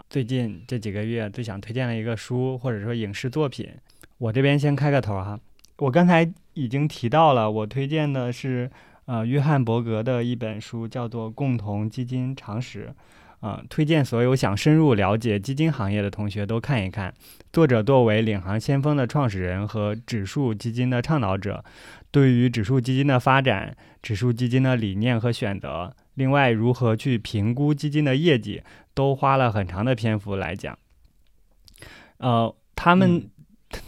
[0.08, 3.68] 最近这几个月最想推荐的一个书或者说影视作品。
[4.18, 5.38] 我这边先开个头哈，
[5.78, 8.70] 我刚才已经提到了，我推荐的是
[9.06, 12.86] 呃约翰伯格的一本书，叫做《共同基金常识》。
[13.40, 17.12] 啊、推荐所有想深入了解基金行业的同学都看一看。
[17.52, 21.62] 作者作为领航先锋的创始人和指数基金的倡导者，
[22.10, 28.62] 对于指数基金的发展、指数基金的理念和选择，另外如何去评估基金的业绩，
[28.94, 30.78] 都花了很长的篇幅来讲。
[32.18, 33.28] 呃，他们、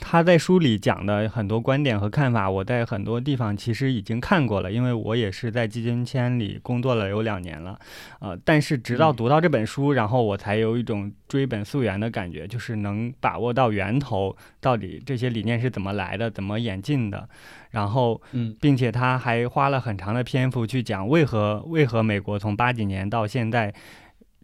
[0.01, 7.79] 他在书里讲的很多观点和看法，我在很多地方其实已经看过了，因为我也是在基金圈里工作了有两年了，
[8.21, 9.17] 呃，但是直到嗯。
[9.17, 17.29] 读到这本书，然后我才有一种追本溯源的感觉，就是能把握到源头，到底这些理念是怎么来的，怎么演进的，
[17.71, 18.55] 然后嗯。
[18.61, 23.73] 并且他还花了很长的篇幅去讲为何为何美国从八几年到现在，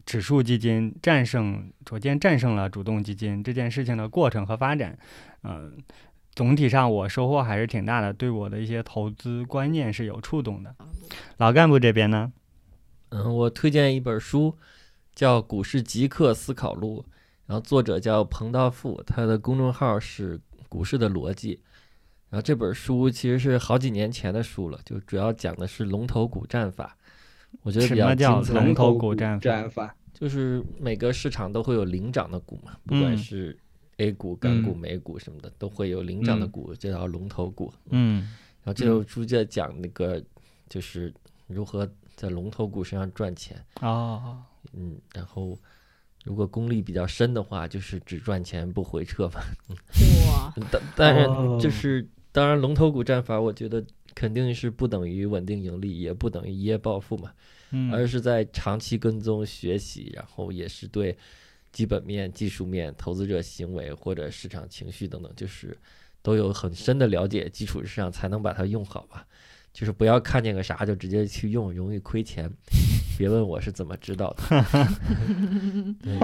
[0.05, 4.98] 指数基金战胜逐渐战胜了主动基金这件事情的过程和发展，
[5.43, 5.77] 嗯、
[6.35, 10.74] 总体上我收获还是挺大的，对我的一些投资观念是有触动的。
[11.36, 12.32] 老干部这边呢？
[13.10, 14.56] 嗯，我推荐一本书，
[15.14, 17.05] 叫《股市极客思考录》，
[17.47, 21.60] 然后作者叫彭道富，他的公众号是“股市的逻辑”。
[22.31, 26.97] 然后这本书其实是好几年前的书了，就主要讲的是龙头股战法，
[27.60, 28.64] 我觉得比较什么叫精彩。
[28.64, 33.59] 龙头股战法战法，就是每个市场都会有领涨的股嘛，不管嗯是
[33.98, 37.73] A 股、港股、嗯美股什么的，都会有领涨的嗯股，这叫龙头股。
[37.90, 38.23] 嗯
[38.64, 40.23] 然后这本书就在讲那个
[40.69, 41.12] 就是
[41.47, 43.56] 如何在龙头股身上赚钱。
[43.81, 44.43] 哦，
[44.73, 45.59] 嗯，然后
[46.24, 49.40] 如果功力比较深的话，就是只赚钱不回撤嘛。
[50.28, 57.32] 哇，但当然哦就是当然龙头股战法，我觉得肯定是不等于稳定盈利，也不等于一夜暴富嘛，
[57.73, 61.19] 嗯，而是在长期跟踪学习，然后也是对
[61.73, 65.77] 基本面、技术面、投资者行为或者市场情绪等等，就是
[66.20, 69.27] 都有很深的了解基础之上，才能把它用好吧。
[69.73, 72.51] 就是不要看见个啥就直接去用，容易亏钱。
[73.16, 74.43] 别问我是怎么知道的。
[76.03, 76.19] 对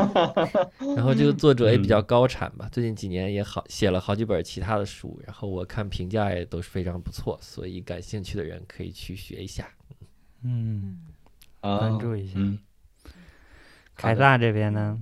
[0.94, 9.66] 然后这个作者也比较高产吧，最近几年也好写了好几本其他的书，然后我看评价也都是非常不错，所以感兴趣的人可以去学一下。
[10.42, 10.98] 嗯，
[11.60, 12.58] 啊关注一下嗯，
[13.94, 15.00] 凯撒这边呢？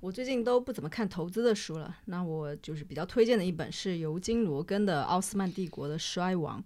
[0.00, 6.62] 我最近都不怎么看投资的书了，那我就是比较推荐的一本是尤金·罗根的《奥斯曼帝国的衰亡：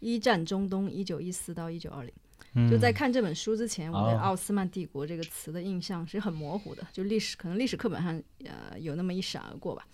[0.00, 2.10] 一战中东（一九一四到一九二零）》。
[2.54, 9.86] 嗯就在看这本书之前，我对哦奥斯曼帝国这个词的印象是很模糊的，就历史可能历史课本上呃有那么一闪而过吧。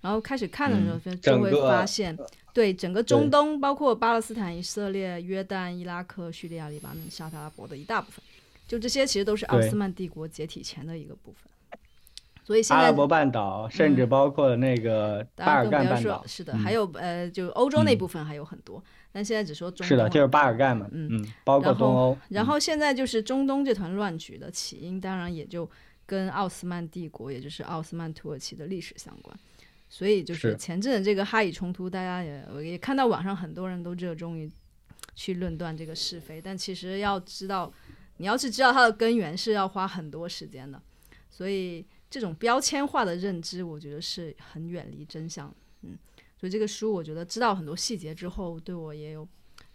[0.00, 2.16] 然后开始看的时候，嗯就就会发现，
[2.52, 8.22] 对整个中东，包括巴勒斯坦、以色列、约旦、伊拉克、叙利亚、黎巴嫩、沙特阿拉伯的一大部分，
[8.68, 11.50] 就这些其实都是奥斯曼帝国解体前的一个部分。
[12.44, 16.58] 所以现在阿拉伯半岛，甚至包括那个巴尔干半岛，说是的，嗯。
[16.58, 17.98] 还有呃，就欧洲那嗯。
[17.98, 18.80] 部分还有很多，
[19.10, 25.68] 但现在只说中是的，就是巴尔干嘛，嗯嗯，包括东欧，然后现在就是中东这团乱局的起因，当然也就
[26.04, 29.34] 跟奥斯曼帝国，也就是奥斯曼土耳其的历史相关。
[29.88, 30.50] 所以就是。
[30.50, 34.50] 是前阵子这个哈以冲突，大家也我也看到网上很多人都热衷于
[35.14, 37.72] 去论断这个是非，但其实要知道，
[38.18, 40.78] 你要是知道它的根源，是要花很多时间的。
[41.30, 41.84] 所以
[42.14, 45.52] 这种标签化的认知，我觉得是很远离真相。
[45.82, 45.98] 嗯，
[46.38, 49.26] 所以这个书我觉得知道很多细节之后，对我也有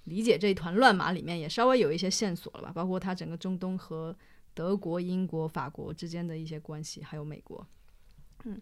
[0.06, 4.16] 理解这一团乱麻里面也稍微有一些线索了吧，包括它整个中东和
[4.54, 7.68] 德国、英国、法国之间的一些关系，还有美国。
[8.46, 8.58] 嗯，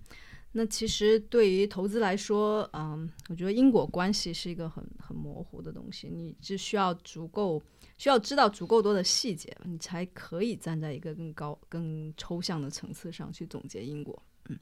[0.53, 7.61] 那其实对于投资来说，嗯，我觉得因果关系是一个很很模糊的东西，你只需要足够
[7.97, 14.19] 需要知道足够多的细节，你才可以站在一个更高、更抽象的层次上去总结因果。
[14.49, 14.57] 嗯，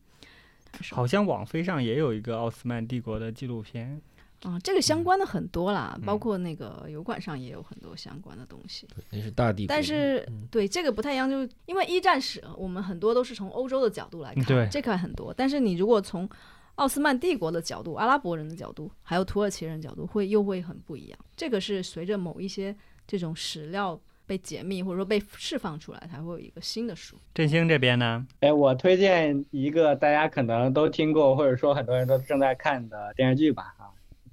[0.91, 4.01] 好像网飞上也有一个奥斯曼帝国的纪录片。
[4.43, 8.87] 啊、这个相关的很多啦，包嗯括那个油管上也有很多相关的东西。
[8.95, 9.67] 对，那是大帝国。
[9.67, 15.33] 但是嗯对这个不太一样，就是因为一战史，我们很多都是从欧洲的角度来看，这块很多。
[15.33, 16.29] 但是你如果从
[16.75, 21.17] 奥斯曼帝国的角度、阿拉伯人的角度，还有土耳其人的角度，会又会很不一样。
[21.35, 22.75] 这个是随着某一些
[23.07, 27.15] 这种史料被解密或者说被释放出来，才会有一个新的书。
[27.33, 28.27] 振兴这边呢？
[28.41, 33.74] 哎，我推荐一个大家可能都听过，或者说很多人都正在看的电视剧吧啊。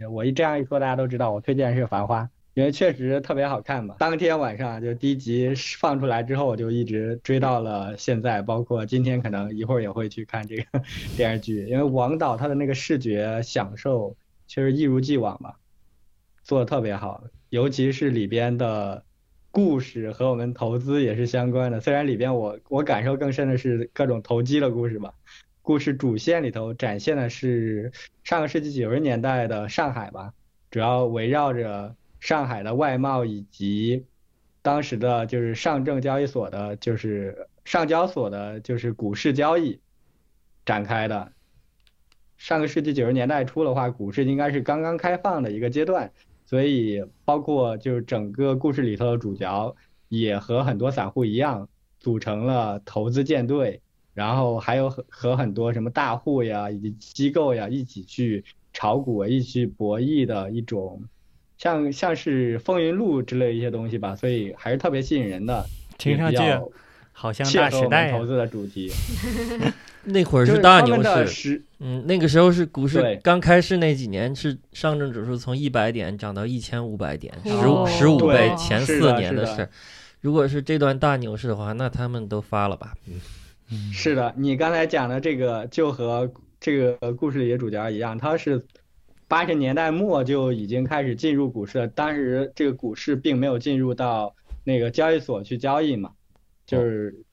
[0.07, 2.23] 我一这样一说，大家都知道，我推荐是《繁花》，
[2.55, 3.97] 因为确实特别好看嘛。
[3.99, 10.65] 当天晚上就第一集放出来之后，我就一直追到了现在，包括今天可能一会儿也会去看这个
[11.17, 14.17] 电视剧，因为王导他的那个视觉享受
[14.47, 15.55] 确实一如既往嘛，
[16.43, 19.05] 做的特别好，尤其是里边的
[19.51, 21.81] 故事和我们投资也是相关的。
[21.81, 25.13] 虽然里边我我感受更深的是各种投机的故事吧，
[25.63, 27.93] 故事主线里头展现的是
[28.25, 30.35] 上个世纪九十年代的上海吧，
[30.71, 34.05] 主要围绕着上海的外贸以及
[34.61, 39.81] 当时的就是上证交易所的，就是上交所的就是股市交易
[40.65, 41.33] 展开的。
[42.37, 46.13] 上个世纪九十年代初的话，股市应该是刚刚开放的一个阶段，
[46.45, 49.77] 所以包括就是整个故事里头的主角
[50.09, 51.69] 也和很多散户一样，
[52.01, 53.82] 组成了投资舰队，
[54.15, 61.03] 然后还有和和很多什么大户呀以及机构呀一起去炒股、一起去博弈的一种，
[61.59, 65.65] 像像是风云录之类一些东西吧，所以还是特别吸引人的，
[65.99, 66.39] 听上去
[67.13, 68.91] 好像大时代投资的主题。
[70.05, 79.69] 那会儿是大牛市，嗯，那个时候是股市刚开市那几年，是上证指数从一百点涨到一千五百点，十哦五十五倍，前四年的事。
[80.21, 82.95] 如果是这段大牛市的话，那他们都发了吧？
[83.07, 83.21] 嗯，
[83.93, 88.65] 是的，你刚才讲的这个就和这个故事里的主角一样，他是
[89.29, 96.13] 八十年代末就已经开始进入股市了，当时这个股市并没有进入到那个交易所去交易嘛，
[96.67, 97.25] 就是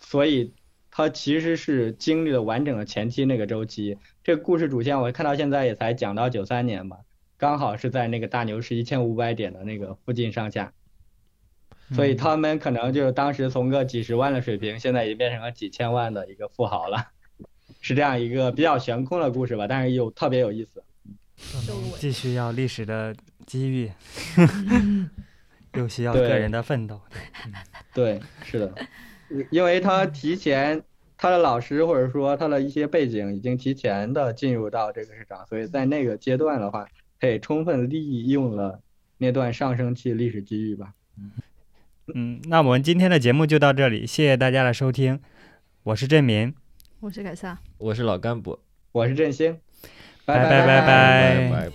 [0.00, 0.52] 所以
[0.90, 3.98] 他其实是经历了完整的前期那个周期。
[4.22, 6.98] 这个故事主线我看到现在也才讲到九三年吧，
[7.36, 10.72] 刚好是在那个大牛市一千五百点的那个附近上下。
[11.94, 17.08] 所以他们可能就是当时从个几十万的水平，现在已经变成了几千万的一个富豪了，
[17.80, 20.82] 是这样一个比较悬空的故事吧，但是又特别有意思。
[21.98, 23.14] 既需要历史的
[23.46, 23.90] 机遇，
[25.74, 27.00] 又需要个人的奋斗。
[27.92, 28.74] 对， 是的，
[29.50, 30.80] 因为他提前
[31.16, 36.86] 他的老师或者说他的一些背景已经提前的进入到这个市场，所以在那个阶段的话，
[37.20, 38.80] 他也充分利用了
[39.18, 40.94] 那段上升期历史机遇吧。
[42.12, 45.18] 嗯，那我们今天的节目就到这里，谢谢大家的收听，
[45.84, 46.52] 我是郑民，
[47.00, 47.58] 我是凯撒。
[47.78, 48.58] 我是老干部，
[48.92, 49.58] 我是振兴，
[50.26, 51.48] 拜拜拜拜拜。
[51.50, 51.70] 拜